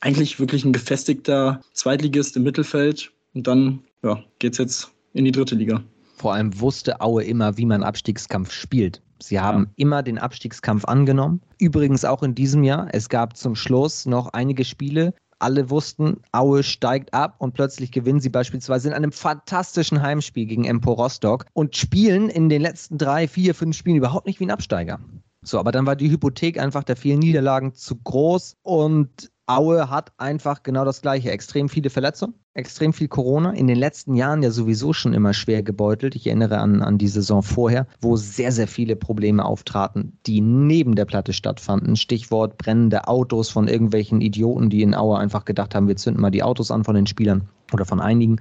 eigentlich 0.00 0.40
wirklich 0.40 0.64
ein 0.64 0.72
gefestigter 0.72 1.60
Zweitligist 1.74 2.36
im 2.36 2.42
Mittelfeld 2.42 3.10
und 3.34 3.46
dann 3.46 3.80
ja, 4.02 4.22
geht 4.38 4.52
es 4.52 4.58
jetzt 4.58 4.90
in 5.12 5.24
die 5.24 5.32
dritte 5.32 5.54
Liga. 5.54 5.82
Vor 6.16 6.34
allem 6.34 6.58
wusste 6.60 7.00
Aue 7.00 7.24
immer, 7.24 7.56
wie 7.56 7.66
man 7.66 7.82
Abstiegskampf 7.82 8.52
spielt. 8.52 9.02
Sie 9.22 9.38
haben 9.38 9.64
ja. 9.64 9.70
immer 9.76 10.02
den 10.02 10.18
Abstiegskampf 10.18 10.84
angenommen. 10.86 11.40
Übrigens 11.58 12.04
auch 12.04 12.22
in 12.22 12.34
diesem 12.34 12.64
Jahr. 12.64 12.88
Es 12.92 13.08
gab 13.08 13.36
zum 13.36 13.54
Schluss 13.54 14.06
noch 14.06 14.32
einige 14.32 14.64
Spiele. 14.64 15.14
Alle 15.40 15.70
wussten, 15.70 16.18
Aue 16.32 16.62
steigt 16.62 17.14
ab 17.14 17.36
und 17.38 17.54
plötzlich 17.54 17.92
gewinnen 17.92 18.20
sie 18.20 18.28
beispielsweise 18.28 18.88
in 18.88 18.94
einem 18.94 19.10
fantastischen 19.10 20.02
Heimspiel 20.02 20.46
gegen 20.46 20.64
Empo 20.64 20.92
Rostock 20.92 21.46
und 21.54 21.76
spielen 21.76 22.28
in 22.28 22.48
den 22.48 22.60
letzten 22.60 22.98
drei, 22.98 23.26
vier, 23.26 23.54
fünf 23.54 23.76
Spielen 23.76 23.96
überhaupt 23.96 24.26
nicht 24.26 24.38
wie 24.38 24.44
ein 24.44 24.50
Absteiger. 24.50 25.00
So, 25.42 25.58
aber 25.58 25.72
dann 25.72 25.86
war 25.86 25.96
die 25.96 26.10
Hypothek 26.10 26.58
einfach 26.58 26.84
der 26.84 26.96
vielen 26.96 27.20
Niederlagen 27.20 27.74
zu 27.74 27.96
groß 27.96 28.56
und 28.62 29.30
Aue 29.46 29.88
hat 29.90 30.12
einfach 30.18 30.62
genau 30.62 30.84
das 30.84 31.00
Gleiche. 31.00 31.30
Extrem 31.30 31.68
viele 31.68 31.90
Verletzungen, 31.90 32.34
extrem 32.54 32.92
viel 32.92 33.08
Corona. 33.08 33.52
In 33.52 33.66
den 33.66 33.76
letzten 33.76 34.14
Jahren 34.14 34.42
ja 34.42 34.50
sowieso 34.50 34.92
schon 34.92 35.14
immer 35.14 35.32
schwer 35.32 35.62
gebeutelt. 35.62 36.16
Ich 36.16 36.26
erinnere 36.26 36.58
an, 36.58 36.82
an 36.82 36.98
die 36.98 37.08
Saison 37.08 37.42
vorher, 37.42 37.86
wo 38.00 38.16
sehr, 38.16 38.52
sehr 38.52 38.66
viele 38.66 38.96
Probleme 38.96 39.44
auftraten, 39.44 40.18
die 40.26 40.40
neben 40.40 40.94
der 40.94 41.04
Platte 41.04 41.32
stattfanden. 41.32 41.96
Stichwort 41.96 42.58
brennende 42.58 43.08
Autos 43.08 43.50
von 43.50 43.68
irgendwelchen 43.68 44.20
Idioten, 44.20 44.70
die 44.70 44.82
in 44.82 44.94
Aue 44.94 45.18
einfach 45.18 45.44
gedacht 45.44 45.74
haben, 45.74 45.88
wir 45.88 45.96
zünden 45.96 46.20
mal 46.20 46.30
die 46.30 46.42
Autos 46.42 46.70
an 46.70 46.84
von 46.84 46.94
den 46.94 47.06
Spielern 47.06 47.48
oder 47.74 47.84
von 47.84 48.00
einigen. 48.00 48.40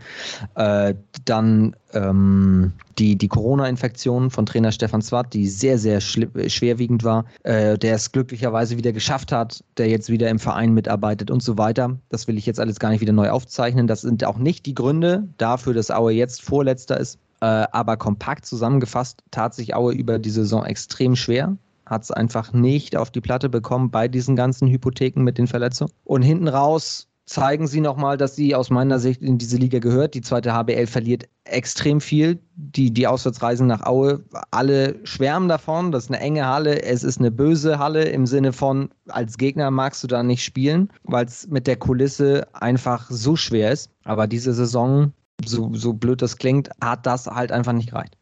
Äh, 0.55 0.95
dann 1.25 1.75
ähm, 1.93 2.73
die, 2.97 3.17
die 3.17 3.27
Corona-Infektion 3.27 4.29
von 4.29 4.45
Trainer 4.45 4.71
Stefan 4.71 5.01
Zwart, 5.01 5.33
die 5.33 5.47
sehr, 5.47 5.77
sehr 5.77 6.01
schwerwiegend 6.01 7.03
war, 7.03 7.25
äh, 7.43 7.77
der 7.77 7.95
es 7.95 8.11
glücklicherweise 8.11 8.77
wieder 8.77 8.91
geschafft 8.91 9.31
hat, 9.31 9.63
der 9.77 9.87
jetzt 9.89 10.09
wieder 10.09 10.29
im 10.29 10.39
Verein 10.39 10.73
mitarbeitet 10.73 11.31
und 11.31 11.41
so 11.41 11.57
weiter. 11.57 11.97
Das 12.09 12.27
will 12.27 12.37
ich 12.37 12.45
jetzt 12.45 12.59
alles 12.59 12.79
gar 12.79 12.89
nicht 12.89 13.01
wieder 13.01 13.13
neu 13.13 13.29
aufzeichnen. 13.29 13.87
Das 13.87 14.01
sind 14.01 14.23
auch 14.23 14.37
nicht 14.37 14.65
die 14.65 14.75
Gründe 14.75 15.27
dafür, 15.37 15.73
dass 15.73 15.91
Aue 15.91 16.11
jetzt 16.11 16.41
Vorletzter 16.41 16.99
ist. 16.99 17.19
Äh, 17.41 17.45
aber 17.45 17.95
kompakt 17.97 18.45
zusammengefasst 18.45 19.23
tat 19.31 19.53
sich 19.53 19.73
Aue 19.73 19.93
über 19.93 20.19
die 20.19 20.29
Saison 20.29 20.65
extrem 20.65 21.15
schwer 21.15 21.57
hat 21.89 22.03
es 22.03 22.11
einfach 22.11 22.53
nicht 22.53 22.95
auf 22.95 23.09
die 23.09 23.21
Platte 23.21 23.49
bekommen 23.49 23.89
bei 23.89 24.07
diesen 24.07 24.35
ganzen 24.35 24.67
Hypotheken 24.67 25.23
mit 25.23 25.37
den 25.37 25.47
Verletzungen. 25.47 25.91
Und 26.03 26.21
hinten 26.21 26.47
raus 26.47 27.07
zeigen 27.29 27.67
sie 27.67 27.79
nochmal, 27.79 28.17
dass 28.17 28.35
sie 28.35 28.55
aus 28.55 28.71
meiner 28.71 28.97
Sicht 28.97 29.21
in 29.21 29.37
diese 29.37 29.57
Liga 29.57 29.77
gehört. 29.77 30.15
Die 30.15 30.21
zweite 30.21 30.51
HBL 30.51 30.87
verliert 30.87 31.29
extrem 31.43 32.01
viel. 32.01 32.39
Die, 32.55 32.91
die 32.91 33.05
Auswärtsreisen 33.05 33.67
nach 33.67 33.85
Aue, 33.85 34.23
alle 34.49 34.95
schwärmen 35.03 35.47
davon. 35.47 35.91
Das 35.91 36.05
ist 36.05 36.09
eine 36.09 36.19
enge 36.19 36.47
Halle. 36.47 36.81
Es 36.81 37.03
ist 37.03 37.19
eine 37.19 37.29
böse 37.29 37.77
Halle 37.77 38.05
im 38.05 38.25
Sinne 38.25 38.51
von, 38.51 38.89
als 39.09 39.37
Gegner 39.37 39.69
magst 39.69 40.03
du 40.03 40.07
da 40.07 40.23
nicht 40.23 40.43
spielen, 40.43 40.89
weil 41.03 41.25
es 41.25 41.47
mit 41.47 41.67
der 41.67 41.75
Kulisse 41.75 42.47
einfach 42.53 43.07
so 43.11 43.35
schwer 43.35 43.73
ist. 43.73 43.91
Aber 44.05 44.25
diese 44.25 44.53
Saison, 44.53 45.13
so, 45.45 45.71
so 45.75 45.93
blöd 45.93 46.23
das 46.23 46.35
klingt, 46.35 46.71
hat 46.81 47.05
das 47.05 47.27
halt 47.27 47.51
einfach 47.51 47.73
nicht 47.73 47.91
gereicht. 47.91 48.17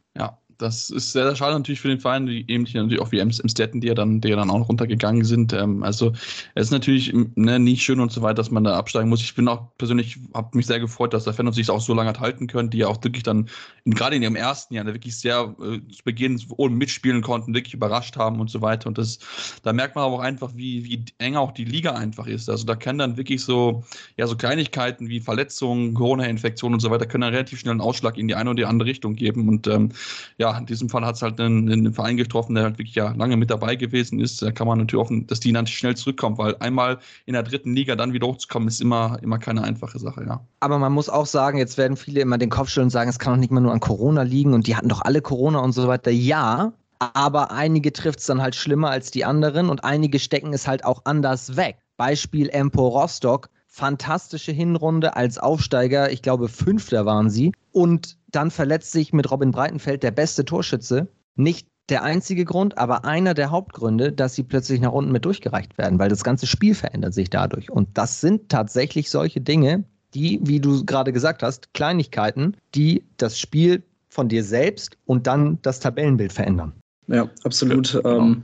Das 0.57 0.89
ist 0.89 1.11
sehr, 1.11 1.25
sehr 1.25 1.35
schade 1.35 1.53
natürlich 1.53 1.79
für 1.79 1.87
den 1.87 1.99
Verein, 1.99 2.25
die 2.25 2.45
eben 2.49 2.63
natürlich 2.63 2.99
auch 2.99 3.11
wie 3.11 3.19
Emstetten, 3.19 3.81
die 3.81 3.87
ja 3.87 3.93
dann, 3.93 4.21
die 4.21 4.29
ja 4.29 4.35
dann 4.35 4.49
auch 4.49 4.67
runtergegangen 4.67 5.23
sind. 5.23 5.53
Ähm, 5.53 5.83
also 5.83 6.13
es 6.55 6.65
ist 6.65 6.71
natürlich 6.71 7.13
ne, 7.35 7.59
nicht 7.59 7.83
schön 7.83 7.99
und 7.99 8.11
so 8.11 8.21
weiter, 8.21 8.35
dass 8.35 8.51
man 8.51 8.63
da 8.63 8.75
absteigen 8.75 9.09
muss. 9.09 9.21
Ich 9.21 9.35
bin 9.35 9.47
auch 9.47 9.67
persönlich, 9.77 10.17
habe 10.33 10.57
mich 10.57 10.65
sehr 10.65 10.79
gefreut, 10.79 11.13
dass 11.13 11.25
der 11.25 11.33
Fan 11.33 11.51
sich 11.53 11.69
auch 11.69 11.81
so 11.81 11.93
lange 11.93 12.09
hat 12.09 12.19
halten 12.19 12.47
können, 12.47 12.69
die 12.69 12.79
ja 12.79 12.87
auch 12.87 13.03
wirklich 13.03 13.23
dann 13.23 13.49
gerade 13.85 14.15
in 14.15 14.23
ihrem 14.23 14.35
ersten 14.35 14.73
Jahr 14.73 14.85
wirklich 14.85 15.17
sehr 15.17 15.55
äh, 15.61 15.79
zu 15.91 16.03
Beginn 16.03 16.41
oben 16.57 16.77
mitspielen 16.77 17.21
konnten, 17.21 17.53
wirklich 17.53 17.73
überrascht 17.73 18.17
haben 18.17 18.39
und 18.39 18.49
so 18.49 18.61
weiter. 18.61 18.87
Und 18.87 18.97
das, 18.97 19.19
da 19.63 19.73
merkt 19.73 19.95
man 19.95 20.05
aber 20.05 20.15
auch 20.15 20.21
einfach, 20.21 20.51
wie, 20.55 20.83
wie 20.85 21.05
eng 21.19 21.35
auch 21.35 21.51
die 21.51 21.65
Liga 21.65 21.93
einfach 21.93 22.27
ist. 22.27 22.49
Also 22.49 22.65
da 22.65 22.75
können 22.75 22.99
dann 22.99 23.17
wirklich 23.17 23.43
so, 23.43 23.83
ja, 24.17 24.27
so 24.27 24.35
Kleinigkeiten 24.35 25.07
wie 25.09 25.19
Verletzungen, 25.19 25.93
Corona-Infektionen 25.93 26.75
und 26.75 26.79
so 26.79 26.89
weiter, 26.89 27.05
können 27.05 27.21
dann 27.21 27.33
relativ 27.33 27.59
schnell 27.59 27.71
einen 27.71 27.81
Ausschlag 27.81 28.17
in 28.17 28.27
die 28.27 28.35
eine 28.35 28.49
oder 28.49 28.57
die 28.57 28.65
andere 28.65 28.89
Richtung 28.89 29.15
geben. 29.15 29.47
Und 29.47 29.67
ähm, 29.67 29.91
ja, 30.37 30.46
ja, 30.47 30.57
in 30.57 30.65
diesem 30.65 30.89
Fall 30.89 31.05
hat 31.05 31.15
es 31.15 31.21
halt 31.21 31.39
einen, 31.39 31.71
einen, 31.71 31.93
Verein 31.93 32.17
getroffen, 32.17 32.55
der 32.55 32.63
halt 32.65 32.77
wirklich 32.77 32.95
ja 32.95 33.11
lange 33.11 33.37
mit 33.37 33.49
dabei 33.49 33.75
gewesen 33.75 34.19
ist. 34.19 34.41
Da 34.41 34.51
kann 34.51 34.67
man 34.67 34.79
natürlich 34.79 35.03
hoffen, 35.03 35.27
dass 35.27 35.39
die 35.39 35.51
dann 35.51 35.67
schnell 35.67 35.95
zurückkommen, 35.95 36.37
weil 36.37 36.55
einmal 36.59 36.99
in 37.25 37.33
der 37.33 37.43
dritten 37.43 37.73
Liga 37.75 37.95
dann 37.95 38.13
wieder 38.13 38.27
hochzukommen, 38.27 38.67
ist 38.67 38.81
immer, 38.81 39.17
immer 39.21 39.37
keine 39.37 39.63
einfache 39.63 39.99
Sache, 39.99 40.25
ja. 40.25 40.39
Aber 40.59 40.79
man 40.79 40.93
muss 40.93 41.09
auch 41.09 41.25
sagen, 41.25 41.57
jetzt 41.57 41.77
werden 41.77 41.97
viele 41.97 42.21
immer 42.21 42.37
den 42.37 42.49
Kopf 42.49 42.69
stellen 42.69 42.85
und 42.85 42.91
sagen, 42.91 43.09
es 43.09 43.19
kann 43.19 43.33
doch 43.33 43.39
nicht 43.39 43.51
mal 43.51 43.61
nur 43.61 43.73
an 43.73 43.79
Corona 43.79 44.21
liegen 44.21 44.53
und 44.53 44.67
die 44.67 44.75
hatten 44.75 44.89
doch 44.89 45.01
alle 45.01 45.21
Corona 45.21 45.59
und 45.59 45.73
so 45.73 45.87
weiter. 45.87 46.11
Ja, 46.11 46.73
aber 46.99 47.51
einige 47.51 47.93
trifft 47.93 48.19
es 48.19 48.25
dann 48.25 48.41
halt 48.41 48.55
schlimmer 48.55 48.89
als 48.89 49.11
die 49.11 49.25
anderen 49.25 49.69
und 49.69 49.83
einige 49.83 50.19
stecken 50.19 50.53
es 50.53 50.67
halt 50.67 50.85
auch 50.85 51.01
anders 51.05 51.55
weg. 51.55 51.77
Beispiel 51.97 52.49
Empo 52.49 52.87
Rostock, 52.87 53.49
fantastische 53.67 54.51
Hinrunde 54.51 55.15
als 55.15 55.37
Aufsteiger, 55.37 56.11
ich 56.11 56.21
glaube 56.21 56.47
Fünfter 56.47 57.05
waren 57.05 57.29
sie. 57.29 57.51
Und 57.71 58.16
dann 58.31 58.51
verletzt 58.51 58.91
sich 58.91 59.13
mit 59.13 59.29
Robin 59.31 59.51
Breitenfeld 59.51 60.03
der 60.03 60.11
beste 60.11 60.45
Torschütze. 60.45 61.07
Nicht 61.35 61.67
der 61.89 62.03
einzige 62.03 62.43
Grund, 62.43 62.77
aber 62.77 63.05
einer 63.05 63.33
der 63.33 63.51
Hauptgründe, 63.51 64.11
dass 64.11 64.35
sie 64.35 64.43
plötzlich 64.43 64.81
nach 64.81 64.91
unten 64.91 65.11
mit 65.11 65.23
durchgereicht 65.25 65.77
werden, 65.77 65.99
weil 65.99 66.09
das 66.09 66.23
ganze 66.23 66.45
Spiel 66.47 66.75
verändert 66.75 67.13
sich 67.13 67.29
dadurch. 67.29 67.71
Und 67.71 67.97
das 67.97 68.19
sind 68.19 68.49
tatsächlich 68.49 69.09
solche 69.09 69.39
Dinge, 69.39 69.85
die, 70.13 70.39
wie 70.43 70.59
du 70.59 70.83
gerade 70.83 71.13
gesagt 71.13 71.43
hast, 71.43 71.73
Kleinigkeiten, 71.73 72.57
die 72.75 73.03
das 73.17 73.39
Spiel 73.39 73.83
von 74.09 74.27
dir 74.27 74.43
selbst 74.43 74.97
und 75.05 75.27
dann 75.27 75.59
das 75.61 75.79
Tabellenbild 75.79 76.33
verändern. 76.33 76.73
Ja, 77.07 77.29
absolut. 77.43 77.93
Ja, 77.93 78.01
genau. 78.01 78.17
ähm, 78.17 78.43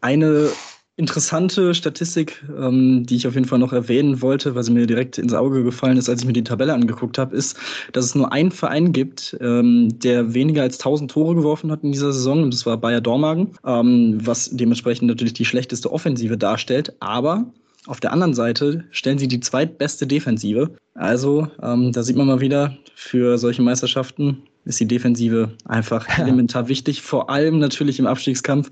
eine 0.00 0.50
interessante 0.96 1.74
Statistik, 1.74 2.44
ähm, 2.56 3.04
die 3.04 3.16
ich 3.16 3.26
auf 3.26 3.34
jeden 3.34 3.46
Fall 3.46 3.58
noch 3.58 3.72
erwähnen 3.72 4.22
wollte, 4.22 4.54
weil 4.54 4.62
sie 4.62 4.72
mir 4.72 4.86
direkt 4.86 5.18
ins 5.18 5.34
Auge 5.34 5.64
gefallen 5.64 5.96
ist, 5.96 6.08
als 6.08 6.20
ich 6.20 6.26
mir 6.26 6.32
die 6.32 6.44
Tabelle 6.44 6.72
angeguckt 6.72 7.18
habe, 7.18 7.34
ist, 7.36 7.56
dass 7.92 8.04
es 8.04 8.14
nur 8.14 8.32
einen 8.32 8.52
Verein 8.52 8.92
gibt, 8.92 9.36
ähm, 9.40 9.98
der 9.98 10.34
weniger 10.34 10.62
als 10.62 10.78
1000 10.78 11.10
Tore 11.10 11.34
geworfen 11.34 11.70
hat 11.72 11.82
in 11.82 11.92
dieser 11.92 12.12
Saison, 12.12 12.44
und 12.44 12.54
das 12.54 12.64
war 12.64 12.76
Bayer 12.76 13.00
Dormagen, 13.00 13.52
ähm, 13.66 14.18
was 14.24 14.50
dementsprechend 14.50 15.08
natürlich 15.08 15.34
die 15.34 15.44
schlechteste 15.44 15.90
Offensive 15.92 16.38
darstellt. 16.38 16.94
Aber 17.00 17.52
Auf 17.86 18.00
der 18.00 18.12
anderen 18.12 18.32
Seite 18.34 18.84
stellen 18.90 19.18
sie 19.18 19.28
die 19.28 19.40
zweitbeste 19.40 20.06
Defensive. 20.06 20.74
Also 20.94 21.48
ähm, 21.62 21.92
da 21.92 22.02
sieht 22.02 22.16
man 22.16 22.26
mal 22.26 22.40
wieder, 22.40 22.76
für 22.94 23.36
solche 23.36 23.60
Meisterschaften 23.60 24.42
ist 24.64 24.80
die 24.80 24.86
Defensive 24.86 25.52
einfach 25.66 26.06
elementar 26.18 26.68
wichtig. 26.68 27.02
Vor 27.02 27.30
allem 27.30 27.58
natürlich 27.58 27.98
im 27.98 28.06
Abstiegskampf, 28.06 28.70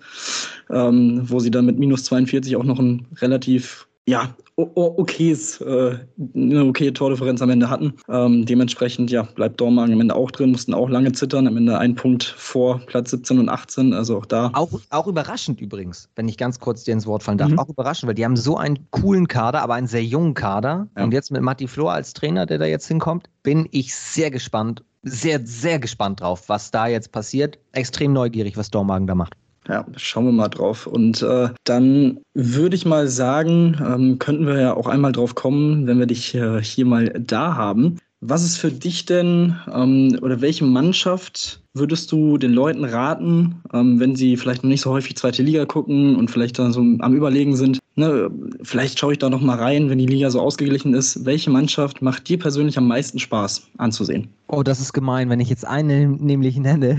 ähm, 0.71 1.23
wo 1.25 1.39
sie 1.39 1.51
dann 1.51 1.67
mit 1.67 1.79
minus 1.79 2.05
42 2.05 2.57
auch 2.57 2.65
noch 2.65 2.79
ein 2.79 3.07
relativ 3.21 3.87
ja, 4.07 4.35
okayes, 4.57 5.61
äh, 5.61 5.97
eine 6.35 6.65
okaye 6.65 6.93
Tordifferenz 6.93 7.41
am 7.41 7.51
Ende 7.51 7.71
hatten. 7.71 7.95
Ähm, 8.09 8.45
dementsprechend 8.45 9.11
ja, 9.13 9.23
bleibt 9.23 9.61
Dormagen 9.61 9.95
am 9.95 10.01
Ende 10.01 10.17
auch 10.17 10.31
drin, 10.31 10.51
mussten 10.51 10.75
auch 10.75 10.91
lange 10.91 11.13
zittern, 11.13 11.47
am 11.47 11.57
Ende 11.57 11.79
ein 11.79 11.95
Punkt 11.95 12.25
vor 12.25 12.81
Platz 12.87 13.11
17 13.11 13.39
und 13.39 13.49
18, 13.49 13.93
also 13.93 14.19
auch 14.19 14.27
da. 14.27 14.51
Auch, 14.55 14.81
auch 14.91 15.07
überraschend 15.07 15.61
übrigens, 15.61 16.09
wenn 16.17 16.29
ich 16.29 16.37
ganz 16.37 16.59
kurz 16.59 16.83
dir 16.83 16.93
ins 16.93 17.07
Wort 17.07 17.23
fallen 17.23 17.39
darf, 17.39 17.51
mhm. 17.51 17.61
auch 17.61 17.69
überraschend, 17.69 18.09
weil 18.09 18.15
die 18.15 18.25
haben 18.25 18.37
so 18.37 18.57
einen 18.57 18.79
coolen 18.91 19.29
Kader, 19.29 19.63
aber 19.63 19.75
einen 19.75 19.87
sehr 19.87 20.05
jungen 20.05 20.35
Kader. 20.35 20.89
Ja. 20.97 21.05
Und 21.05 21.13
jetzt 21.13 21.31
mit 21.31 21.41
Matti 21.43 21.69
Flor 21.69 21.93
als 21.93 22.13
Trainer, 22.13 22.45
der 22.45 22.59
da 22.59 22.67
jetzt 22.67 22.89
hinkommt, 22.89 23.29
bin 23.45 23.69
ich 23.71 23.95
sehr 23.95 24.33
gespannt, 24.33 24.83
sehr, 25.03 25.41
sehr 25.45 25.79
gespannt 25.79 26.21
drauf, 26.21 26.49
was 26.49 26.71
da 26.71 26.87
jetzt 26.87 27.12
passiert. 27.12 27.59
Extrem 27.73 28.12
neugierig, 28.12 28.57
was 28.57 28.71
Dormagen 28.71 29.07
da 29.07 29.15
macht. 29.15 29.35
Ja, 29.69 29.87
schauen 29.97 30.27
wir 30.27 30.33
mal 30.33 30.49
drauf. 30.49 30.87
Und 30.87 31.23
äh, 31.23 31.51
dann 31.65 32.21
würde 32.35 32.75
ich 32.75 32.85
mal 32.85 33.07
sagen, 33.07 33.77
ähm, 33.81 34.19
könnten 34.19 34.47
wir 34.47 34.61
ja 34.61 34.75
auch 34.75 34.87
einmal 34.87 35.12
drauf 35.12 35.35
kommen, 35.35 35.87
wenn 35.87 35.99
wir 35.99 36.07
dich 36.07 36.35
äh, 36.35 36.62
hier 36.62 36.87
mal 36.87 37.09
da 37.11 37.55
haben. 37.55 37.99
Was 38.25 38.45
ist 38.45 38.57
für 38.57 38.71
dich 38.71 39.05
denn 39.05 39.57
ähm, 39.75 40.17
oder 40.23 40.41
welche 40.41 40.65
Mannschaft 40.65 41.61
würdest 41.75 42.13
du 42.13 42.39
den 42.39 42.53
Leuten 42.53 42.85
raten, 42.85 43.61
ähm, 43.73 43.99
wenn 43.99 44.15
sie 44.15 44.37
vielleicht 44.37 44.63
noch 44.63 44.71
nicht 44.71 44.83
so 44.83 44.93
häufig 44.93 45.17
zweite 45.17 45.43
Liga 45.43 45.65
gucken 45.65 46.15
und 46.15 46.31
vielleicht 46.31 46.57
dann 46.57 46.73
so 46.73 46.81
am 46.81 47.15
Überlegen 47.15 47.57
sind? 47.57 47.81
Ne, 47.97 48.31
vielleicht 48.63 49.01
schaue 49.01 49.15
ich 49.15 49.19
da 49.19 49.29
noch 49.29 49.41
mal 49.41 49.59
rein, 49.59 49.91
wenn 49.91 49.99
die 49.99 50.07
Liga 50.07 50.31
so 50.31 50.41
ausgeglichen 50.41 50.95
ist. 50.95 51.25
Welche 51.25 51.51
Mannschaft 51.51 52.01
macht 52.01 52.29
dir 52.29 52.39
persönlich 52.39 52.79
am 52.79 52.87
meisten 52.87 53.19
Spaß 53.19 53.67
anzusehen? 53.79 54.29
Oh, 54.47 54.63
das 54.63 54.79
ist 54.79 54.93
gemein. 54.93 55.29
Wenn 55.29 55.41
ich 55.41 55.49
jetzt 55.49 55.67
eine 55.67 56.07
nämlich 56.07 56.57
nenne, 56.57 56.97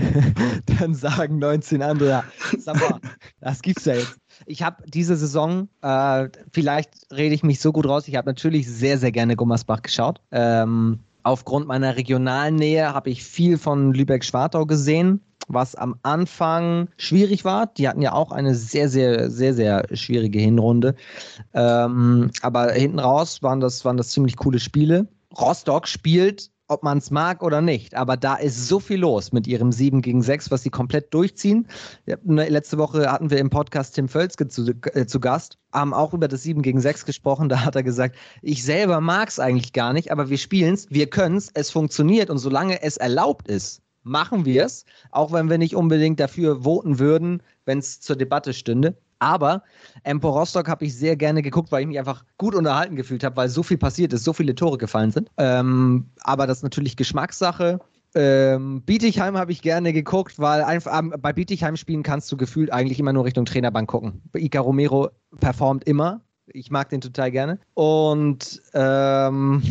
dann 0.78 0.94
sagen 0.94 1.38
19 1.38 1.80
andere, 1.80 2.22
sag 2.58 2.78
mal, 2.78 3.00
das 3.40 3.62
gibt's 3.62 3.86
ja 3.86 3.94
jetzt. 3.94 4.18
Ich 4.44 4.62
habe 4.62 4.82
diese 4.86 5.16
Saison, 5.16 5.68
äh, 5.80 6.28
vielleicht 6.52 6.90
rede 7.10 7.34
ich 7.34 7.42
mich 7.42 7.60
so 7.60 7.72
gut 7.72 7.86
raus, 7.86 8.08
ich 8.08 8.16
habe 8.16 8.28
natürlich 8.28 8.68
sehr, 8.68 8.98
sehr 8.98 9.10
gerne 9.10 9.36
Gummersbach 9.36 9.80
geschaut. 9.80 10.20
Ähm, 10.30 10.98
Aufgrund 11.24 11.66
meiner 11.66 11.96
regionalen 11.96 12.56
Nähe 12.56 12.92
habe 12.92 13.10
ich 13.10 13.24
viel 13.24 13.58
von 13.58 13.94
Lübeck-Schwartau 13.94 14.66
gesehen, 14.66 15.20
was 15.48 15.74
am 15.74 15.96
Anfang 16.02 16.88
schwierig 16.98 17.44
war. 17.44 17.66
Die 17.66 17.88
hatten 17.88 18.02
ja 18.02 18.12
auch 18.12 18.30
eine 18.30 18.54
sehr, 18.54 18.88
sehr, 18.88 19.30
sehr, 19.30 19.54
sehr 19.54 19.86
schwierige 19.94 20.38
Hinrunde. 20.38 20.94
Ähm, 21.54 22.30
aber 22.42 22.72
hinten 22.72 22.98
raus 22.98 23.42
waren 23.42 23.60
das, 23.60 23.84
waren 23.84 23.96
das 23.96 24.10
ziemlich 24.10 24.36
coole 24.36 24.60
Spiele. 24.60 25.08
Rostock 25.38 25.88
spielt 25.88 26.50
ob 26.68 26.82
man 26.82 26.98
es 26.98 27.10
mag 27.10 27.42
oder 27.42 27.60
nicht. 27.60 27.94
Aber 27.94 28.16
da 28.16 28.36
ist 28.36 28.68
so 28.68 28.80
viel 28.80 28.98
los 28.98 29.32
mit 29.32 29.46
ihrem 29.46 29.72
7 29.72 30.02
gegen 30.02 30.22
6, 30.22 30.50
was 30.50 30.62
sie 30.62 30.70
komplett 30.70 31.12
durchziehen. 31.12 31.66
Ne, 32.24 32.48
letzte 32.48 32.78
Woche 32.78 33.10
hatten 33.10 33.30
wir 33.30 33.38
im 33.38 33.50
Podcast 33.50 33.94
Tim 33.94 34.08
Völzke 34.08 34.48
zu, 34.48 34.72
äh, 34.94 35.06
zu 35.06 35.20
Gast, 35.20 35.58
haben 35.72 35.92
auch 35.92 36.14
über 36.14 36.28
das 36.28 36.42
7 36.42 36.62
gegen 36.62 36.80
6 36.80 37.04
gesprochen. 37.04 37.48
Da 37.54 37.64
hat 37.64 37.76
er 37.76 37.84
gesagt, 37.84 38.16
ich 38.42 38.64
selber 38.64 39.00
mag 39.00 39.28
es 39.28 39.38
eigentlich 39.38 39.72
gar 39.72 39.92
nicht, 39.92 40.10
aber 40.10 40.28
wir 40.28 40.38
spielen 40.38 40.74
es, 40.74 40.90
wir 40.90 41.08
können 41.08 41.36
es, 41.36 41.50
es 41.54 41.70
funktioniert 41.70 42.30
und 42.30 42.38
solange 42.38 42.82
es 42.82 42.96
erlaubt 42.96 43.46
ist, 43.46 43.83
machen 44.04 44.44
wir 44.44 44.64
es, 44.64 44.84
auch 45.10 45.32
wenn 45.32 45.50
wir 45.50 45.58
nicht 45.58 45.74
unbedingt 45.74 46.20
dafür 46.20 46.62
voten 46.62 46.98
würden, 46.98 47.42
wenn 47.64 47.78
es 47.78 48.00
zur 48.00 48.16
Debatte 48.16 48.52
stünde. 48.52 48.96
Aber 49.18 49.62
Empo 50.02 50.28
Rostock 50.30 50.68
habe 50.68 50.84
ich 50.84 50.96
sehr 50.96 51.16
gerne 51.16 51.40
geguckt, 51.40 51.72
weil 51.72 51.82
ich 51.82 51.88
mich 51.88 51.98
einfach 51.98 52.24
gut 52.36 52.54
unterhalten 52.54 52.94
gefühlt 52.94 53.24
habe, 53.24 53.36
weil 53.36 53.48
so 53.48 53.62
viel 53.62 53.78
passiert 53.78 54.12
ist, 54.12 54.24
so 54.24 54.32
viele 54.32 54.54
Tore 54.54 54.76
gefallen 54.76 55.10
sind. 55.10 55.30
Ähm, 55.38 56.06
aber 56.20 56.46
das 56.46 56.58
ist 56.58 56.62
natürlich 56.62 56.96
Geschmackssache. 56.96 57.80
Ähm, 58.14 58.82
Bietigheim 58.82 59.36
habe 59.36 59.50
ich 59.50 59.62
gerne 59.62 59.92
geguckt, 59.92 60.38
weil 60.38 60.62
einfach 60.62 60.98
ähm, 60.98 61.14
bei 61.18 61.32
Bietigheim-Spielen 61.32 62.02
kannst 62.02 62.30
du 62.30 62.36
gefühlt 62.36 62.72
eigentlich 62.72 63.00
immer 63.00 63.12
nur 63.12 63.24
Richtung 63.24 63.44
Trainerbank 63.44 63.88
gucken. 63.88 64.22
Ica 64.36 64.60
Romero 64.60 65.10
performt 65.40 65.84
immer. 65.84 66.20
Ich 66.46 66.70
mag 66.70 66.90
den 66.90 67.00
total 67.00 67.30
gerne. 67.30 67.58
Und 67.72 68.62
ähm, 68.74 69.62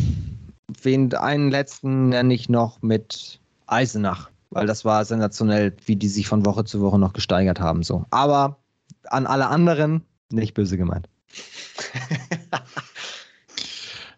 wen 0.82 1.14
einen 1.14 1.50
letzten 1.50 2.10
nenne 2.10 2.34
ich 2.34 2.48
noch 2.48 2.82
mit 2.82 3.40
Eisenach, 3.74 4.30
weil 4.50 4.66
das 4.66 4.84
war 4.84 5.04
sensationell, 5.04 5.76
wie 5.84 5.96
die 5.96 6.08
sich 6.08 6.28
von 6.28 6.46
Woche 6.46 6.64
zu 6.64 6.80
Woche 6.80 6.98
noch 6.98 7.12
gesteigert 7.12 7.60
haben. 7.60 7.82
So. 7.82 8.04
Aber 8.10 8.58
an 9.04 9.26
alle 9.26 9.48
anderen 9.48 10.02
nicht 10.30 10.54
böse 10.54 10.76
gemeint. 10.76 11.08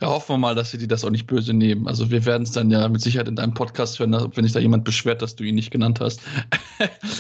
Ja, 0.00 0.08
hoffen 0.08 0.34
wir 0.34 0.38
mal, 0.38 0.54
dass 0.54 0.70
sie 0.70 0.78
dir 0.78 0.88
das 0.88 1.04
auch 1.04 1.10
nicht 1.10 1.26
böse 1.26 1.54
nehmen. 1.54 1.88
Also 1.88 2.10
wir 2.10 2.26
werden 2.26 2.42
es 2.42 2.52
dann 2.52 2.70
ja 2.70 2.86
mit 2.88 3.00
Sicherheit 3.00 3.28
in 3.28 3.36
deinem 3.36 3.54
Podcast 3.54 3.98
hören, 3.98 4.12
wenn 4.12 4.44
sich 4.44 4.52
da 4.52 4.60
jemand 4.60 4.84
beschwert, 4.84 5.22
dass 5.22 5.36
du 5.36 5.44
ihn 5.44 5.54
nicht 5.54 5.70
genannt 5.70 6.00
hast. 6.00 6.20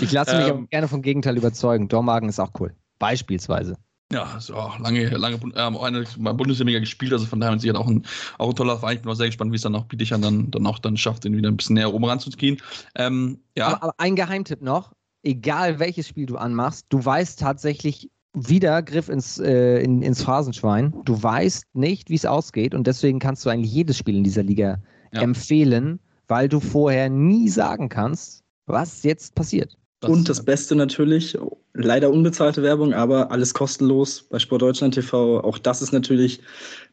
ich 0.00 0.12
lasse 0.12 0.36
mich 0.36 0.48
ähm, 0.50 0.68
gerne 0.68 0.86
vom 0.86 1.00
Gegenteil 1.00 1.38
überzeugen. 1.38 1.88
Dormagen 1.88 2.28
ist 2.28 2.38
auch 2.38 2.50
cool. 2.60 2.74
Beispielsweise. 2.98 3.76
Ja, 4.12 4.38
so 4.38 4.54
lange, 4.78 5.08
lange 5.08 5.36
äh, 5.54 5.60
eine 5.60 6.04
Bundesliga 6.34 6.78
gespielt, 6.78 7.12
also 7.12 7.26
von 7.26 7.40
daher 7.40 7.52
mit 7.52 7.60
Sicherheit 7.60 7.80
auch 7.80 7.88
ein, 7.88 8.06
auch 8.38 8.50
ein 8.50 8.54
toller 8.54 8.78
Verein. 8.78 8.96
Ich 8.96 9.02
bin 9.02 9.10
auch 9.10 9.16
sehr 9.16 9.26
gespannt, 9.26 9.50
wie 9.50 9.56
es 9.56 9.62
dann 9.62 9.74
auch 9.74 9.86
Bietigern 9.86 10.22
dann, 10.22 10.50
dann 10.50 10.66
auch 10.66 10.78
dann 10.78 10.96
schafft, 10.96 11.24
den 11.24 11.36
wieder 11.36 11.50
ein 11.50 11.56
bisschen 11.56 11.74
näher 11.74 11.92
oben 11.92 12.04
ranzugehen. 12.04 12.58
Ähm, 12.94 13.40
ja. 13.56 13.66
Aber, 13.66 13.82
aber 13.82 13.94
ein 13.98 14.14
Geheimtipp 14.14 14.62
noch, 14.62 14.92
egal 15.24 15.80
welches 15.80 16.06
Spiel 16.06 16.26
du 16.26 16.36
anmachst, 16.36 16.86
du 16.88 17.04
weißt 17.04 17.40
tatsächlich 17.40 18.10
wieder 18.32 18.80
Griff 18.82 19.08
ins, 19.08 19.38
äh, 19.38 19.78
in, 19.82 20.02
ins 20.02 20.22
Phrasenschwein. 20.22 20.94
Du 21.04 21.20
weißt 21.20 21.74
nicht, 21.74 22.08
wie 22.08 22.14
es 22.14 22.26
ausgeht 22.26 22.74
und 22.74 22.86
deswegen 22.86 23.18
kannst 23.18 23.44
du 23.44 23.50
eigentlich 23.50 23.72
jedes 23.72 23.98
Spiel 23.98 24.16
in 24.16 24.24
dieser 24.24 24.44
Liga 24.44 24.78
ja. 25.12 25.22
empfehlen, 25.22 25.98
weil 26.28 26.48
du 26.48 26.60
vorher 26.60 27.08
nie 27.08 27.48
sagen 27.48 27.88
kannst, 27.88 28.44
was 28.66 29.02
jetzt 29.02 29.34
passiert. 29.34 29.76
Das 30.00 30.10
und 30.10 30.28
das 30.28 30.44
Beste 30.44 30.74
natürlich, 30.74 31.38
leider 31.72 32.10
unbezahlte 32.10 32.62
Werbung, 32.62 32.92
aber 32.92 33.30
alles 33.30 33.54
kostenlos 33.54 34.24
bei 34.24 34.38
Sportdeutschland 34.38 34.92
TV. 34.92 35.40
Auch 35.40 35.56
das 35.56 35.80
ist 35.80 35.92
natürlich 35.92 36.40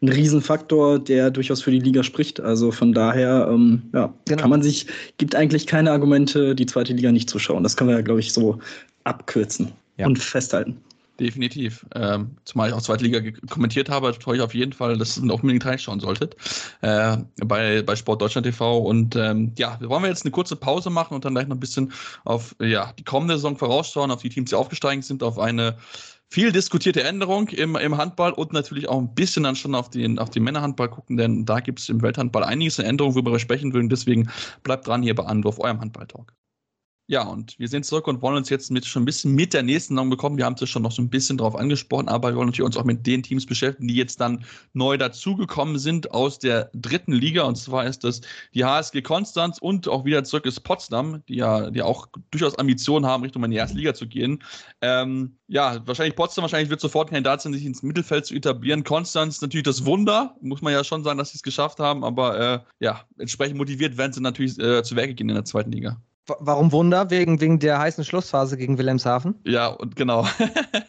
ein 0.02 0.08
Riesenfaktor, 0.08 1.00
der 1.00 1.30
durchaus 1.30 1.62
für 1.62 1.72
die 1.72 1.80
Liga 1.80 2.04
spricht. 2.04 2.40
Also 2.40 2.72
von 2.72 2.94
daher, 2.94 3.50
ähm, 3.52 3.84
ja, 3.94 4.14
genau. 4.26 4.42
kann 4.42 4.50
man 4.50 4.62
sich, 4.62 4.88
gibt 5.18 5.36
eigentlich 5.36 5.68
keine 5.68 5.92
Argumente, 5.92 6.56
die 6.56 6.66
zweite 6.66 6.94
Liga 6.94 7.12
nicht 7.12 7.30
zu 7.30 7.40
schauen. 7.40 7.64
Das 7.64 7.76
können 7.76 7.90
wir 7.90 7.98
ja, 7.98 8.04
glaube 8.04 8.22
ich, 8.22 8.32
so 8.32 8.60
abkürzen 9.04 9.74
ja. 9.98 10.06
und 10.06 10.18
festhalten. 10.18 10.78
Definitiv. 11.20 11.86
Ähm, 11.94 12.38
zumal 12.44 12.70
ich 12.70 12.74
auch 12.74 12.82
zweite 12.82 13.04
Liga 13.04 13.22
kommentiert 13.48 13.88
habe, 13.88 14.14
freue 14.16 14.38
ich 14.38 14.42
auf 14.42 14.56
jeden 14.56 14.74
Fall, 14.74 14.98
dass 14.98 15.16
ihr 15.16 15.32
unbedingt 15.32 15.64
reinschauen 15.64 16.00
solltet 16.00 16.36
äh, 16.82 17.18
bei, 17.46 17.84
bei 17.84 17.96
Sport 17.96 18.20
Deutschland 18.20 18.48
TV. 18.48 18.80
Und 18.80 19.16
ähm, 19.16 19.54
ja, 19.56 19.78
wollen 19.82 20.02
wir 20.02 20.10
jetzt 20.10 20.26
eine 20.26 20.32
kurze 20.32 20.56
Pause 20.56 20.90
machen 20.90 21.14
und 21.14 21.24
dann 21.24 21.36
gleich 21.36 21.48
noch 21.48 21.56
ein 21.56 21.60
bisschen 21.60 21.94
auf 22.26 22.56
ja, 22.60 22.94
die 22.98 23.04
kommende 23.04 23.36
Saison 23.36 23.56
vorausschauen, 23.56 24.10
auf 24.10 24.24
die 24.24 24.30
Teams, 24.30 24.50
die 24.50 24.56
aufgestiegen 24.56 25.04
sind, 25.04 25.22
auf 25.22 25.38
eine 25.38 25.78
viel 26.30 26.52
diskutierte 26.52 27.04
Änderung 27.04 27.48
im, 27.50 27.76
im 27.76 27.96
Handball 27.96 28.34
und 28.34 28.52
natürlich 28.52 28.90
auch 28.90 28.98
ein 28.98 29.14
bisschen 29.14 29.44
dann 29.44 29.56
schon 29.56 29.76
auf 29.76 29.92
den, 29.92 30.18
auf 30.18 30.32
den 30.32 30.44
Männerhandball 30.44 30.90
gucken, 30.90 31.16
denn 31.16 31.46
da 31.46 31.60
gibt 31.60 31.80
es 31.80 31.90
im 31.90 32.02
Welthandball 32.02 32.44
einiges 32.44 32.80
an 32.80 32.88
Änderungen, 32.88 33.14
worüber 33.14 33.34
wir 33.34 33.40
sprechen 33.40 33.72
würden. 33.72 33.88
Deswegen 33.88 34.32
bleibt 34.64 34.88
dran 34.88 35.04
hier 35.04 35.14
bei 35.14 35.26
Anwurf, 35.26 35.60
eurem 35.60 35.80
Handball-Talk. 35.80 36.34
Ja, 37.08 37.24
und 37.28 37.60
wir 37.60 37.68
sind 37.68 37.86
zurück 37.86 38.08
und 38.08 38.22
wollen 38.22 38.38
uns 38.38 38.50
jetzt 38.50 38.72
mit, 38.72 38.86
schon 38.86 39.02
ein 39.02 39.06
bisschen 39.06 39.36
mit 39.36 39.54
der 39.54 39.62
nächsten 39.62 39.96
Saison 39.96 40.10
bekommen. 40.10 40.38
Wir 40.38 40.46
haben 40.46 40.56
es 40.58 40.70
schon 40.70 40.84
noch 40.84 40.92
so 40.94 41.02
ein 41.02 41.10
bisschen 41.10 41.38
drauf 41.38 41.54
angesprochen, 41.54 42.08
aber 42.08 42.30
wir 42.30 42.38
wollen 42.38 42.48
natürlich 42.48 42.66
uns 42.66 42.78
auch 42.78 42.86
mit 42.86 43.06
den 43.06 43.22
Teams 43.22 43.46
beschäftigen, 43.46 43.90
die 43.90 43.96
jetzt 43.96 44.22
dann 44.22 44.46
neu 44.72 44.98
dazugekommen 44.98 45.80
sind 45.80 46.12
aus 46.12 46.40
der 46.40 46.72
dritten 46.74 47.12
Liga. 47.12 47.44
Und 47.44 47.58
zwar 47.58 47.86
ist 47.86 48.06
das 48.06 48.22
die 48.54 48.64
HSG 48.64 49.02
Konstanz 49.02 49.58
und 49.58 49.90
auch 49.90 50.06
wieder 50.06 50.24
zurück 50.24 50.46
ist 50.46 50.62
Potsdam, 50.62 51.22
die 51.28 51.36
ja 51.36 51.70
die 51.72 51.82
auch 51.82 52.08
durchaus 52.32 52.58
Ambitionen 52.58 53.06
haben, 53.06 53.24
Richtung 53.24 53.44
in 53.44 53.52
die 53.52 53.58
erste 53.58 53.78
Liga 53.78 53.94
zu 53.94 54.08
gehen. 54.08 54.42
Ähm, 54.80 55.36
ja, 55.48 55.86
wahrscheinlich 55.86 56.16
Potsdam, 56.16 56.44
wahrscheinlich 56.44 56.70
wird 56.70 56.80
sofort 56.80 57.10
Kandidat 57.10 57.42
sein, 57.42 57.52
sich 57.52 57.66
ins 57.66 57.84
Mittelfeld 57.84 58.26
zu 58.26 58.34
etablieren. 58.34 58.86
Konstanz 58.86 59.42
natürlich 59.42 59.66
das 59.66 59.84
Wunder, 59.84 60.38
muss 60.40 60.62
man 60.62 60.72
ja 60.72 60.86
schon 60.86 61.04
sagen, 61.04 61.18
dass 61.18 61.32
sie 61.32 61.36
es 61.38 61.44
geschafft 61.44 61.80
haben, 61.80 62.06
aber 62.06 62.40
äh, 62.40 62.60
ja, 62.80 63.04
entsprechend 63.18 63.58
motiviert 63.58 63.98
werden 63.98 64.14
sie 64.14 64.22
natürlich 64.22 64.58
äh, 64.58 64.84
zu 64.84 64.96
Werke 64.96 65.14
gehen 65.16 65.28
in 65.28 65.36
der 65.36 65.44
zweiten 65.44 65.74
Liga. 65.74 66.02
Warum 66.26 66.72
Wunder? 66.72 67.10
Wegen, 67.10 67.42
wegen 67.42 67.60
der 67.60 67.80
heißen 67.80 68.06
Schlussphase 68.06 68.58
gegen 68.58 68.78
Wilhelmshaven? 68.78 69.36
Ja, 69.46 69.68
und 69.68 69.96
genau. 69.96 70.26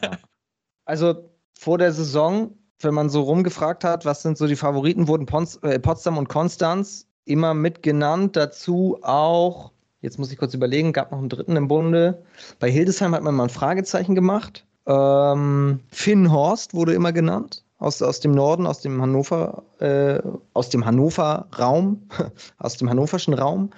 also 0.84 1.30
vor 1.58 1.78
der 1.78 1.92
Saison, 1.92 2.56
wenn 2.80 2.94
man 2.94 3.10
so 3.10 3.22
rumgefragt 3.22 3.82
hat, 3.84 4.04
was 4.04 4.22
sind 4.22 4.38
so 4.38 4.46
die 4.46 4.56
Favoriten, 4.56 5.08
wurden 5.08 5.26
Pons, 5.26 5.56
äh, 5.56 5.78
Potsdam 5.80 6.18
und 6.18 6.28
Konstanz 6.28 7.08
immer 7.24 7.54
mitgenannt. 7.54 8.36
Dazu 8.36 8.98
auch, 9.02 9.72
jetzt 10.02 10.18
muss 10.18 10.30
ich 10.30 10.38
kurz 10.38 10.54
überlegen, 10.54 10.92
gab 10.92 11.10
noch 11.10 11.18
einen 11.18 11.28
dritten 11.28 11.56
im 11.56 11.68
Bunde. 11.68 12.22
Bei 12.60 12.70
Hildesheim 12.70 13.14
hat 13.14 13.22
man 13.22 13.34
mal 13.34 13.44
ein 13.44 13.50
Fragezeichen 13.50 14.14
gemacht. 14.14 14.66
Ähm, 14.86 15.80
Finn 15.90 16.30
Horst 16.30 16.74
wurde 16.74 16.94
immer 16.94 17.12
genannt. 17.12 17.64
Aus, 17.78 18.00
aus 18.02 18.20
dem 18.20 18.32
Norden, 18.32 18.66
aus 18.66 18.80
dem 18.80 19.02
Hannover, 19.02 19.64
äh, 19.80 20.22
aus 20.52 20.70
dem 20.70 20.86
Hannover 20.86 21.48
Raum, 21.58 22.08
aus 22.58 22.76
dem 22.76 22.88
hannoverschen 22.88 23.34
Raum. 23.34 23.70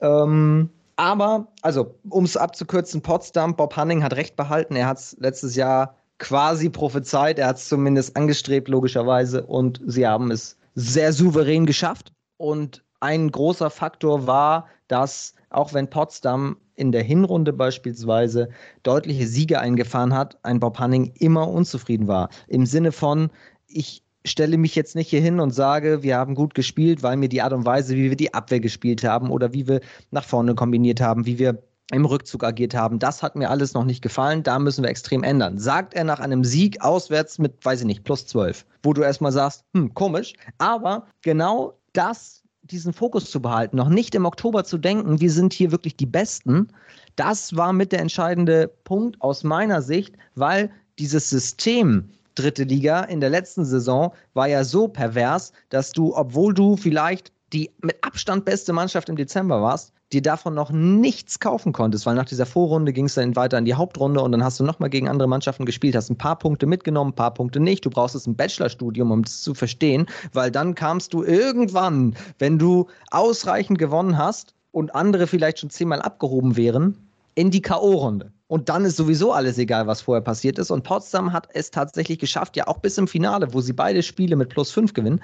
Ähm, 0.00 0.70
aber, 0.98 1.46
also, 1.62 1.94
um 2.10 2.24
es 2.24 2.36
abzukürzen, 2.36 3.02
Potsdam, 3.02 3.54
Bob 3.54 3.76
Hanning 3.76 4.02
hat 4.02 4.16
recht 4.16 4.34
behalten. 4.34 4.74
Er 4.74 4.88
hat 4.88 4.98
es 4.98 5.16
letztes 5.20 5.54
Jahr 5.54 5.94
quasi 6.18 6.68
prophezeit. 6.68 7.38
Er 7.38 7.46
hat 7.46 7.58
es 7.58 7.68
zumindest 7.68 8.16
angestrebt, 8.16 8.66
logischerweise. 8.66 9.46
Und 9.46 9.80
sie 9.86 10.08
haben 10.08 10.32
es 10.32 10.56
sehr 10.74 11.12
souverän 11.12 11.66
geschafft. 11.66 12.12
Und 12.36 12.82
ein 12.98 13.30
großer 13.30 13.70
Faktor 13.70 14.26
war, 14.26 14.66
dass 14.88 15.34
auch 15.50 15.72
wenn 15.72 15.88
Potsdam 15.88 16.56
in 16.74 16.90
der 16.90 17.04
Hinrunde 17.04 17.52
beispielsweise 17.52 18.48
deutliche 18.82 19.28
Siege 19.28 19.60
eingefahren 19.60 20.12
hat, 20.12 20.36
ein 20.42 20.58
Bob 20.58 20.80
Hanning 20.80 21.12
immer 21.20 21.48
unzufrieden 21.48 22.08
war. 22.08 22.28
Im 22.48 22.66
Sinne 22.66 22.90
von, 22.90 23.30
ich 23.68 24.02
stelle 24.30 24.58
mich 24.58 24.74
jetzt 24.74 24.94
nicht 24.94 25.10
hier 25.10 25.20
hin 25.20 25.40
und 25.40 25.50
sage, 25.50 26.02
wir 26.02 26.16
haben 26.16 26.34
gut 26.34 26.54
gespielt, 26.54 27.02
weil 27.02 27.16
mir 27.16 27.28
die 27.28 27.42
Art 27.42 27.52
und 27.52 27.64
Weise, 27.64 27.94
wie 27.96 28.08
wir 28.08 28.16
die 28.16 28.34
Abwehr 28.34 28.60
gespielt 28.60 29.04
haben 29.04 29.30
oder 29.30 29.52
wie 29.52 29.66
wir 29.68 29.80
nach 30.10 30.24
vorne 30.24 30.54
kombiniert 30.54 31.00
haben, 31.00 31.26
wie 31.26 31.38
wir 31.38 31.62
im 31.90 32.04
Rückzug 32.04 32.44
agiert 32.44 32.74
haben. 32.74 32.98
Das 32.98 33.22
hat 33.22 33.34
mir 33.34 33.48
alles 33.50 33.74
noch 33.74 33.84
nicht 33.84 34.02
gefallen. 34.02 34.42
Da 34.42 34.58
müssen 34.58 34.84
wir 34.84 34.90
extrem 34.90 35.22
ändern. 35.22 35.58
Sagt 35.58 35.94
er 35.94 36.04
nach 36.04 36.20
einem 36.20 36.44
Sieg 36.44 36.80
auswärts 36.82 37.38
mit, 37.38 37.64
weiß 37.64 37.80
ich 37.80 37.86
nicht, 37.86 38.04
plus 38.04 38.26
12, 38.26 38.66
wo 38.82 38.92
du 38.92 39.02
erstmal 39.02 39.32
sagst, 39.32 39.64
hm, 39.74 39.94
komisch. 39.94 40.34
Aber 40.58 41.06
genau 41.22 41.78
das, 41.94 42.42
diesen 42.62 42.92
Fokus 42.92 43.30
zu 43.30 43.40
behalten, 43.40 43.76
noch 43.76 43.88
nicht 43.88 44.14
im 44.14 44.26
Oktober 44.26 44.64
zu 44.64 44.76
denken, 44.76 45.20
wir 45.20 45.30
sind 45.30 45.54
hier 45.54 45.72
wirklich 45.72 45.96
die 45.96 46.06
Besten, 46.06 46.68
das 47.16 47.56
war 47.56 47.72
mit 47.72 47.92
der 47.92 48.00
entscheidende 48.00 48.68
Punkt 48.84 49.20
aus 49.22 49.42
meiner 49.42 49.80
Sicht, 49.80 50.14
weil 50.34 50.70
dieses 50.98 51.30
System, 51.30 52.10
dritte 52.42 52.64
Liga 52.64 53.02
in 53.02 53.20
der 53.20 53.30
letzten 53.30 53.64
Saison 53.64 54.12
war 54.34 54.48
ja 54.48 54.64
so 54.64 54.88
pervers, 54.88 55.52
dass 55.68 55.92
du, 55.92 56.14
obwohl 56.16 56.54
du 56.54 56.76
vielleicht 56.76 57.32
die 57.52 57.70
mit 57.80 57.96
Abstand 58.02 58.44
beste 58.44 58.72
Mannschaft 58.72 59.08
im 59.08 59.16
Dezember 59.16 59.62
warst, 59.62 59.92
dir 60.12 60.22
davon 60.22 60.54
noch 60.54 60.70
nichts 60.70 61.38
kaufen 61.38 61.72
konntest, 61.72 62.06
weil 62.06 62.14
nach 62.14 62.24
dieser 62.24 62.46
Vorrunde 62.46 62.92
ging 62.92 63.06
es 63.06 63.14
dann 63.14 63.36
weiter 63.36 63.58
in 63.58 63.64
die 63.64 63.74
Hauptrunde 63.74 64.20
und 64.20 64.32
dann 64.32 64.42
hast 64.42 64.58
du 64.58 64.64
nochmal 64.64 64.88
gegen 64.88 65.08
andere 65.08 65.28
Mannschaften 65.28 65.66
gespielt, 65.66 65.94
hast 65.94 66.10
ein 66.10 66.16
paar 66.16 66.38
Punkte 66.38 66.66
mitgenommen, 66.66 67.10
ein 67.10 67.16
paar 67.16 67.34
Punkte 67.34 67.60
nicht. 67.60 67.84
Du 67.84 67.90
brauchst 67.90 68.14
es 68.14 68.26
ein 68.26 68.36
Bachelorstudium, 68.36 69.10
um 69.10 69.22
das 69.22 69.42
zu 69.42 69.54
verstehen, 69.54 70.06
weil 70.32 70.50
dann 70.50 70.74
kamst 70.74 71.12
du 71.12 71.24
irgendwann, 71.24 72.16
wenn 72.38 72.58
du 72.58 72.86
ausreichend 73.10 73.78
gewonnen 73.78 74.16
hast 74.16 74.54
und 74.72 74.94
andere 74.94 75.26
vielleicht 75.26 75.58
schon 75.58 75.70
zehnmal 75.70 76.00
abgehoben 76.00 76.56
wären, 76.56 76.96
in 77.34 77.50
die 77.50 77.62
K.O.-Runde. 77.62 78.30
Und 78.48 78.70
dann 78.70 78.84
ist 78.84 78.96
sowieso 78.96 79.32
alles 79.32 79.58
egal, 79.58 79.86
was 79.86 80.00
vorher 80.00 80.22
passiert 80.22 80.58
ist. 80.58 80.70
Und 80.70 80.82
Potsdam 80.82 81.32
hat 81.32 81.48
es 81.52 81.70
tatsächlich 81.70 82.18
geschafft, 82.18 82.56
ja 82.56 82.66
auch 82.66 82.78
bis 82.78 82.98
im 82.98 83.06
Finale, 83.06 83.52
wo 83.52 83.60
sie 83.60 83.74
beide 83.74 84.02
Spiele 84.02 84.36
mit 84.36 84.48
plus 84.48 84.70
fünf 84.70 84.94
gewinnen, 84.94 85.20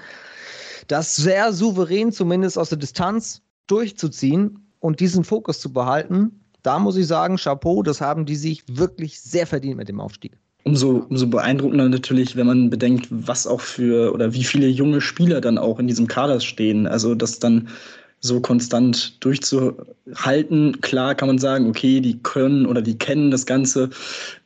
das 0.88 1.16
sehr 1.16 1.52
souverän 1.52 2.12
zumindest 2.12 2.58
aus 2.58 2.68
der 2.68 2.78
Distanz 2.78 3.40
durchzuziehen 3.66 4.70
und 4.80 5.00
diesen 5.00 5.24
Fokus 5.24 5.58
zu 5.58 5.72
behalten, 5.72 6.44
da 6.62 6.78
muss 6.78 6.96
ich 6.96 7.06
sagen, 7.06 7.37
Chapeau, 7.37 7.82
das 7.82 8.02
haben 8.02 8.26
die 8.26 8.37
sich 8.37 8.64
wirklich 8.68 9.20
sehr 9.20 9.46
verdient 9.46 9.76
mit 9.76 9.88
dem 9.88 10.00
Aufstieg. 10.00 10.37
Umso, 10.64 11.06
umso 11.10 11.26
beeindruckender 11.26 11.88
natürlich, 11.88 12.37
wenn 12.37 12.46
man 12.46 12.70
bedenkt, 12.70 13.06
was 13.10 13.46
auch 13.46 13.60
für 13.60 14.12
oder 14.12 14.32
wie 14.32 14.44
viele 14.44 14.66
junge 14.66 15.02
Spieler 15.02 15.42
dann 15.42 15.58
auch 15.58 15.78
in 15.78 15.87
diesem 15.87 16.06
Kader 16.06 16.40
stehen. 16.40 16.87
Also, 16.87 17.14
dass 17.14 17.38
dann 17.38 17.68
so 18.24 18.40
konstant 18.40 19.22
durchzuhalten. 19.22 20.80
Klar 20.80 21.14
kann 21.14 21.28
man 21.28 21.38
sagen, 21.38 21.68
okay, 21.68 22.00
die 22.00 22.18
können 22.22 22.64
oder 22.64 22.80
die 22.80 22.96
kennen 22.96 23.30
das 23.30 23.44
Ganze, 23.44 23.90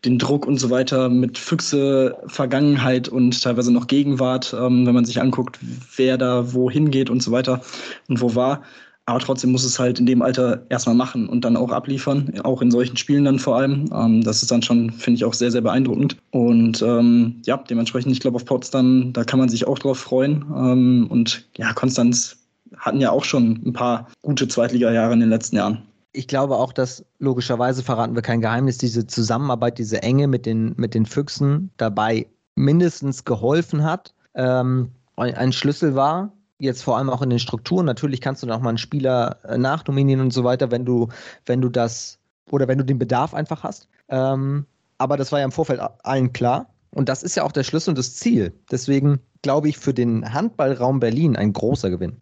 den 0.04 0.18
Druck 0.18 0.46
und 0.46 0.58
so 0.58 0.68
weiter 0.70 1.08
mit 1.08 1.38
Füchse, 1.38 2.16
Vergangenheit 2.26 3.08
und 3.08 3.40
teilweise 3.40 3.72
noch 3.72 3.86
Gegenwart, 3.86 4.52
ähm, 4.58 4.84
wenn 4.84 4.94
man 4.94 5.04
sich 5.04 5.20
anguckt, 5.20 5.60
wer 5.96 6.18
da 6.18 6.52
wohin 6.52 6.90
geht 6.90 7.08
und 7.08 7.22
so 7.22 7.30
weiter 7.30 7.60
und 8.08 8.20
wo 8.20 8.34
war. 8.34 8.62
Aber 9.06 9.20
trotzdem 9.20 9.52
muss 9.52 9.64
es 9.64 9.78
halt 9.78 10.00
in 10.00 10.06
dem 10.06 10.22
Alter 10.22 10.66
erstmal 10.70 10.96
machen 10.96 11.28
und 11.28 11.44
dann 11.44 11.56
auch 11.56 11.70
abliefern, 11.70 12.32
auch 12.42 12.60
in 12.60 12.72
solchen 12.72 12.96
Spielen 12.96 13.24
dann 13.24 13.38
vor 13.38 13.56
allem. 13.56 13.88
Ähm, 13.94 14.22
das 14.24 14.42
ist 14.42 14.50
dann 14.50 14.60
schon, 14.60 14.90
finde 14.90 15.18
ich, 15.18 15.24
auch 15.24 15.34
sehr, 15.34 15.52
sehr 15.52 15.62
beeindruckend. 15.62 16.16
Und 16.32 16.82
ähm, 16.82 17.40
ja, 17.46 17.56
dementsprechend, 17.56 18.10
ich 18.10 18.20
glaube, 18.20 18.36
auf 18.36 18.44
Potsdam, 18.44 19.12
da 19.12 19.22
kann 19.22 19.38
man 19.38 19.48
sich 19.48 19.68
auch 19.68 19.78
drauf 19.78 19.98
freuen. 20.00 20.44
Ähm, 20.54 21.06
und 21.08 21.46
ja, 21.56 21.72
Konstanz 21.72 22.38
hatten 22.78 23.00
ja 23.00 23.10
auch 23.10 23.24
schon 23.24 23.60
ein 23.64 23.72
paar 23.72 24.08
gute 24.22 24.48
Zweitliga-Jahre 24.48 25.12
in 25.12 25.20
den 25.20 25.28
letzten 25.28 25.56
Jahren. 25.56 25.82
Ich 26.12 26.26
glaube 26.26 26.56
auch, 26.56 26.72
dass 26.72 27.04
logischerweise 27.18 27.82
verraten 27.82 28.14
wir 28.14 28.22
kein 28.22 28.40
Geheimnis, 28.40 28.78
diese 28.78 29.06
Zusammenarbeit, 29.06 29.78
diese 29.78 30.02
Enge 30.02 30.26
mit 30.26 30.46
den, 30.46 30.74
mit 30.76 30.94
den 30.94 31.06
Füchsen 31.06 31.70
dabei 31.76 32.26
mindestens 32.54 33.24
geholfen 33.24 33.84
hat. 33.84 34.14
Ähm, 34.34 34.90
ein 35.16 35.52
Schlüssel 35.52 35.94
war, 35.94 36.32
jetzt 36.58 36.82
vor 36.82 36.96
allem 36.96 37.10
auch 37.10 37.22
in 37.22 37.30
den 37.30 37.38
Strukturen. 37.38 37.86
Natürlich 37.86 38.20
kannst 38.20 38.42
du 38.42 38.46
noch 38.46 38.60
mal 38.60 38.70
einen 38.70 38.78
Spieler 38.78 39.38
äh, 39.44 39.58
nachnominieren 39.58 40.20
und 40.20 40.32
so 40.32 40.44
weiter, 40.44 40.70
wenn 40.70 40.84
du, 40.84 41.08
wenn 41.46 41.60
du 41.60 41.68
das 41.68 42.18
oder 42.50 42.68
wenn 42.68 42.78
du 42.78 42.84
den 42.84 42.98
Bedarf 42.98 43.34
einfach 43.34 43.62
hast. 43.62 43.88
Ähm, 44.08 44.66
aber 44.98 45.16
das 45.16 45.30
war 45.32 45.38
ja 45.38 45.44
im 45.44 45.52
Vorfeld 45.52 45.80
allen 46.02 46.32
klar. 46.32 46.68
Und 46.90 47.08
das 47.08 47.22
ist 47.22 47.36
ja 47.36 47.44
auch 47.44 47.52
der 47.52 47.64
Schlüssel 47.64 47.90
und 47.90 47.98
das 47.98 48.14
Ziel. 48.14 48.52
Deswegen 48.70 49.20
glaube 49.42 49.68
ich 49.68 49.78
für 49.78 49.94
den 49.94 50.32
Handballraum 50.32 51.00
Berlin 51.00 51.36
ein 51.36 51.52
großer 51.52 51.90
Gewinn. 51.90 52.16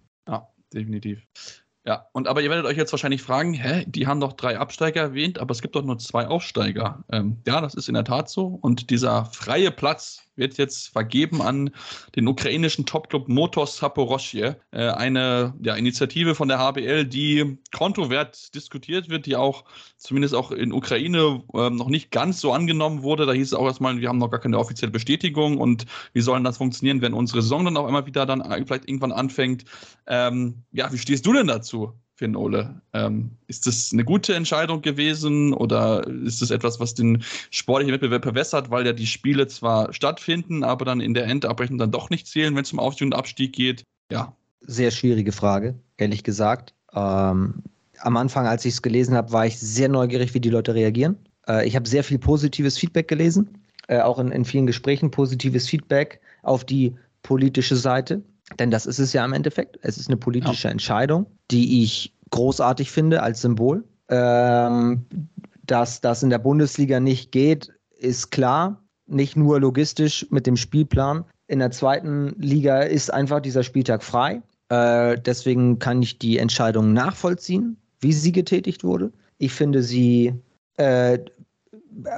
Definitiv. 0.72 1.26
Ja, 1.87 2.09
und 2.12 2.26
aber 2.26 2.42
ihr 2.42 2.50
werdet 2.50 2.66
euch 2.66 2.76
jetzt 2.76 2.92
wahrscheinlich 2.92 3.22
fragen, 3.22 3.52
hä, 3.52 3.85
die 3.87 4.09
haben 4.09 4.18
doch 4.18 4.33
drei 4.33 4.59
Absteiger 4.59 5.02
erwähnt, 5.02 5.38
aber 5.38 5.52
es 5.52 5.62
gibt 5.62 5.76
doch 5.76 5.85
nur 5.85 5.98
zwei 5.98 6.26
Aufsteiger. 6.26 7.05
Ähm, 7.12 7.40
ja, 7.46 7.61
das 7.61 7.74
ist 7.74 7.87
in 7.88 7.94
der 7.94 8.02
Tat 8.02 8.29
so. 8.29 8.46
Und 8.46 8.90
dieser 8.90 9.26
freie 9.26 9.70
Platz 9.70 10.25
wird 10.37 10.59
jetzt 10.59 10.88
vergeben 10.88 11.42
an 11.42 11.70
den 12.14 12.29
ukrainischen 12.29 12.87
Topclub 12.87 13.29
Motor 13.29 13.66
Saporoschje, 13.66 14.57
äh, 14.70 14.88
eine 14.88 15.55
ja, 15.62 15.75
Initiative 15.75 16.35
von 16.35 16.49
der 16.49 16.59
HBL, 16.59 17.07
die 17.07 17.59
kontrovert 17.75 18.55
diskutiert 18.55 19.09
wird, 19.09 19.27
die 19.27 19.37
auch 19.37 19.64
zumindest 19.96 20.35
auch 20.35 20.51
in 20.53 20.72
Ukraine 20.72 21.42
äh, 21.55 21.70
noch 21.70 21.88
nicht 21.88 22.11
ganz 22.11 22.40
so 22.40 22.53
angenommen 22.53 23.03
wurde. 23.03 23.27
Da 23.27 23.33
hieß 23.33 23.49
es 23.49 23.55
auch 23.55 23.66
erstmal, 23.66 24.01
wir 24.01 24.09
haben 24.09 24.18
noch 24.18 24.31
gar 24.31 24.40
keine 24.40 24.59
offizielle 24.59 24.92
Bestätigung 24.92 25.59
und 25.59 25.87
wie 26.12 26.20
soll 26.20 26.42
das 26.42 26.59
funktionieren, 26.59 27.01
wenn 27.01 27.14
unsere 27.14 27.42
Saison 27.42 27.64
dann 27.64 27.77
auch 27.77 27.88
immer 27.88 28.07
wieder 28.07 28.27
dann 28.27 28.42
vielleicht 28.66 28.88
irgendwann 28.88 29.12
anfängt. 29.12 29.64
Ähm, 30.07 30.64
ja, 30.72 30.92
wie 30.92 30.99
stehst 30.99 31.25
du 31.27 31.33
denn 31.33 31.46
dazu? 31.46 31.94
Finn 32.16 32.35
Ole. 32.35 32.81
Ähm, 32.94 33.31
ist 33.46 33.66
das 33.66 33.90
eine 33.92 34.05
gute 34.05 34.35
Entscheidung 34.35 34.81
gewesen 34.81 35.52
oder 35.52 36.07
ist 36.07 36.40
das 36.40 36.50
etwas, 36.50 36.81
was 36.81 36.94
den 36.94 37.22
sportlichen 37.50 37.92
Wettbewerb 37.92 38.24
verwässert, 38.24 38.70
weil 38.70 38.87
ja 38.87 38.92
die 38.92 39.07
Spiele 39.07 39.46
zwar 39.46 39.92
stattfinden, 39.92 40.64
aber 40.64 40.85
dann 40.85 41.00
in 41.00 41.12
der 41.14 41.26
Endabrechnung 41.26 41.79
dann 41.79 41.90
doch 41.90 42.09
nicht 42.09 42.26
zählen, 42.26 42.57
wenn 42.57 42.62
es 42.62 42.72
um 42.72 42.79
Aufstieg 42.79 43.07
und 43.07 43.14
Abstieg 43.14 43.52
geht? 43.52 43.85
Ja. 44.11 44.35
Sehr 44.62 44.90
schwierige 44.90 45.31
Frage, 45.31 45.74
ehrlich 45.98 46.24
gesagt. 46.24 46.74
Ähm, 46.94 47.62
am 48.00 48.16
Anfang, 48.16 48.46
als 48.46 48.64
ich 48.64 48.74
es 48.74 48.83
gelesen 48.83 49.14
habe, 49.14 49.33
war 49.33 49.46
ich 49.46 49.59
sehr 49.59 49.88
neugierig, 49.88 50.35
wie 50.35 50.40
die 50.40 50.50
Leute 50.50 50.74
reagieren. 50.74 51.16
Äh, 51.46 51.68
ich 51.68 51.76
habe 51.76 51.88
sehr 51.88 52.02
viel 52.02 52.18
positives 52.18 52.79
Feedback 52.79 53.09
gelesen, 53.09 53.59
äh, 53.88 54.00
auch 54.00 54.18
in, 54.18 54.33
in 54.33 54.44
vielen 54.44 54.66
Gesprächen 54.66 55.11
positives 55.11 55.68
Feedback 55.68 56.20
auf 56.42 56.64
die 56.64 56.94
politische 57.22 57.76
Seite. 57.76 58.22
Denn 58.59 58.70
das 58.70 58.87
ist 58.87 58.98
es 58.98 59.12
ja 59.12 59.24
im 59.24 59.32
Endeffekt. 59.32 59.78
Es 59.82 59.98
ist 59.98 60.09
eine 60.09 60.16
politische 60.16 60.68
ja. 60.68 60.72
Entscheidung, 60.72 61.26
die 61.50 61.82
ich 61.82 62.14
großartig 62.30 62.90
finde 62.90 63.22
als 63.22 63.40
Symbol. 63.40 63.85
Ähm, 64.09 65.06
dass 65.64 66.00
das 66.00 66.22
in 66.22 66.30
der 66.30 66.38
Bundesliga 66.38 67.00
nicht 67.00 67.32
geht, 67.32 67.72
ist 67.98 68.30
klar. 68.30 68.82
Nicht 69.09 69.37
nur 69.37 69.61
logistisch 69.61 70.26
mit 70.30 70.46
dem 70.46 70.56
Spielplan. 70.56 71.24
In 71.48 71.59
der 71.59 71.70
zweiten 71.70 72.35
Liga 72.38 72.80
ist 72.80 73.12
einfach 73.12 73.40
dieser 73.40 73.62
Spieltag 73.62 74.02
frei. 74.02 74.42
Äh, 74.68 75.18
deswegen 75.18 75.78
kann 75.78 76.02
ich 76.02 76.18
die 76.18 76.38
Entscheidung 76.38 76.92
nachvollziehen, 76.92 77.76
wie 78.00 78.12
sie 78.12 78.32
getätigt 78.32 78.82
wurde. 78.85 79.12
Ich 79.38 79.52
finde 79.52 79.82
sie 79.82 80.35
äh, 80.76 81.18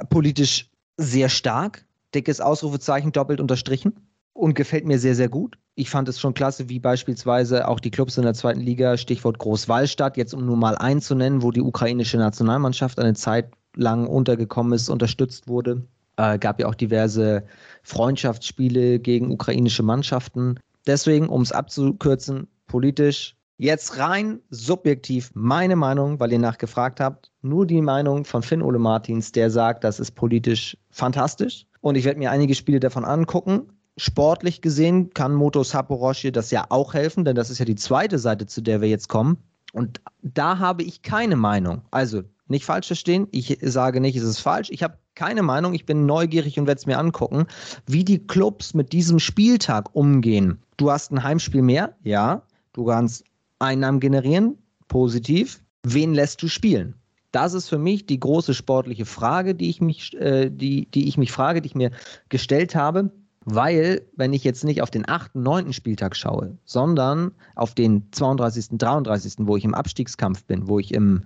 politisch 0.09 0.69
sehr 0.97 1.29
stark. 1.29 1.85
Dickes 2.15 2.41
Ausrufezeichen 2.41 3.11
doppelt 3.11 3.39
unterstrichen 3.39 3.93
und 4.33 4.55
gefällt 4.55 4.85
mir 4.85 4.97
sehr, 4.97 5.15
sehr 5.15 5.29
gut. 5.29 5.57
Ich 5.79 5.89
fand 5.89 6.09
es 6.09 6.19
schon 6.19 6.33
klasse, 6.33 6.67
wie 6.67 6.77
beispielsweise 6.77 7.65
auch 7.65 7.79
die 7.79 7.89
Clubs 7.89 8.17
in 8.17 8.23
der 8.23 8.33
zweiten 8.33 8.59
Liga, 8.59 8.97
Stichwort 8.97 9.39
Großwallstadt, 9.39 10.17
jetzt 10.17 10.33
um 10.33 10.45
nur 10.45 10.57
mal 10.57 10.77
einen 10.77 10.99
zu 10.99 11.15
nennen, 11.15 11.41
wo 11.41 11.51
die 11.51 11.61
ukrainische 11.61 12.17
Nationalmannschaft 12.17 12.99
eine 12.99 13.13
Zeit 13.13 13.53
lang 13.77 14.05
untergekommen 14.05 14.73
ist, 14.73 14.89
unterstützt 14.89 15.47
wurde. 15.47 15.85
Äh, 16.17 16.37
gab 16.37 16.59
ja 16.59 16.67
auch 16.67 16.75
diverse 16.75 17.45
Freundschaftsspiele 17.83 18.99
gegen 18.99 19.31
ukrainische 19.31 19.81
Mannschaften. 19.81 20.59
Deswegen, 20.85 21.29
um 21.29 21.43
es 21.43 21.53
abzukürzen, 21.53 22.49
politisch 22.67 23.37
Jetzt 23.61 23.97
rein 23.97 24.39
subjektiv 24.49 25.31
meine 25.33 25.75
Meinung, 25.75 26.19
weil 26.21 26.31
ihr 26.31 26.39
nachgefragt 26.39 27.01
habt. 27.01 27.29
Nur 27.41 27.65
die 27.65 27.81
Meinung 27.81 28.23
von 28.23 28.41
Finn 28.41 28.61
Ole 28.61 28.79
Martins, 28.79 29.33
der 29.33 29.49
sagt, 29.49 29.83
das 29.83 29.99
ist 29.99 30.11
politisch 30.11 30.77
fantastisch. 30.91 31.65
Und 31.81 31.95
ich 31.95 32.05
werde 32.05 32.19
mir 32.19 32.31
einige 32.31 32.55
Spiele 32.55 32.79
davon 32.79 33.03
angucken. 33.03 33.78
Sportlich 33.99 34.61
gesehen 34.61 35.13
kann 35.13 35.33
Moto 35.33 35.61
Saporoshi 35.61 36.31
das 36.31 36.51
ja 36.51 36.65
auch 36.69 36.93
helfen, 36.93 37.25
denn 37.25 37.35
das 37.35 37.49
ist 37.49 37.59
ja 37.59 37.65
die 37.65 37.75
zweite 37.75 38.17
Seite, 38.17 38.45
zu 38.45 38.61
der 38.61 38.79
wir 38.79 38.87
jetzt 38.87 39.09
kommen. 39.09 39.37
Und 39.73 39.99
da 40.21 40.57
habe 40.57 40.83
ich 40.83 41.01
keine 41.01 41.35
Meinung. 41.35 41.81
Also 41.91 42.23
nicht 42.47 42.63
falsch 42.63 42.87
verstehen, 42.87 43.27
ich 43.31 43.59
sage 43.61 43.99
nicht, 43.99 44.15
es 44.15 44.23
ist 44.23 44.39
falsch. 44.39 44.69
Ich 44.71 44.83
habe 44.83 44.97
keine 45.15 45.43
Meinung, 45.43 45.73
ich 45.73 45.85
bin 45.85 46.05
neugierig 46.05 46.57
und 46.57 46.65
werde 46.65 46.79
es 46.79 46.85
mir 46.85 46.97
angucken, 46.97 47.45
wie 47.87 48.05
die 48.05 48.25
Clubs 48.25 48.73
mit 48.73 48.93
diesem 48.93 49.19
Spieltag 49.19 49.93
umgehen. 49.93 50.59
Du 50.77 50.89
hast 50.89 51.11
ein 51.11 51.21
Heimspiel 51.21 51.61
mehr, 51.61 51.93
ja. 52.01 52.43
Du 52.71 52.85
kannst 52.85 53.25
Einnahmen 53.59 53.99
generieren, 53.99 54.57
positiv. 54.87 55.61
Wen 55.83 56.13
lässt 56.13 56.41
du 56.41 56.47
spielen? 56.47 56.95
Das 57.31 57.53
ist 57.53 57.67
für 57.67 57.77
mich 57.77 58.05
die 58.05 58.19
große 58.19 58.53
sportliche 58.53 59.05
Frage, 59.05 59.55
die 59.55 59.69
ich 59.69 59.81
mich, 59.81 60.15
äh, 60.15 60.49
die, 60.49 60.89
die 60.89 61.09
ich 61.09 61.17
mich 61.17 61.33
frage, 61.33 61.61
die 61.61 61.67
ich 61.67 61.75
mir 61.75 61.91
gestellt 62.29 62.75
habe. 62.75 63.11
Weil, 63.51 64.03
wenn 64.15 64.33
ich 64.33 64.43
jetzt 64.43 64.63
nicht 64.63 64.83
auf 64.83 64.91
den 64.91 65.09
8., 65.09 65.33
9. 65.33 65.73
Spieltag 65.73 66.15
schaue, 66.15 66.59
sondern 66.65 67.31
auf 67.55 67.73
den 67.73 68.11
32., 68.11 68.77
33., 68.77 69.33
wo 69.39 69.57
ich 69.57 69.65
im 69.65 69.73
Abstiegskampf 69.73 70.45
bin, 70.45 70.67
wo 70.67 70.77
ich 70.77 70.93
im, 70.93 71.23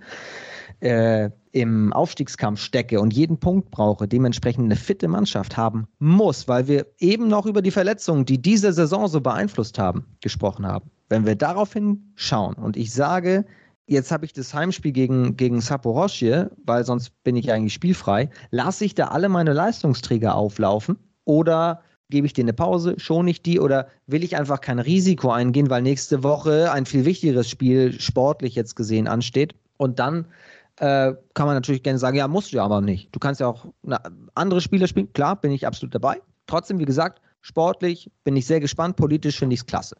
äh, 0.80 1.28
im 1.52 1.92
Aufstiegskampf 1.92 2.60
stecke 2.60 2.98
und 3.02 3.12
jeden 3.12 3.38
Punkt 3.38 3.70
brauche, 3.70 4.08
dementsprechend 4.08 4.64
eine 4.64 4.76
fitte 4.76 5.06
Mannschaft 5.06 5.58
haben 5.58 5.86
muss, 5.98 6.48
weil 6.48 6.66
wir 6.66 6.86
eben 6.98 7.28
noch 7.28 7.44
über 7.44 7.60
die 7.60 7.70
Verletzungen, 7.70 8.24
die 8.24 8.40
diese 8.40 8.72
Saison 8.72 9.06
so 9.06 9.20
beeinflusst 9.20 9.78
haben, 9.78 10.06
gesprochen 10.22 10.66
haben. 10.66 10.90
Wenn 11.10 11.26
wir 11.26 11.36
daraufhin 11.36 12.10
schauen 12.14 12.54
und 12.54 12.78
ich 12.78 12.90
sage, 12.94 13.44
jetzt 13.86 14.12
habe 14.12 14.24
ich 14.24 14.32
das 14.32 14.54
Heimspiel 14.54 14.92
gegen, 14.92 15.36
gegen 15.36 15.60
Saporoschje, 15.60 16.50
weil 16.64 16.86
sonst 16.86 17.22
bin 17.22 17.36
ich 17.36 17.52
eigentlich 17.52 17.74
spielfrei, 17.74 18.30
lasse 18.50 18.86
ich 18.86 18.94
da 18.94 19.08
alle 19.08 19.28
meine 19.28 19.52
Leistungsträger 19.52 20.34
auflaufen 20.34 20.96
oder 21.26 21.82
gebe 22.14 22.28
ich 22.28 22.32
dir 22.32 22.44
eine 22.44 22.52
Pause, 22.52 22.94
schone 22.96 23.28
ich 23.28 23.42
die 23.42 23.58
oder 23.58 23.88
will 24.06 24.22
ich 24.22 24.36
einfach 24.36 24.60
kein 24.60 24.78
Risiko 24.78 25.32
eingehen, 25.32 25.68
weil 25.68 25.82
nächste 25.82 26.22
Woche 26.22 26.70
ein 26.70 26.86
viel 26.86 27.04
wichtigeres 27.04 27.50
Spiel 27.50 28.00
sportlich 28.00 28.54
jetzt 28.54 28.76
gesehen 28.76 29.08
ansteht 29.08 29.56
und 29.78 29.98
dann 29.98 30.26
äh, 30.76 31.12
kann 31.34 31.46
man 31.46 31.56
natürlich 31.56 31.82
gerne 31.82 31.98
sagen, 31.98 32.16
ja, 32.16 32.28
musst 32.28 32.52
du 32.52 32.58
ja 32.58 32.64
aber 32.64 32.80
nicht. 32.80 33.08
Du 33.10 33.18
kannst 33.18 33.40
ja 33.40 33.48
auch 33.48 33.66
andere 34.36 34.60
Spiele 34.60 34.86
spielen. 34.86 35.12
Klar, 35.12 35.40
bin 35.40 35.50
ich 35.50 35.66
absolut 35.66 35.92
dabei. 35.92 36.22
Trotzdem, 36.46 36.78
wie 36.78 36.84
gesagt, 36.84 37.20
sportlich 37.40 38.08
bin 38.22 38.36
ich 38.36 38.46
sehr 38.46 38.60
gespannt. 38.60 38.94
Politisch 38.94 39.40
finde 39.40 39.54
ich 39.54 39.60
es 39.60 39.66
klasse. 39.66 39.96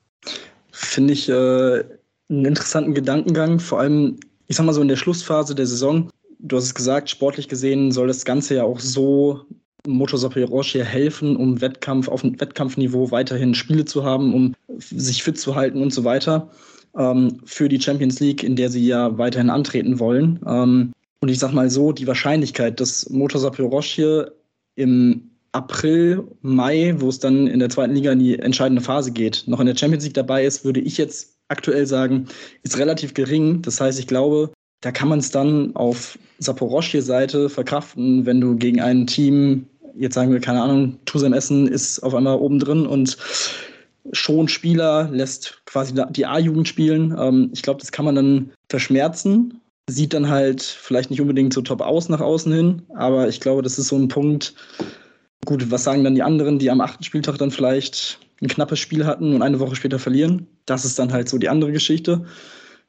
Finde 0.71 1.15
ich 1.15 1.29
äh, 1.29 1.33
einen 1.33 2.45
interessanten 2.45 2.95
Gedankengang, 2.95 3.59
vor 3.59 3.81
allem, 3.81 4.21
ich 4.47 4.55
sag 4.55 4.67
mal 4.67 4.73
so 4.73 4.83
in 4.83 4.89
der 4.89 4.97
Schlussphase 4.97 5.57
der 5.57 5.67
Saison. 5.67 6.11
Du 6.39 6.57
hast 6.57 6.65
es 6.65 6.75
gesagt, 6.77 7.11
sportlich 7.11 7.49
gesehen 7.49 7.91
soll 7.91 8.07
das 8.07 8.25
Ganze 8.25 8.55
ja 8.55 8.63
auch 8.63 8.79
so 8.79 9.47
Motor 9.87 10.19
Sapirosche 10.19 10.85
helfen, 10.85 11.37
um 11.37 11.61
Wettkampf 11.61 12.09
auf 12.09 12.23
dem 12.23 12.41
Wettkampfniveau 12.41 13.11
weiterhin 13.11 13.55
Spiele 13.55 13.85
zu 13.85 14.05
haben, 14.05 14.35
um 14.35 14.55
sich 14.79 15.23
fit 15.23 15.39
zu 15.39 15.55
halten 15.55 15.83
und 15.83 15.93
so 15.93 16.05
weiter 16.05 16.51
ähm, 16.97 17.41
für 17.45 17.69
die 17.69 17.81
Champions 17.81 18.21
League, 18.21 18.43
in 18.43 18.57
der 18.57 18.71
sie 18.71 18.87
ja 18.87 19.17
weiterhin 19.19 19.51
antreten 19.51 19.99
wollen. 19.99 20.41
Ähm, 20.47 20.93
und 21.21 21.29
ich 21.29 21.39
sag 21.39 21.53
mal 21.53 21.71
so, 21.71 21.93
die 21.93 22.07
Wahrscheinlichkeit, 22.07 22.81
dass 22.81 23.09
Motor 23.11 23.41
Sapirosche 23.41 24.35
im 24.77 25.31
April, 25.53 26.25
Mai, 26.43 26.95
wo 26.99 27.09
es 27.09 27.21
dann 27.21 27.47
in 27.47 27.61
der 27.61 27.71
zweiten 27.71 27.95
Liga 27.95 28.13
in 28.13 28.19
die 28.19 28.39
entscheidende 28.39 28.83
Phase 28.83 29.13
geht, 29.13 29.45
noch 29.47 29.61
in 29.61 29.67
der 29.67 29.77
Champions 29.77 30.05
League 30.05 30.15
dabei 30.15 30.45
ist, 30.45 30.65
würde 30.65 30.81
ich 30.81 30.99
jetzt 30.99 31.37
aktuell 31.49 31.87
sagen, 31.87 32.27
ist 32.63 32.79
relativ 32.79 33.15
gering. 33.15 33.63
Das 33.63 33.81
heißt, 33.81 33.99
ich 33.99 34.07
glaube, 34.07 34.51
da 34.81 34.91
kann 34.93 35.09
man 35.09 35.21
es 35.21 35.31
dann 35.31 35.75
auf 35.77 36.19
Saporoschje-Seite 36.41 37.49
verkraften, 37.49 38.27
wenn 38.27 38.41
du 38.41 38.57
gegen 38.57 38.81
ein 38.81 39.07
Team, 39.07 39.67
jetzt 39.97 40.15
sagen 40.15 40.33
wir, 40.33 40.41
keine 40.41 40.63
Ahnung, 40.63 40.99
Tusem 41.05 41.33
Essen 41.33 41.67
ist 41.67 42.01
auf 42.01 42.15
einmal 42.15 42.39
oben 42.39 42.59
drin 42.59 42.87
und 42.87 43.17
schon 44.13 44.49
Spieler, 44.49 45.09
lässt 45.11 45.63
quasi 45.67 45.95
die 46.11 46.27
A-Jugend 46.27 46.69
spielen. 46.69 47.17
Ähm, 47.19 47.51
ich 47.53 47.63
glaube, 47.63 47.81
das 47.81 47.93
kann 47.93 48.05
man 48.05 48.15
dann 48.15 48.51
verschmerzen. 48.69 49.61
Sieht 49.89 50.15
dann 50.15 50.29
halt 50.29 50.63
vielleicht 50.63 51.11
nicht 51.11 51.21
unbedingt 51.21 51.53
so 51.53 51.61
top 51.61 51.81
aus 51.81 52.09
nach 52.09 52.21
außen 52.21 52.53
hin, 52.53 52.83
aber 52.95 53.29
ich 53.29 53.41
glaube, 53.41 53.63
das 53.63 53.79
ist 53.79 53.89
so 53.89 53.97
ein 53.97 54.09
Punkt. 54.09 54.55
Gut, 55.45 55.71
was 55.71 55.85
sagen 55.85 56.05
dann 56.05 56.15
die 56.15 56.23
anderen, 56.23 56.59
die 56.59 56.71
am 56.71 56.81
achten 56.81 57.05
Spieltag 57.05 57.37
dann 57.37 57.51
vielleicht 57.51 58.19
ein 58.41 58.49
knappes 58.49 58.79
Spiel 58.79 59.05
hatten 59.05 59.35
und 59.35 59.43
eine 59.43 59.61
Woche 59.61 59.77
später 59.77 59.99
verlieren? 59.99 60.47
Das 60.65 60.85
ist 60.87 60.99
dann 60.99 61.13
halt 61.13 61.29
so 61.29 61.37
die 61.37 61.51
andere 61.51 61.73
Geschichte. 61.73 62.25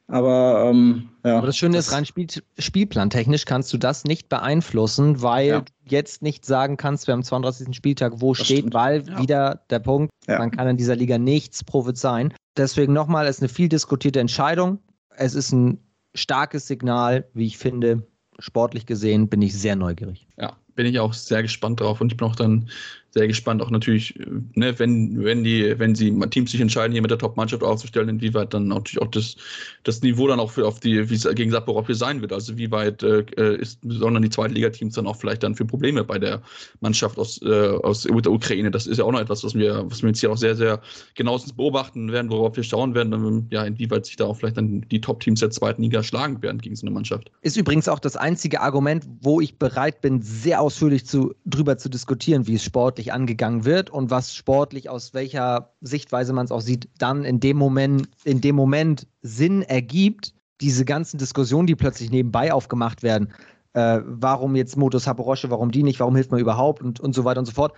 Aber 0.07 0.69
ähm, 0.69 1.09
ja. 1.23 1.37
Aber 1.37 1.47
das 1.47 1.57
Schöne 1.57 1.77
das 1.77 1.87
ist, 1.87 1.93
rein 1.93 2.05
Spiel, 2.05 2.27
spielplantechnisch 2.59 3.45
kannst 3.45 3.73
du 3.73 3.77
das 3.77 4.03
nicht 4.03 4.29
beeinflussen, 4.29 5.21
weil 5.21 5.47
ja. 5.47 5.61
du 5.61 5.71
jetzt 5.85 6.21
nicht 6.21 6.45
sagen 6.45 6.77
kannst, 6.77 7.07
wir 7.07 7.13
haben 7.13 7.23
32. 7.23 7.75
Spieltag, 7.75 8.13
wo 8.17 8.33
das 8.33 8.45
steht, 8.45 8.59
stimmt. 8.59 8.73
weil 8.75 9.07
ja. 9.07 9.19
wieder 9.19 9.61
der 9.69 9.79
Punkt, 9.79 10.11
ja. 10.27 10.37
man 10.37 10.51
kann 10.51 10.67
in 10.67 10.77
dieser 10.77 10.95
Liga 10.95 11.17
nichts 11.17 11.63
prophezeien. 11.63 12.33
Deswegen 12.55 12.93
nochmal, 12.93 13.25
es 13.25 13.37
ist 13.37 13.41
eine 13.41 13.49
viel 13.49 13.69
diskutierte 13.69 14.19
Entscheidung. 14.19 14.79
Es 15.17 15.33
ist 15.33 15.51
ein 15.51 15.79
starkes 16.13 16.67
Signal, 16.67 17.27
wie 17.33 17.47
ich 17.47 17.57
finde. 17.57 18.07
Sportlich 18.37 18.85
gesehen 18.85 19.29
bin 19.29 19.41
ich 19.41 19.57
sehr 19.57 19.75
neugierig. 19.75 20.27
Ja, 20.37 20.57
bin 20.75 20.85
ich 20.85 20.99
auch 20.99 21.13
sehr 21.13 21.41
gespannt 21.41 21.79
drauf 21.79 22.01
und 22.01 22.11
ich 22.11 22.17
bin 22.17 22.27
auch 22.27 22.35
dann 22.35 22.69
sehr 23.15 23.27
gespannt, 23.27 23.61
auch 23.61 23.69
natürlich, 23.69 24.19
äh, 24.19 24.25
ne, 24.55 24.77
wenn, 24.77 25.23
wenn 25.23 25.43
die, 25.43 25.79
wenn 25.79 25.95
sie 25.95 26.11
Teams 26.29 26.51
sich 26.51 26.59
entscheiden, 26.59 26.91
hier 26.91 27.01
mit 27.01 27.11
der 27.11 27.17
Top-Mannschaft 27.17 27.63
aufzustellen, 27.63 28.09
inwieweit 28.09 28.53
dann 28.53 28.67
natürlich 28.67 29.01
auch 29.01 29.09
das, 29.09 29.37
das 29.83 30.01
Niveau 30.01 30.27
dann 30.27 30.41
auch 30.41 30.51
für 30.51 30.67
auf 30.67 30.81
die, 30.81 31.09
wie 31.09 31.15
es 31.15 31.25
gegen 31.33 31.49
Sapporo 31.49 31.81
sein 31.93 32.21
wird. 32.21 32.33
Also 32.33 32.57
wie 32.57 32.69
weit 32.71 33.03
äh, 33.03 33.23
äh 33.37 33.55
ist, 33.55 33.79
sollen 33.83 34.15
dann 34.15 34.23
die 34.23 34.29
Zweitligateams 34.29 34.95
dann 34.95 35.07
auch 35.07 35.15
vielleicht 35.15 35.43
dann 35.43 35.55
für 35.55 35.63
Probleme 35.63 36.03
bei 36.03 36.19
der 36.19 36.41
Mannschaft 36.81 37.17
aus, 37.17 37.41
äh, 37.41 37.69
aus 37.69 38.03
der 38.03 38.31
Ukraine? 38.31 38.69
Das 38.69 38.85
ist 38.85 38.97
ja 38.97 39.05
auch 39.05 39.13
noch 39.13 39.21
etwas, 39.21 39.45
was 39.45 39.55
wir, 39.55 39.85
was 39.89 40.01
wir 40.01 40.09
jetzt 40.09 40.19
hier 40.19 40.31
auch 40.31 40.37
sehr, 40.37 40.57
sehr 40.57 40.81
genauestens 41.13 41.53
beobachten 41.53 42.11
werden, 42.11 42.29
worauf 42.29 42.57
wir 42.57 42.63
schauen 42.63 42.95
werden, 42.95 43.11
dann, 43.11 43.47
ja, 43.49 43.63
inwieweit 43.63 44.05
sich 44.05 44.17
da 44.17 44.25
auch 44.25 44.35
vielleicht 44.35 44.57
dann 44.57 44.81
die 44.91 44.99
Top-Teams 44.99 45.39
der 45.39 45.51
zweiten 45.51 45.83
Liga 45.83 46.03
schlagen 46.03 46.41
werden 46.41 46.59
gegen 46.59 46.75
so 46.75 46.85
eine 46.85 46.93
Mannschaft. 46.93 47.31
Ist 47.43 47.55
übrigens 47.55 47.87
auch 47.87 47.99
das 47.99 48.17
einzige 48.17 48.59
Argument, 48.59 49.07
wo 49.21 49.39
ich 49.39 49.57
bereit 49.57 50.01
bin, 50.01 50.21
sehr 50.21 50.59
ausführlich 50.65 51.05
zu, 51.05 51.33
drüber 51.45 51.77
zu 51.77 51.89
diskutieren, 51.89 52.47
wie 52.47 52.55
es 52.55 52.63
sportlich 52.63 53.13
angegangen 53.13 53.65
wird 53.65 53.89
und 53.89 54.09
was 54.09 54.35
sportlich 54.35 54.89
aus 54.89 55.13
welcher 55.13 55.73
Sichtweise 55.81 56.33
man 56.33 56.45
es 56.45 56.51
auch 56.51 56.61
sieht, 56.61 56.89
dann 56.97 57.23
in 57.23 57.39
dem 57.39 57.57
Moment, 57.57 58.09
in 58.23 58.41
dem 58.41 58.55
Moment 58.55 59.07
Sinn 59.21 59.61
ergibt, 59.61 60.33
diese 60.61 60.85
ganzen 60.85 61.17
Diskussionen, 61.17 61.67
die 61.67 61.75
plötzlich 61.75 62.11
nebenbei 62.11 62.51
aufgemacht 62.51 63.03
werden, 63.03 63.33
äh, 63.73 64.01
warum 64.05 64.55
jetzt 64.55 64.77
Motos 64.77 65.03
Saporosche, 65.03 65.49
warum 65.49 65.71
die 65.71 65.83
nicht, 65.83 65.99
warum 65.99 66.15
hilft 66.15 66.31
man 66.31 66.39
überhaupt 66.39 66.81
und, 66.81 66.99
und 66.99 67.13
so 67.13 67.25
weiter 67.25 67.39
und 67.39 67.45
so 67.45 67.51
fort. 67.51 67.73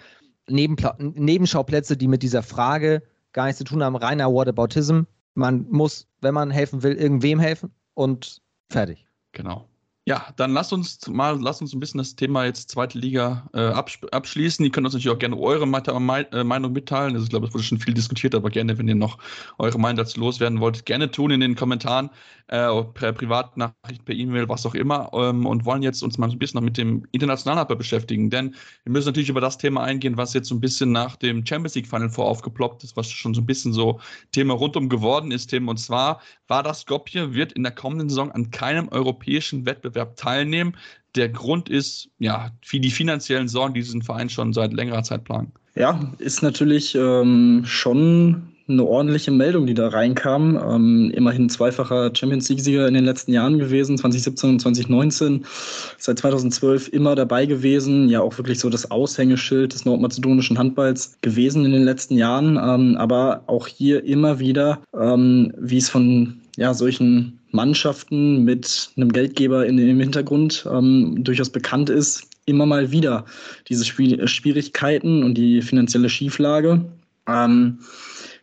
Nebenpla 0.50 0.96
Nebenschauplätze, 1.00 1.98
die 1.98 2.08
mit 2.08 2.24
dieser 2.24 2.44
Frage 2.44 3.04
gar 3.34 3.46
nichts 3.46 3.58
zu 3.58 3.66
tun 3.66 3.84
haben, 3.84 3.96
reiner 3.96 4.32
Whataboutism. 4.32 5.02
Man 5.34 5.68
muss, 5.70 6.08
wenn 6.22 6.34
man 6.34 6.50
helfen 6.50 6.84
will, 6.84 6.94
irgendwem 6.94 7.40
helfen 7.40 7.72
und 7.94 8.42
fertig. 8.70 9.08
Genau. 9.34 9.68
Ja, 10.08 10.34
dann 10.38 10.54
lasst 10.54 10.72
uns 10.72 11.06
mal, 11.10 11.38
lasst 11.38 11.62
uns 11.62 11.74
ein 11.74 11.82
bisschen 11.82 11.98
das 11.98 12.16
Thema 12.16 12.46
jetzt 12.46 12.72
zweite 12.72 12.98
Liga 12.98 13.50
äh, 13.54 13.74
abschließen. 14.12 14.64
Ihr 14.64 14.72
könnt 14.72 14.86
uns 14.86 14.94
natürlich 14.94 15.14
auch 15.14 15.20
gerne 15.20 15.38
eure 15.38 15.66
äh, 15.66 16.44
Meinung 16.46 16.72
mitteilen. 16.72 17.14
Also 17.14 17.26
ich 17.26 17.30
glaube, 17.30 17.48
es 17.48 17.54
wurde 17.54 17.66
schon 17.66 17.80
viel 17.82 17.94
diskutiert, 17.94 18.34
aber 18.34 18.50
gerne, 18.50 18.78
wenn 18.78 18.88
ihr 18.88 18.96
noch 18.96 19.18
eure 19.58 19.78
Meinung 19.78 19.98
dazu 19.98 20.22
loswerden 20.22 20.62
wollt, 20.62 20.86
gerne 20.86 21.12
tun 21.12 21.32
in 21.32 21.42
den 21.42 21.56
Kommentaren, 21.56 22.10
äh, 22.48 22.70
per 22.94 23.12
Privatnachricht, 23.12 24.06
per 24.06 24.16
E-Mail, 24.16 24.48
was 24.48 24.66
auch 24.66 24.76
immer. 24.76 25.10
Ähm, 25.12 25.46
und 25.46 25.66
wollen 25.66 25.84
jetzt 25.84 26.02
uns 26.02 26.18
mal 26.18 26.32
ein 26.32 26.40
bisschen 26.40 26.60
noch 26.60 26.64
mit 26.64 26.78
dem 26.78 27.06
internationalen 27.12 27.60
Handball 27.60 27.76
beschäftigen. 27.76 28.30
Denn 28.30 28.56
wir 28.86 28.94
müssen 28.94 29.08
natürlich 29.08 29.28
über 29.28 29.42
das 29.42 29.58
Thema 29.58 29.84
eingehen, 29.84 30.16
was 30.16 30.34
jetzt 30.34 30.48
so 30.48 30.56
ein 30.56 30.62
bisschen 30.62 30.94
nach 30.94 31.18
dem 31.18 31.46
Champions 31.46 31.76
League 31.76 31.88
Final 31.88 32.10
voraufgeploppt 32.10 32.86
ist, 32.86 32.96
was 32.96 33.12
schon 33.12 33.34
so 33.34 33.42
ein 33.42 33.46
bisschen 33.46 33.74
so 33.74 34.00
Thema 34.32 34.54
rundum 34.54 34.88
geworden 34.88 35.32
ist, 35.32 35.48
Tim. 35.48 35.68
Und 35.68 35.82
zwar 35.82 36.22
war 36.48 36.64
das 36.64 36.82
Skopje, 36.82 37.34
wird 37.34 37.52
in 37.52 37.64
der 37.64 37.74
kommenden 37.74 38.08
Saison 38.08 38.32
an 38.32 38.52
keinem 38.52 38.88
europäischen 38.88 39.66
Wettbewerb 39.66 39.97
Wettbewerb 39.98 40.16
teilnehmen. 40.16 40.76
Der 41.16 41.30
Grund 41.30 41.70
ist, 41.70 42.10
ja, 42.20 42.52
wie 42.70 42.80
die 42.80 42.92
finanziellen 42.92 43.48
Sorgen, 43.48 43.74
die 43.74 43.82
diesen 43.82 44.04
Verein 44.04 44.30
schon 44.30 44.54
seit 44.54 44.74
längerer 44.74 45.04
Zeit 45.04 45.24
planen. 45.24 45.52
Ja, 45.76 46.00
ist 46.20 46.42
natürlich 46.42 46.96
ähm, 46.96 47.64
schon 47.66 48.54
eine 48.70 48.84
ordentliche 48.84 49.32
Meldung, 49.32 49.66
die 49.66 49.74
da 49.74 49.88
reinkam. 49.88 50.58
Ähm, 50.58 51.12
immerhin 51.12 51.50
zweifacher 51.50 52.12
Champions 52.14 52.50
League-Sieger 52.50 52.88
in 52.88 52.94
den 52.94 53.06
letzten 53.06 53.32
Jahren 53.32 53.58
gewesen, 53.58 53.98
2017 53.98 54.50
und 54.50 54.60
2019. 54.60 55.46
Seit 55.98 56.20
2012 56.20 56.90
immer 56.90 57.16
dabei 57.16 57.46
gewesen. 57.46 58.10
Ja, 58.10 58.22
auch 58.22 58.38
wirklich 58.38 58.60
so 58.60 58.70
das 58.70 58.92
Aushängeschild 58.92 59.74
des 59.74 59.86
nordmazedonischen 59.86 60.58
Handballs 60.58 61.18
gewesen 61.22 61.66
in 61.66 61.72
den 61.72 61.84
letzten 61.84 62.18
Jahren. 62.18 62.58
Ähm, 62.58 62.98
aber 62.98 63.44
auch 63.48 63.68
hier 63.68 64.04
immer 64.04 64.40
wieder, 64.40 64.82
ähm, 64.94 65.54
wie 65.58 65.78
es 65.78 65.90
von 65.90 66.42
ja, 66.58 66.74
solchen 66.74 67.37
Mannschaften 67.58 68.44
mit 68.44 68.92
einem 68.96 69.12
Geldgeber 69.12 69.66
in, 69.66 69.80
im 69.80 70.00
Hintergrund 70.00 70.68
ähm, 70.72 71.24
durchaus 71.24 71.50
bekannt 71.50 71.90
ist, 71.90 72.24
immer 72.46 72.68
mal 72.68 72.92
wieder 72.92 73.26
diese 73.68 73.84
Spiel 73.84 74.26
Schwierigkeiten 74.28 75.24
und 75.24 75.34
die 75.34 75.64
finanzielle 75.64 76.08
Schieflage. 76.08 76.86
Ähm, 77.28 77.80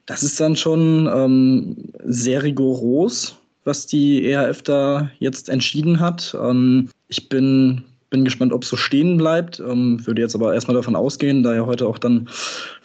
das 0.07 0.25
ist 0.25 0.41
dann 0.41 0.57
schon 0.57 1.09
ähm, 1.15 1.77
sehr 2.05 2.43
rigoros, 2.43 3.37
was 3.63 3.87
die 3.87 4.27
ERF 4.27 4.63
da 4.63 5.11
jetzt 5.21 5.49
entschieden 5.49 6.01
hat. 6.01 6.37
Ähm, 6.39 6.91
ich 7.07 7.29
bin 7.29 7.85
bin 8.15 8.25
gespannt, 8.25 8.53
ob 8.53 8.63
es 8.63 8.69
so 8.69 8.77
stehen 8.77 9.17
bleibt. 9.17 9.59
Ähm, 9.59 9.99
würde 10.07 10.23
jetzt 10.23 10.37
aber 10.37 10.55
erstmal 10.55 10.77
davon 10.77 10.95
ausgehen, 10.95 11.43
da 11.43 11.53
ja 11.53 11.67
heute 11.67 11.89
auch 11.89 11.99
dann 11.99 12.29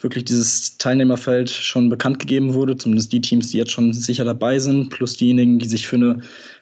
wirklich 0.02 0.24
dieses 0.26 0.76
Teilnehmerfeld 0.80 1.52
schon 1.52 1.88
bekannt 1.88 2.18
gegeben 2.18 2.56
wurde, 2.56 2.76
zumindest 2.76 3.14
die 3.14 3.22
Teams, 3.22 3.52
die 3.52 3.60
jetzt 3.60 3.72
schon 3.72 3.94
sicher 3.94 4.26
dabei 4.26 4.58
sind, 4.58 4.90
plus 4.90 5.18
diejenigen, 5.18 5.60
die 5.60 5.68
sich 5.68 5.88
für 5.88 5.98
eine 5.98 6.22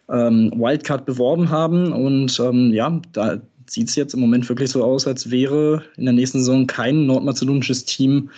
ähm, 0.09 0.51
Wildcard 0.53 1.05
beworben 1.05 1.49
haben. 1.49 1.93
Und 1.93 2.37
ähm, 2.41 2.73
ja, 2.73 3.01
da 3.13 3.39
sieht 3.69 3.89
es 3.89 3.95
jetzt 3.95 4.13
im 4.13 4.19
Moment 4.19 4.47
wirklich 4.49 4.71
so 4.71 4.83
aus, 4.83 5.07
als 5.07 5.29
wäre 5.29 5.83
in 5.97 6.05
der 6.05 6.13
nächsten 6.13 6.39
Saison 6.39 6.67
kein 6.67 7.05
nordmazedonisches 7.05 7.85
Team 7.85 8.29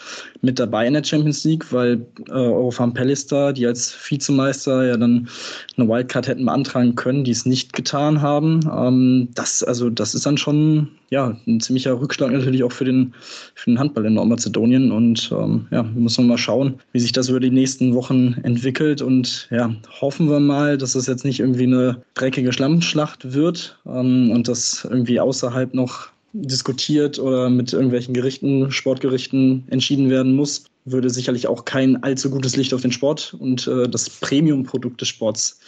mit 0.42 0.60
dabei 0.60 0.88
in 0.88 0.94
der 0.94 1.04
Champions 1.04 1.44
League, 1.44 1.72
weil 1.72 2.06
äh, 2.28 2.32
Eurofarm 2.32 2.94
Pallister, 2.94 3.54
die 3.54 3.66
als 3.66 3.94
Vizemeister 3.94 4.86
ja 4.86 4.98
dann 4.98 5.30
eine 5.78 5.88
Wildcard 5.88 6.28
hätten 6.28 6.46
beantragen 6.46 6.96
können, 6.96 7.24
die 7.24 7.32
es 7.32 7.46
nicht 7.46 7.74
getan 7.74 8.22
haben. 8.22 8.62
Ähm, 8.72 9.30
das, 9.36 9.64
also, 9.64 9.90
das 9.90 10.16
ist 10.16 10.26
dann 10.26 10.38
schon 10.38 10.90
ja, 11.10 11.36
ein 11.48 11.60
ziemlicher 11.60 12.00
Rückschlag 12.00 12.32
natürlich 12.32 12.64
auch 12.64 12.72
für 12.72 12.86
den, 12.86 13.14
für 13.56 13.72
den 13.72 13.80
Handball 13.80 14.06
in 14.06 14.14
Nordmazedonien. 14.14 14.92
Und 14.92 15.32
ähm, 15.32 15.68
ja, 15.72 15.84
muss 15.84 16.18
man 16.18 16.28
mal 16.28 16.38
schauen, 16.38 16.76
wie 16.92 17.00
sich 17.00 17.12
das 17.12 17.30
über 17.30 17.40
die 17.40 17.52
nächsten 17.52 17.94
Wochen 17.96 18.36
entwickelt. 18.44 19.02
Und 19.02 19.48
ja, 19.52 19.74
hoffen 20.02 20.30
wir 20.30 20.40
mal, 20.40 20.78
dass 20.78 20.94
das 20.94 21.08
jetzt 21.08 21.26
nicht 21.26 21.40
irgendwie 21.40 21.64
eine 21.64 22.02
dreckige 22.14 22.54
Schlammschlacht 22.54 23.34
wird 23.34 23.78
ähm, 23.88 24.32
und 24.32 24.48
dass 24.48 24.88
irgendwie 24.90 25.20
außerhalb 25.20 25.74
noch 25.74 26.10
diskutiert 26.34 27.18
oder 27.18 27.50
mit 27.50 27.74
irgendwelchen 27.74 28.14
Gerichten, 28.14 28.72
Sportgerichten 28.72 29.64
entschieden 29.70 30.10
werden 30.10 30.36
muss, 30.36 30.66
würde 30.86 31.10
sicherlich 31.10 31.48
auch 31.48 31.66
kein 31.66 32.02
allzu 32.04 32.30
gutes 32.30 32.56
Licht 32.56 32.74
auf 32.74 32.82
den 32.82 32.92
Sport 32.92 33.36
und 33.40 33.68
äh, 33.68 33.88
das 33.88 34.10
Premium-Produkt 34.10 35.02
des 35.02 35.08
Sports 35.08 35.60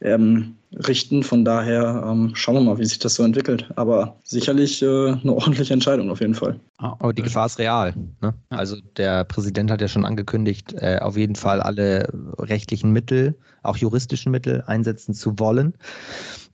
ähm, 0.00 0.56
richten. 0.86 1.22
Von 1.22 1.44
daher 1.44 2.04
ähm, 2.08 2.30
schauen 2.34 2.54
wir 2.54 2.60
mal, 2.62 2.78
wie 2.78 2.84
sich 2.84 2.98
das 2.98 3.14
so 3.14 3.22
entwickelt. 3.22 3.70
Aber 3.76 4.16
sicherlich 4.24 4.82
äh, 4.82 4.86
eine 4.86 5.32
ordentliche 5.32 5.72
Entscheidung 5.72 6.10
auf 6.10 6.20
jeden 6.20 6.34
Fall. 6.34 6.58
Ah, 6.78 6.96
aber 6.98 7.12
die 7.12 7.22
Gefahr 7.22 7.46
ist 7.46 7.58
real. 7.58 7.94
Ne? 8.20 8.34
Also 8.50 8.76
der 8.96 9.24
Präsident 9.24 9.70
hat 9.70 9.80
ja 9.80 9.88
schon 9.88 10.04
angekündigt, 10.04 10.74
äh, 10.74 10.98
auf 11.00 11.16
jeden 11.16 11.36
Fall 11.36 11.60
alle 11.60 12.08
rechtlichen 12.38 12.92
Mittel, 12.92 13.36
auch 13.62 13.76
juristischen 13.76 14.32
Mittel 14.32 14.62
einsetzen 14.66 15.14
zu 15.14 15.38
wollen. 15.38 15.74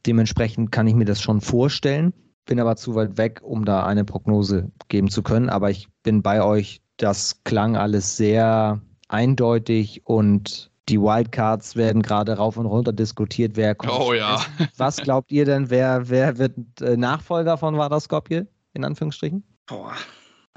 Dementsprechend 0.07 0.73
kann 0.73 0.87
ich 0.87 0.95
mir 0.95 1.05
das 1.05 1.21
schon 1.21 1.41
vorstellen 1.41 2.13
bin 2.49 2.59
aber 2.59 2.75
zu 2.75 2.97
weit 2.97 3.17
weg, 3.17 3.41
um 3.45 3.65
da 3.65 3.85
eine 3.87 4.05
Prognose 4.05 4.73
geben 4.89 5.09
zu 5.11 5.23
können. 5.23 5.49
Aber 5.49 5.71
ich 5.71 5.89
bin 6.03 6.23
bei 6.23 6.43
euch. 6.43 6.81
Das 6.99 7.43
klang 7.45 7.77
alles 7.77 8.17
sehr 8.17 8.81
eindeutig 9.09 10.03
und 10.05 10.71
die 10.89 11.01
Wildcards 11.01 11.77
werden 11.77 12.03
gerade 12.03 12.37
rauf 12.37 12.57
und 12.57 12.67
runter 12.67 12.93
diskutiert. 12.93 13.57
Wer 13.57 13.75
kommt 13.75 13.93
oh 13.93 14.13
ja. 14.13 14.41
Was 14.77 14.97
glaubt 14.97 15.31
ihr 15.31 15.45
denn, 15.45 15.71
wer, 15.71 16.09
wer 16.09 16.39
wird 16.39 16.55
äh, 16.81 16.97
Nachfolger 16.97 17.57
von 17.57 17.77
Vardar 17.77 18.01
Skopje, 18.01 18.47
in 18.73 18.85
Anführungsstrichen? 18.85 19.43
Boah. 19.67 19.95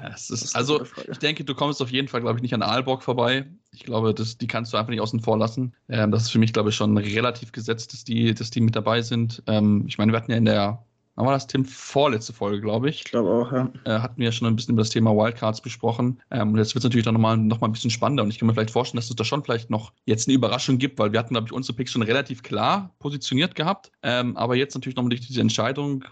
Ist, 0.08 0.56
also, 0.56 0.82
ich 1.10 1.18
denke, 1.18 1.44
du 1.44 1.54
kommst 1.54 1.80
auf 1.80 1.90
jeden 1.90 2.08
Fall, 2.08 2.22
glaube 2.22 2.38
ich, 2.38 2.42
nicht 2.42 2.54
an 2.54 2.62
Aalborg 2.62 3.04
vorbei. 3.04 3.46
Ich 3.70 3.84
glaube, 3.84 4.12
das, 4.12 4.36
die 4.36 4.48
kannst 4.48 4.72
du 4.72 4.76
einfach 4.76 4.90
nicht 4.90 5.00
außen 5.00 5.20
vor 5.20 5.38
lassen. 5.38 5.74
Ähm, 5.88 6.10
das 6.10 6.24
ist 6.24 6.30
für 6.30 6.40
mich, 6.40 6.52
glaube 6.52 6.70
ich, 6.70 6.74
schon 6.74 6.96
relativ 6.98 7.52
gesetzt, 7.52 7.92
dass 7.92 8.02
die, 8.02 8.34
dass 8.34 8.50
die 8.50 8.60
mit 8.60 8.74
dabei 8.74 9.02
sind. 9.02 9.42
Ähm, 9.46 9.84
ich 9.86 9.98
meine, 9.98 10.12
wir 10.12 10.16
hatten 10.16 10.32
ja 10.32 10.38
in 10.38 10.44
der 10.44 10.84
Wann 11.14 11.26
war 11.26 11.32
das, 11.32 11.46
Tim? 11.46 11.64
Vorletzte 11.64 12.32
Folge, 12.32 12.60
glaube 12.60 12.88
ich. 12.88 13.02
Ich 13.04 13.04
glaube 13.04 13.30
auch, 13.30 13.52
ja. 13.52 13.70
Äh, 13.84 14.00
hatten 14.00 14.16
wir 14.16 14.26
ja 14.26 14.32
schon 14.32 14.48
ein 14.48 14.56
bisschen 14.56 14.72
über 14.72 14.82
das 14.82 14.90
Thema 14.90 15.14
Wildcards 15.14 15.60
besprochen. 15.60 16.20
Ähm, 16.30 16.52
und 16.52 16.58
jetzt 16.58 16.74
wird 16.74 16.82
es 16.82 16.84
natürlich 16.84 17.04
dann 17.04 17.14
nochmal 17.14 17.36
noch 17.36 17.60
mal 17.60 17.68
ein 17.68 17.72
bisschen 17.72 17.90
spannender. 17.90 18.22
Und 18.22 18.30
ich 18.30 18.38
kann 18.38 18.46
mir 18.46 18.54
vielleicht 18.54 18.70
vorstellen, 18.70 18.98
dass 18.98 19.10
es 19.10 19.16
da 19.16 19.24
schon 19.24 19.44
vielleicht 19.44 19.68
noch 19.68 19.92
jetzt 20.06 20.26
eine 20.26 20.34
Überraschung 20.34 20.78
gibt, 20.78 20.98
weil 20.98 21.12
wir 21.12 21.18
hatten, 21.18 21.34
glaube 21.34 21.48
ich, 21.48 21.52
unsere 21.52 21.76
Picks 21.76 21.92
schon 21.92 22.02
relativ 22.02 22.42
klar 22.42 22.94
positioniert 22.98 23.54
gehabt. 23.54 23.92
Ähm, 24.02 24.36
aber 24.38 24.56
jetzt 24.56 24.74
natürlich 24.74 24.96
nochmal 24.96 25.10
durch 25.10 25.26
diese 25.26 25.42
Entscheidung 25.42 26.04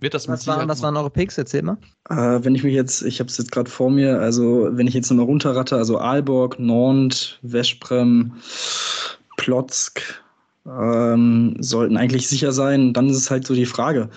wird 0.00 0.14
das 0.14 0.28
was, 0.28 0.46
waren, 0.46 0.68
was 0.68 0.82
waren 0.82 0.96
eure 0.96 1.10
Picks? 1.10 1.38
Erzähl 1.38 1.62
mal. 1.62 1.76
Äh, 2.08 2.42
wenn 2.42 2.54
ich 2.54 2.64
mich 2.64 2.74
jetzt, 2.74 3.02
ich 3.02 3.20
habe 3.20 3.28
es 3.28 3.38
jetzt 3.38 3.52
gerade 3.52 3.70
vor 3.70 3.90
mir, 3.90 4.18
also 4.18 4.68
wenn 4.72 4.86
ich 4.86 4.94
jetzt 4.94 5.10
nochmal 5.10 5.26
runterratte, 5.26 5.76
also 5.76 5.98
Aalborg, 5.98 6.58
Nantes, 6.58 7.38
Veszprem, 7.42 8.32
Plotzk, 9.36 10.02
ähm, 10.68 11.56
sollten 11.60 11.96
eigentlich 11.96 12.28
sicher 12.28 12.52
sein. 12.52 12.92
Dann 12.92 13.08
ist 13.08 13.16
es 13.16 13.30
halt 13.30 13.46
so 13.46 13.54
die 13.54 13.66
Frage, 13.66 14.10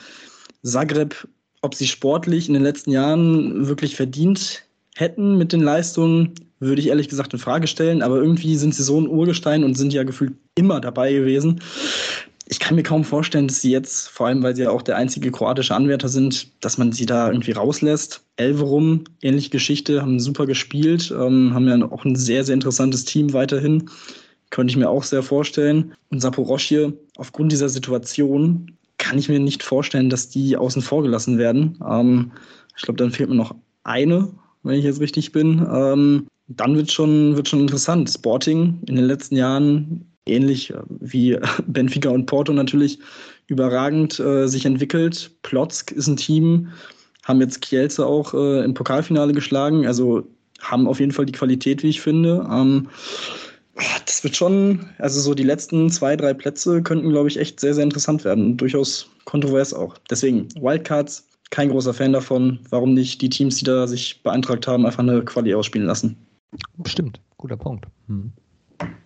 Zagreb, 0.64 1.28
ob 1.62 1.76
sie 1.76 1.88
sportlich 1.88 2.48
in 2.48 2.54
den 2.54 2.64
letzten 2.64 2.92
Jahren 2.92 3.68
wirklich 3.68 3.96
verdient 3.96 4.64
hätten 4.96 5.38
mit 5.38 5.54
den 5.54 5.62
Leistungen, 5.62 6.34
würde 6.60 6.82
ich 6.82 6.90
ehrlich 6.90 7.10
gesagt 7.10 7.34
in 7.34 7.40
Frage 7.40 7.68
stellen. 7.68 8.02
Aber 8.02 8.18
irgendwie 8.18 8.56
sind 8.56 8.76
sie 8.76 8.84
so 8.84 9.00
ein 9.00 9.08
Urgestein 9.08 9.64
und 9.64 9.76
sind 9.76 9.94
ja 9.94 10.04
gefühlt 10.04 10.34
immer 10.56 10.82
dabei 10.82 11.14
gewesen. 11.14 11.62
Ich 12.48 12.60
kann 12.60 12.76
mir 12.76 12.84
kaum 12.84 13.06
vorstellen, 13.06 13.48
dass 13.48 13.62
sie 13.62 13.72
jetzt, 13.72 14.10
vor 14.10 14.28
allem 14.28 14.44
weil 14.44 14.56
sie 14.56 14.64
ja 14.64 14.72
auch 14.72 14.82
der 14.82 14.98
einzige 14.98 15.32
kroatische 15.32 15.74
Anwärter 15.74 16.10
sind, 16.10 16.48
dass 16.60 16.78
man 16.78 16.92
sie 16.92 17.06
da 17.06 17.30
irgendwie 17.30 17.54
rauslässt. 17.54 18.26
Elverum, 18.36 19.06
ähnliche 19.22 19.52
Geschichte, 19.52 20.02
haben 20.02 20.20
super 20.20 20.46
gespielt, 20.46 21.12
ähm, 21.18 21.54
haben 21.54 21.68
ja 21.68 21.90
auch 21.90 22.04
ein 22.04 22.18
sehr, 22.18 22.44
sehr 22.44 22.56
interessantes 22.56 23.06
Team 23.06 23.32
weiterhin. 23.32 23.90
Könnte 24.52 24.72
ich 24.72 24.78
mir 24.78 24.90
auch 24.90 25.04
sehr 25.04 25.24
vorstellen. 25.24 25.94
Und 26.10 26.20
Saporoschje, 26.20 26.94
aufgrund 27.18 27.52
dieser 27.52 27.70
Situation, 27.70 28.78
kann 28.98 29.18
ich 29.18 29.28
mir 29.28 29.40
nicht 29.40 29.64
vorstellen, 29.64 30.10
dass 30.10 30.30
die 30.30 30.56
außen 30.56 30.84
vor 30.84 31.02
gelassen 31.02 31.40
werden. 31.40 31.80
Ähm, 31.90 32.32
ich 32.78 32.84
glaube, 32.84 32.98
dann 32.98 33.12
fehlt 33.12 33.30
mir 33.30 33.36
noch 33.36 33.56
eine, 33.84 34.30
wenn 34.64 34.76
ich 34.76 34.86
jetzt 34.86 35.00
richtig 35.00 35.32
bin. 35.32 35.66
Ähm, 35.74 36.28
dann 36.48 36.76
wird 36.76 36.92
schon, 36.92 37.36
wird 37.36 37.48
schon 37.48 37.62
interessant. 37.62 38.10
Sporting 38.10 38.80
in 38.88 38.96
den 38.96 39.06
letzten 39.06 39.36
Jahren, 39.36 40.06
ähnlich 40.26 40.74
wie 41.00 41.38
Benfica 41.68 42.10
und 42.10 42.26
Porto 42.26 42.54
natürlich, 42.54 43.00
überragend 43.48 44.20
äh, 44.20 44.48
sich 44.48 44.66
entwickelt. 44.66 45.32
Plotzk 45.42 45.92
ist 45.92 46.08
ein 46.08 46.18
Team, 46.18 46.70
haben 47.24 47.42
jetzt 47.42 47.62
Kielce 47.62 48.06
auch 48.06 48.34
äh, 48.34 48.64
im 48.64 48.74
Pokalfinale 48.74 49.34
geschlagen, 49.34 49.88
also 49.88 50.28
haben 50.62 50.88
auf 50.88 51.00
jeden 51.00 51.12
Fall 51.12 51.26
die 51.26 51.34
Qualität, 51.34 51.84
wie 51.84 51.90
ich 51.90 52.02
finde. 52.02 52.48
Ähm, 52.52 52.88
das 54.06 54.24
wird 54.24 54.36
schon, 54.36 54.90
also 54.98 55.20
so 55.20 55.34
die 55.34 55.44
letzten 55.44 55.90
zwei, 55.90 56.16
drei 56.16 56.34
Plätze 56.34 56.82
könnten, 56.82 57.10
glaube 57.10 57.30
ich, 57.30 57.40
echt 57.40 57.60
sehr, 57.60 57.74
sehr 57.74 57.84
interessant 57.84 58.24
werden. 58.24 58.58
Durchaus 58.58 59.10
kontrovers 59.26 59.74
auch. 59.74 59.98
Deswegen, 60.10 60.50
Wildcards, 60.56 61.28
kein 61.50 61.70
großer 61.70 61.94
Fan 61.94 62.14
davon. 62.14 62.60
Warum 62.70 62.94
nicht 62.94 63.22
die 63.22 63.30
Teams, 63.30 63.58
die 63.58 63.66
da 63.66 63.88
sich 63.88 64.22
beantragt 64.24 64.68
haben, 64.68 64.86
einfach 64.86 65.00
eine 65.00 65.24
Quali 65.24 65.54
ausspielen 65.54 65.88
lassen? 65.88 66.18
Stimmt, 66.86 67.20
guter 67.38 67.58
Punkt. 67.58 67.86
Hm. 68.08 68.32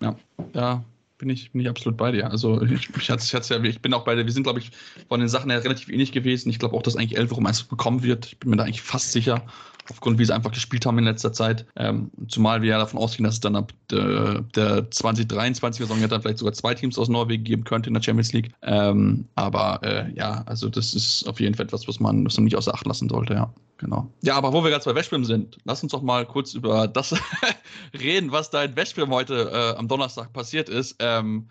Ja, 0.02 0.16
ja, 0.54 0.84
bin 1.18 1.30
ich, 1.30 1.52
bin 1.52 1.62
ich 1.62 1.70
absolut 1.70 1.98
bei 1.98 2.12
dir. 2.12 2.30
Also 2.30 2.62
ich, 2.62 2.90
ich, 2.90 3.10
ich, 3.10 3.32
ja, 3.32 3.64
ich 3.64 3.82
bin 3.82 3.94
auch 3.94 4.04
bei 4.04 4.16
dir, 4.16 4.26
wir 4.26 4.32
sind, 4.32 4.44
glaube 4.44 4.60
ich, 4.60 4.72
von 5.08 5.20
den 5.20 5.30
Sachen 5.30 5.50
her 5.50 5.64
relativ 5.64 5.90
ähnlich 5.90 6.12
gewesen. 6.12 6.50
Ich 6.50 6.60
glaube 6.60 6.76
auch, 6.76 6.84
dass 6.84 6.96
eigentlich 6.96 7.18
Elverum 7.18 7.46
eins 7.46 7.64
bekommen 7.64 8.04
wird. 8.04 8.28
Ich 8.28 8.40
bin 8.40 8.50
mir 8.50 8.58
da 8.58 8.64
eigentlich 8.64 8.82
fast 8.82 9.12
sicher 9.12 9.44
aufgrund 9.90 10.20
wie 10.20 10.26
sie 10.26 10.34
einfach 10.34 10.52
gespielt 10.52 10.86
haben 10.86 10.98
in 10.98 11.06
letzter 11.06 11.34
Zeit. 11.34 11.66
Ähm, 11.76 12.12
zumal 12.28 12.62
wir 12.62 12.72
ja 12.72 12.78
davon 12.78 13.00
ausgehen, 13.00 13.24
dass 13.24 13.36
es 13.36 13.40
dann 13.40 13.56
ab 13.56 13.72
der, 13.92 14.42
der 14.56 14.90
2023-Saison 14.90 16.02
ja 16.02 16.08
dann 16.08 16.22
vielleicht 16.22 16.40
sogar 16.40 16.54
zwei 16.54 16.74
Teams 16.74 16.98
aus 16.98 17.10
Norwegen 17.10 17.44
geben 17.44 17.64
könnte 17.64 17.90
in 17.90 17.94
der 17.94 18.02
Champions 18.02 18.34
League. 18.34 18.52
Ähm, 18.64 19.28
aber 19.36 19.80
äh, 19.84 20.12
ja, 20.14 20.44
also 20.46 20.70
das 20.70 20.94
ist 20.94 21.28
auf 21.28 21.40
jeden 21.40 21.56
Fall 21.56 21.66
etwas, 21.66 21.88
was 21.88 22.00
man, 22.00 22.26
was 22.26 22.36
man 22.38 22.46
nicht 22.46 22.56
außer 22.56 22.74
Acht 22.74 22.86
lassen 22.86 23.10
sollte, 23.10 23.34
ja. 23.34 23.54
Genau. 23.78 24.10
Ja, 24.22 24.36
aber 24.36 24.54
wo 24.54 24.64
wir 24.64 24.72
gerade 24.72 24.86
bei 24.86 24.96
Westbrim 24.96 25.26
sind, 25.26 25.58
lass 25.66 25.84
uns 25.84 25.92
doch 25.92 26.02
mal 26.02 26.26
kurz 26.26 26.54
über 26.54 26.88
das 26.88 27.14
reden, 27.94 28.32
was 28.32 28.50
da 28.50 28.64
in 28.64 28.76
Westbrim 28.76 29.10
heute 29.10 29.52
äh, 29.52 29.78
am 29.78 29.90
Donnerstag 29.90 30.32
passiert 30.32 30.70
ist. 30.70 30.96
Ähm, 31.00 31.48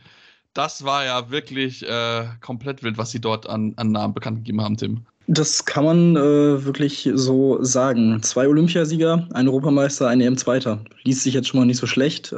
das 0.55 0.85
war 0.85 1.05
ja 1.05 1.31
wirklich 1.31 1.87
äh, 1.87 2.27
komplett 2.41 2.83
wild, 2.83 2.97
was 2.97 3.11
sie 3.11 3.21
dort 3.21 3.47
an, 3.49 3.75
an 3.77 3.91
Namen 3.93 4.15
bekannt 4.15 4.39
gegeben 4.39 4.63
haben, 4.63 4.77
Tim. 4.77 5.05
Das 5.27 5.65
kann 5.65 5.85
man 5.85 6.17
äh, 6.17 6.65
wirklich 6.65 7.11
so 7.15 7.63
sagen. 7.63 8.23
Zwei 8.23 8.47
Olympiasieger, 8.47 9.27
ein 9.33 9.49
Europameister, 9.49 10.09
ein 10.09 10.21
EM-Zweiter. 10.21 10.81
Liest 11.05 11.23
sich 11.23 11.33
jetzt 11.33 11.49
schon 11.49 11.61
mal 11.61 11.67
nicht 11.67 11.79
so 11.79 11.87
schlecht. 11.87 12.33
Äh, 12.33 12.37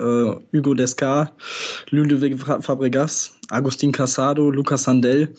Hugo 0.52 0.74
Descar, 0.74 1.32
Ludovic 1.90 2.38
Fabregas, 2.40 3.32
Agustin 3.50 3.90
Casado, 3.90 4.50
Lucas 4.50 4.84
Sandel. 4.84 5.34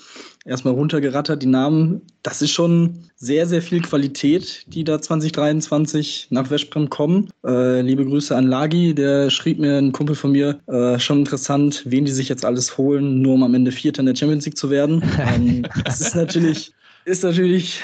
Erstmal 0.45 0.74
runtergerattert, 0.74 1.41
die 1.41 1.48
Namen. 1.48 2.02
Das 2.24 2.41
ist 2.41 2.52
schon 2.52 3.00
sehr, 3.16 3.48
sehr 3.48 3.62
viel 3.62 3.82
Qualität, 3.82 4.66
die 4.68 4.84
da 4.84 5.02
2023 5.02 6.28
nach 6.30 6.50
Westbrem 6.50 6.89
kommen. 6.89 7.30
Äh, 7.45 7.82
liebe 7.82 8.06
Grüße 8.06 8.36
an 8.36 8.48
Lagi, 8.48 8.93
der 8.93 9.30
schrieb 9.30 9.60
mir, 9.60 9.78
ein 9.78 9.91
Kumpel 9.93 10.16
von 10.16 10.32
mir, 10.32 10.60
äh, 10.68 11.00
schon 11.00 11.20
interessant, 11.20 11.84
wen 11.86 12.06
die 12.06 12.12
sich 12.12 12.30
jetzt 12.30 12.45
alles 12.45 12.78
holen, 12.78 13.22
nur 13.22 13.36
um 13.36 13.43
am 13.43 13.56
Ende 13.56 13.72
Vierter 13.72 14.02
in 14.02 14.08
der 14.08 14.16
Champions 14.16 14.45
League 14.45 14.58
zu 14.58 14.70
werden. 14.70 15.02
ähm, 15.20 15.64
das 15.84 16.02
ist 16.02 16.16
natürlich 16.16 16.72
ist 17.08 17.24
natürlich, 17.24 17.82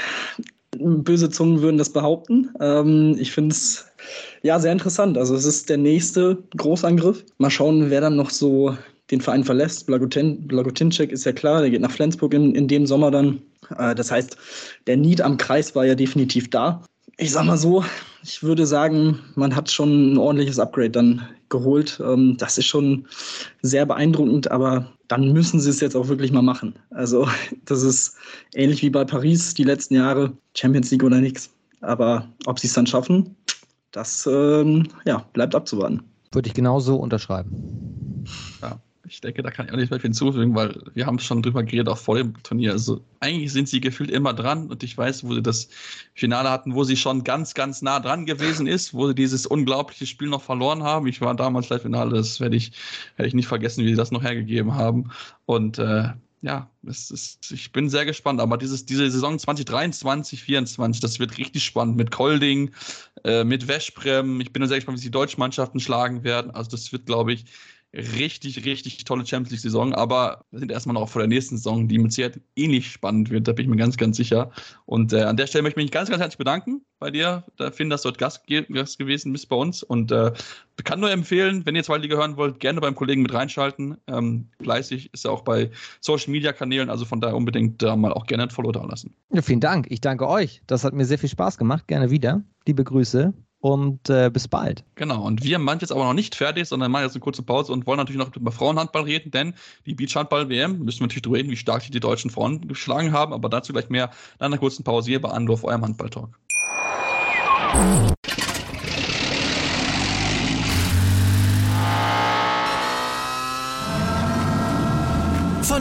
böse 0.78 1.30
Zungen 1.30 1.61
würden 1.61 1.78
das 1.78 1.91
behaupten. 1.91 2.49
Ähm, 2.59 3.15
ich 3.19 3.32
finde 3.32 3.53
es 3.53 3.86
ja 4.41 4.59
sehr 4.59 4.71
interessant. 4.71 5.17
Also 5.17 5.36
es 5.36 5.45
ist 5.45 5.69
der 5.69 5.78
nächste 5.78 6.43
Großangriff. 6.57 7.24
Mal 7.38 7.49
schauen, 7.49 7.89
wer 7.89 8.01
dann 8.01 8.15
noch 8.15 8.30
so 8.30 8.78
den 9.11 9.21
Verein 9.21 9.43
verlässt. 9.43 9.88
Blagotin, 9.88 10.47
Blagotinczek 10.47 11.11
ist 11.11 11.26
ja 11.26 11.32
klar, 11.32 11.61
der 11.61 11.69
geht 11.69 11.82
nach 11.82 11.91
Flensburg 11.91 12.34
in, 12.34 12.53
in 12.55 12.67
dem 12.67 12.86
Sommer 12.86 13.11
dann. 13.11 13.41
Äh, 13.78 13.95
das 13.95 14.11
heißt, 14.11 14.38
der 14.88 14.97
Need 14.97 15.21
am 15.21 15.38
Kreis 15.38 15.74
war 15.76 15.86
ja 15.86 15.95
definitiv 15.95 16.49
da. 16.49 16.84
Ich 17.17 17.31
sag 17.31 17.45
mal 17.45 17.57
so, 17.57 17.83
ich 18.23 18.41
würde 18.41 18.65
sagen, 18.65 19.19
man 19.35 19.55
hat 19.55 19.69
schon 19.69 20.13
ein 20.13 20.17
ordentliches 20.17 20.59
Upgrade 20.59 20.89
dann 20.89 21.27
geholt. 21.49 22.01
Ähm, 22.03 22.37
das 22.37 22.57
ist 22.57 22.65
schon 22.65 23.05
sehr 23.61 23.85
beeindruckend, 23.85 24.49
aber 24.49 24.91
dann 25.07 25.31
müssen 25.31 25.59
sie 25.59 25.69
es 25.69 25.79
jetzt 25.79 25.95
auch 25.95 26.07
wirklich 26.07 26.31
mal 26.31 26.41
machen. 26.41 26.73
Also 26.89 27.27
das 27.65 27.83
ist 27.83 28.15
ähnlich 28.53 28.81
wie 28.81 28.89
bei 28.89 29.05
Paris 29.05 29.53
die 29.53 29.63
letzten 29.63 29.95
Jahre, 29.95 30.35
Champions 30.55 30.89
League 30.91 31.03
oder 31.03 31.21
nichts. 31.21 31.49
Aber 31.81 32.27
ob 32.45 32.59
sie 32.59 32.67
es 32.67 32.73
dann 32.73 32.87
schaffen, 32.87 33.35
das 33.91 34.25
ähm, 34.25 34.87
ja, 35.05 35.25
bleibt 35.33 35.53
abzuwarten. 35.53 36.01
Würde 36.31 36.47
ich 36.47 36.53
genauso 36.53 36.95
unterschreiben. 36.95 38.25
Ja. 38.61 38.79
Ich 39.05 39.19
denke, 39.19 39.43
da 39.43 39.51
kann 39.51 39.65
ich 39.65 39.73
auch 39.73 39.77
nicht 39.77 39.89
mehr 39.89 39.99
viel 39.99 40.09
hinzufügen, 40.09 40.55
weil 40.55 40.81
wir 40.93 41.05
haben 41.05 41.19
schon 41.19 41.41
drüber 41.41 41.63
geredet, 41.63 41.89
auch 41.89 41.97
vor 41.97 42.15
dem 42.15 42.41
Turnier. 42.43 42.71
Also 42.71 43.01
eigentlich 43.19 43.51
sind 43.51 43.67
sie 43.67 43.81
gefühlt 43.81 44.09
immer 44.09 44.33
dran 44.33 44.69
und 44.69 44.81
ich 44.81 44.97
weiß, 44.97 45.25
wo 45.25 45.33
sie 45.33 45.41
das 45.41 45.67
Finale 46.13 46.49
hatten, 46.49 46.73
wo 46.73 46.83
sie 46.83 46.95
schon 46.95 47.23
ganz, 47.23 47.53
ganz 47.53 47.81
nah 47.81 47.99
dran 47.99 48.25
gewesen 48.25 48.65
ist, 48.65 48.93
wo 48.93 49.07
sie 49.07 49.15
dieses 49.15 49.45
unglaubliche 49.45 50.05
Spiel 50.05 50.29
noch 50.29 50.41
verloren 50.41 50.83
haben. 50.83 51.07
Ich 51.07 51.19
war 51.19 51.35
damals 51.35 51.69
live 51.69 51.81
Finale, 51.81 52.11
das 52.15 52.39
werde 52.39 52.55
ich, 52.55 52.71
werde 53.17 53.27
ich 53.27 53.33
nicht 53.33 53.47
vergessen, 53.47 53.83
wie 53.83 53.89
sie 53.89 53.95
das 53.95 54.11
noch 54.11 54.23
hergegeben 54.23 54.75
haben. 54.75 55.11
Und 55.45 55.79
äh, 55.79 56.09
ja, 56.41 56.69
es 56.85 57.09
ist, 57.09 57.51
ich 57.51 57.71
bin 57.71 57.89
sehr 57.89 58.05
gespannt. 58.05 58.39
Aber 58.41 58.57
dieses, 58.57 58.85
diese 58.85 59.09
Saison 59.09 59.39
2023, 59.39 60.39
2024, 60.39 61.01
das 61.01 61.19
wird 61.19 61.37
richtig 61.37 61.63
spannend 61.63 61.95
mit 61.97 62.11
Kolding, 62.11 62.71
äh, 63.23 63.43
mit 63.43 63.67
Veszprem. 63.67 64.41
Ich 64.41 64.51
bin 64.51 64.65
sehr 64.67 64.77
gespannt, 64.77 64.99
wie 64.99 65.03
die 65.03 65.11
deutschen 65.11 65.39
Mannschaften 65.39 65.79
schlagen 65.79 66.23
werden. 66.23 66.51
Also 66.51 66.71
das 66.71 66.91
wird, 66.91 67.05
glaube 67.05 67.33
ich, 67.33 67.45
richtig, 67.93 68.65
richtig 68.65 69.03
tolle 69.03 69.25
Champions 69.25 69.51
League-Saison, 69.51 69.93
aber 69.93 70.45
wir 70.51 70.59
sind 70.59 70.71
erstmal 70.71 70.95
noch 70.95 71.07
vor 71.09 71.21
der 71.21 71.29
nächsten 71.29 71.57
Saison, 71.57 71.87
die 71.87 71.99
mit 71.99 72.11
Sicherheit 72.11 72.41
ähnlich 72.55 72.91
spannend 72.91 73.29
wird, 73.29 73.47
da 73.47 73.51
bin 73.51 73.65
ich 73.65 73.69
mir 73.69 73.77
ganz, 73.77 73.97
ganz 73.97 74.17
sicher. 74.17 74.51
Und 74.85 75.13
äh, 75.13 75.21
an 75.21 75.37
der 75.37 75.45
Stelle 75.45 75.61
möchte 75.61 75.79
ich 75.79 75.85
mich 75.85 75.91
ganz, 75.91 76.09
ganz 76.09 76.19
herzlich 76.19 76.39
bedanken 76.39 76.83
bei 76.99 77.11
dir, 77.11 77.43
Finn, 77.71 77.89
dass 77.89 78.01
du 78.01 78.09
dort 78.09 78.17
Gast, 78.17 78.41
Gast 78.47 78.97
gewesen 78.97 79.31
bist 79.31 79.47
bei 79.49 79.55
uns 79.55 79.83
und 79.83 80.11
äh, 80.11 80.31
kann 80.83 80.99
nur 80.99 81.11
empfehlen, 81.11 81.65
wenn 81.65 81.75
ihr 81.75 81.83
zweite 81.83 82.01
Liga 82.01 82.15
hören 82.17 82.35
wollt, 82.37 82.59
gerne 82.59 82.81
beim 82.81 82.95
Kollegen 82.95 83.21
mit 83.21 83.33
reinschalten. 83.33 83.97
Ähm, 84.07 84.47
fleißig 84.61 85.13
ist 85.13 85.25
er 85.25 85.31
auch 85.31 85.41
bei 85.41 85.69
Social-Media-Kanälen, 86.01 86.89
also 86.89 87.05
von 87.05 87.21
daher 87.21 87.35
unbedingt 87.35 87.81
da 87.81 87.95
mal 87.95 88.13
auch 88.13 88.25
gerne 88.25 88.43
ein 88.43 88.49
Follow 88.49 88.71
da 88.71 88.83
lassen. 88.83 89.13
Ja, 89.31 89.41
vielen 89.41 89.59
Dank, 89.59 89.87
ich 89.89 90.01
danke 90.01 90.27
euch, 90.27 90.61
das 90.65 90.83
hat 90.83 90.93
mir 90.93 91.05
sehr 91.05 91.19
viel 91.19 91.29
Spaß 91.29 91.57
gemacht, 91.57 91.87
gerne 91.87 92.09
wieder. 92.09 92.41
Liebe 92.65 92.83
Grüße 92.83 93.33
und 93.64 94.09
äh, 94.09 94.30
bis 94.30 94.49
bald. 94.49 94.84
Genau, 94.95 95.24
und 95.24 95.41
wir 95.41 95.57
machen 95.57 95.80
jetzt 95.80 95.93
aber 95.93 96.03
noch 96.03 96.14
nicht 96.14 96.36
fertig, 96.36 96.68
sondern 96.68 96.91
machen 96.91 97.03
jetzt 97.03 97.14
eine 97.14 97.22
kurze 97.22 97.43
Pause 97.43 97.72
und 97.72 97.88
wollen 97.88 97.97
natürlich 97.97 98.20
noch 98.20 98.36
über 98.36 98.51
Frauenhandball 98.51 99.03
reden, 99.03 99.32
denn 99.32 99.53
die 99.86 99.95
Beachhandball-WM, 99.95 100.80
müssen 100.80 100.99
wir 100.99 101.07
natürlich 101.07 101.22
drüber 101.22 101.38
reden, 101.38 101.49
wie 101.49 101.55
stark 101.55 101.82
die, 101.84 101.91
die 101.91 102.01
deutschen 102.01 102.30
Frauen 102.30 102.68
geschlagen 102.68 103.14
haben, 103.14 103.32
aber 103.32 103.47
dazu 103.47 103.72
gleich 103.72 103.88
mehr 103.88 104.09
nach 104.39 104.47
einer 104.47 104.57
kurzen 104.57 104.84
Pause 104.84 105.11
hier 105.11 105.22
bei 105.22 105.30
Anwurf, 105.30 105.64
eurem 105.64 105.82
Handball-Talk. 105.82 106.38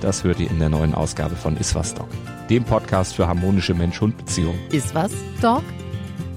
das 0.00 0.24
hört 0.24 0.40
ihr 0.40 0.50
in 0.50 0.58
der 0.58 0.68
neuen 0.68 0.94
Ausgabe 0.94 1.36
von 1.36 1.56
Iswas 1.56 1.94
Dog, 1.94 2.08
dem 2.48 2.64
Podcast 2.64 3.14
für 3.14 3.26
harmonische 3.26 3.74
Mensch-Hund-Beziehungen. 3.74 4.58
Iswas 4.70 5.12
Dog 5.40 5.62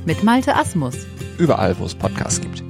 mit 0.06 0.24
Malte 0.24 0.56
Asmus. 0.56 0.96
Überall, 1.38 1.78
wo 1.80 1.86
es 1.86 1.96
Podcasts 1.96 2.42
gibt. 2.42 2.64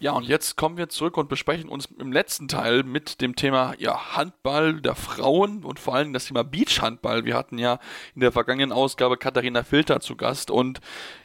Ja, 0.00 0.12
und 0.12 0.28
jetzt 0.28 0.56
kommen 0.56 0.76
wir 0.76 0.88
zurück 0.88 1.16
und 1.16 1.28
besprechen 1.28 1.68
uns 1.68 1.86
im 1.98 2.12
letzten 2.12 2.46
Teil 2.46 2.84
mit 2.84 3.20
dem 3.20 3.34
Thema 3.34 3.74
ja, 3.78 4.16
Handball 4.16 4.80
der 4.80 4.94
Frauen 4.94 5.64
und 5.64 5.80
vor 5.80 5.96
allem 5.96 6.12
das 6.12 6.26
Thema 6.26 6.44
Beachhandball. 6.44 7.24
Wir 7.24 7.36
hatten 7.36 7.58
ja 7.58 7.80
in 8.14 8.20
der 8.20 8.30
vergangenen 8.30 8.70
Ausgabe 8.70 9.16
Katharina 9.16 9.64
Filter 9.64 9.98
zu 9.98 10.14
Gast 10.14 10.52
und 10.52 10.80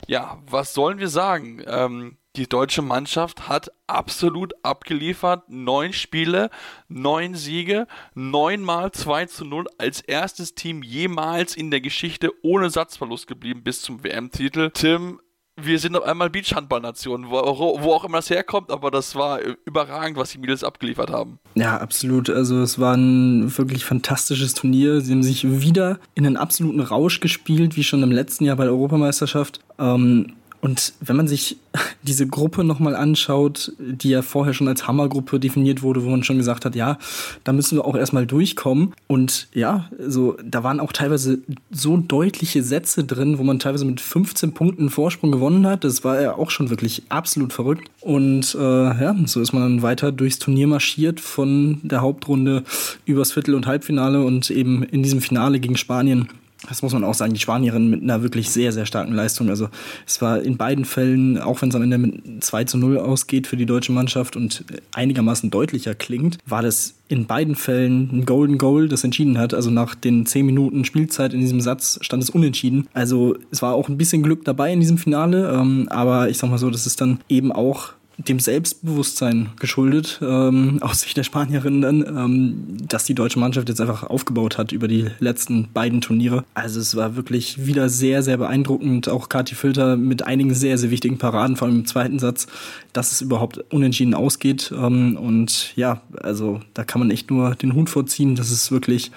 ja, 0.07 0.41
was 0.47 0.73
sollen 0.73 0.97
wir 0.97 1.07
sagen? 1.07 1.61
Ähm, 1.67 2.17
die 2.35 2.47
deutsche 2.47 2.81
Mannschaft 2.81 3.47
hat 3.47 3.71
absolut 3.85 4.53
abgeliefert. 4.63 5.43
Neun 5.49 5.93
Spiele, 5.93 6.49
neun 6.87 7.35
Siege, 7.35 7.87
neunmal 8.15 8.91
2 8.91 9.27
zu 9.27 9.45
0 9.45 9.67
als 9.77 10.01
erstes 10.01 10.55
Team 10.55 10.81
jemals 10.81 11.55
in 11.55 11.69
der 11.69 11.81
Geschichte 11.81 12.31
ohne 12.41 12.69
Satzverlust 12.71 13.27
geblieben 13.27 13.63
bis 13.63 13.81
zum 13.81 14.03
WM-Titel. 14.03 14.71
Tim, 14.73 15.19
wir 15.55 15.77
sind 15.77 15.95
auf 15.95 16.03
einmal 16.03 16.31
Beachhandballnation, 16.31 17.29
wo, 17.29 17.35
wo 17.35 17.93
auch 17.93 18.05
immer 18.05 18.17
das 18.17 18.31
herkommt, 18.31 18.71
aber 18.71 18.89
das 18.89 19.15
war 19.15 19.39
überragend, 19.65 20.17
was 20.17 20.31
die 20.31 20.39
Mädels 20.39 20.63
abgeliefert 20.63 21.11
haben. 21.11 21.37
Ja, 21.53 21.77
absolut. 21.77 22.31
Also 22.31 22.61
es 22.61 22.79
war 22.79 22.95
ein 22.95 23.55
wirklich 23.55 23.85
fantastisches 23.85 24.55
Turnier. 24.55 25.01
Sie 25.01 25.11
haben 25.11 25.21
sich 25.21 25.61
wieder 25.61 25.99
in 26.15 26.25
einen 26.25 26.37
absoluten 26.37 26.79
Rausch 26.79 27.19
gespielt, 27.19 27.75
wie 27.75 27.83
schon 27.83 28.01
im 28.01 28.11
letzten 28.11 28.45
Jahr 28.45 28.55
bei 28.55 28.63
der 28.63 28.73
Europameisterschaft. 28.73 29.59
Ähm, 29.77 30.33
und 30.63 30.93
wenn 31.01 31.17
man 31.17 31.27
sich 31.27 31.57
diese 32.03 32.25
Gruppe 32.25 32.63
nochmal 32.63 32.95
anschaut, 32.95 33.73
die 33.77 34.09
ja 34.09 34.21
vorher 34.21 34.53
schon 34.53 34.69
als 34.69 34.87
Hammergruppe 34.87 35.37
definiert 35.37 35.81
wurde, 35.83 36.05
wo 36.05 36.09
man 36.09 36.23
schon 36.23 36.37
gesagt 36.37 36.63
hat, 36.63 36.73
ja, 36.73 36.97
da 37.43 37.51
müssen 37.51 37.77
wir 37.77 37.85
auch 37.85 37.97
erstmal 37.97 38.25
durchkommen. 38.25 38.93
Und 39.07 39.49
ja, 39.53 39.89
so, 39.99 40.37
da 40.41 40.63
waren 40.63 40.79
auch 40.79 40.93
teilweise 40.93 41.39
so 41.69 41.97
deutliche 41.97 42.63
Sätze 42.63 43.03
drin, 43.03 43.37
wo 43.39 43.43
man 43.43 43.59
teilweise 43.59 43.83
mit 43.83 43.99
15 43.99 44.53
Punkten 44.53 44.89
Vorsprung 44.89 45.33
gewonnen 45.33 45.67
hat. 45.67 45.83
Das 45.83 46.05
war 46.05 46.21
ja 46.21 46.37
auch 46.37 46.49
schon 46.49 46.69
wirklich 46.69 47.03
absolut 47.09 47.51
verrückt. 47.51 47.91
Und 47.99 48.55
äh, 48.55 48.57
ja, 48.61 49.15
so 49.25 49.41
ist 49.41 49.51
man 49.51 49.63
dann 49.63 49.81
weiter 49.81 50.13
durchs 50.13 50.39
Turnier 50.39 50.67
marschiert 50.67 51.19
von 51.19 51.81
der 51.83 51.99
Hauptrunde 51.99 52.63
übers 53.05 53.33
Viertel- 53.33 53.55
und 53.55 53.67
Halbfinale 53.67 54.23
und 54.23 54.49
eben 54.49 54.83
in 54.83 55.03
diesem 55.03 55.19
Finale 55.19 55.59
gegen 55.59 55.75
Spanien 55.75 56.29
das 56.67 56.81
muss 56.81 56.93
man 56.93 57.03
auch 57.03 57.13
sagen, 57.13 57.33
die 57.33 57.39
Spanierin 57.39 57.89
mit 57.89 58.03
einer 58.03 58.23
wirklich 58.23 58.49
sehr, 58.49 58.71
sehr 58.71 58.85
starken 58.85 59.13
Leistung. 59.13 59.49
Also 59.49 59.69
es 60.07 60.21
war 60.21 60.41
in 60.41 60.57
beiden 60.57 60.85
Fällen, 60.85 61.37
auch 61.37 61.61
wenn 61.61 61.69
es 61.69 61.75
am 61.75 61.81
Ende 61.81 61.97
mit 61.97 62.43
2 62.43 62.63
zu 62.65 62.77
0 62.77 62.97
ausgeht 62.99 63.47
für 63.47 63.57
die 63.57 63.65
deutsche 63.65 63.91
Mannschaft 63.91 64.35
und 64.35 64.63
einigermaßen 64.93 65.49
deutlicher 65.49 65.93
klingt, 65.93 66.37
war 66.45 66.61
das 66.61 66.95
in 67.09 67.25
beiden 67.27 67.55
Fällen 67.55 68.09
ein 68.11 68.25
Golden 68.25 68.57
Goal, 68.57 68.87
das 68.87 69.03
entschieden 69.03 69.37
hat. 69.37 69.53
Also 69.53 69.69
nach 69.69 69.93
den 69.95 70.25
10 70.25 70.45
Minuten 70.45 70.85
Spielzeit 70.85 71.33
in 71.33 71.41
diesem 71.41 71.61
Satz 71.61 71.99
stand 72.01 72.23
es 72.23 72.29
unentschieden. 72.29 72.87
Also 72.93 73.35
es 73.51 73.61
war 73.61 73.73
auch 73.73 73.89
ein 73.89 73.97
bisschen 73.97 74.23
Glück 74.23 74.45
dabei 74.45 74.71
in 74.71 74.79
diesem 74.79 74.97
Finale, 74.97 75.51
ähm, 75.53 75.87
aber 75.89 76.29
ich 76.29 76.37
sag 76.37 76.49
mal 76.49 76.57
so, 76.57 76.69
das 76.69 76.87
ist 76.87 77.01
dann 77.01 77.19
eben 77.29 77.51
auch 77.51 77.93
dem 78.17 78.39
Selbstbewusstsein 78.39 79.49
geschuldet, 79.59 80.19
ähm, 80.21 80.77
aus 80.81 81.01
Sicht 81.01 81.17
der 81.17 81.23
Spanierin 81.23 81.81
dann, 81.81 82.01
ähm, 82.01 82.77
dass 82.87 83.05
die 83.05 83.15
deutsche 83.15 83.39
Mannschaft 83.39 83.69
jetzt 83.69 83.81
einfach 83.81 84.03
aufgebaut 84.03 84.57
hat 84.57 84.71
über 84.71 84.87
die 84.87 85.07
letzten 85.19 85.69
beiden 85.73 86.01
Turniere. 86.01 86.43
Also 86.53 86.79
es 86.79 86.95
war 86.95 87.15
wirklich 87.15 87.65
wieder 87.65 87.89
sehr, 87.89 88.21
sehr 88.21 88.37
beeindruckend. 88.37 89.09
Auch 89.09 89.29
Kati 89.29 89.55
Filter 89.55 89.97
mit 89.97 90.23
einigen 90.23 90.53
sehr, 90.53 90.77
sehr 90.77 90.91
wichtigen 90.91 91.17
Paraden, 91.17 91.55
vor 91.55 91.67
allem 91.67 91.79
im 91.79 91.85
zweiten 91.85 92.19
Satz, 92.19 92.47
dass 92.93 93.11
es 93.11 93.21
überhaupt 93.21 93.63
unentschieden 93.71 94.13
ausgeht. 94.13 94.71
Ähm, 94.75 95.17
und 95.17 95.75
ja, 95.75 96.01
also 96.21 96.59
da 96.73 96.83
kann 96.83 96.99
man 96.99 97.11
echt 97.11 97.31
nur 97.31 97.55
den 97.55 97.73
Hut 97.73 97.89
vorziehen. 97.89 98.35
Das 98.35 98.51
ist 98.51 98.71
wirklich 98.71 99.11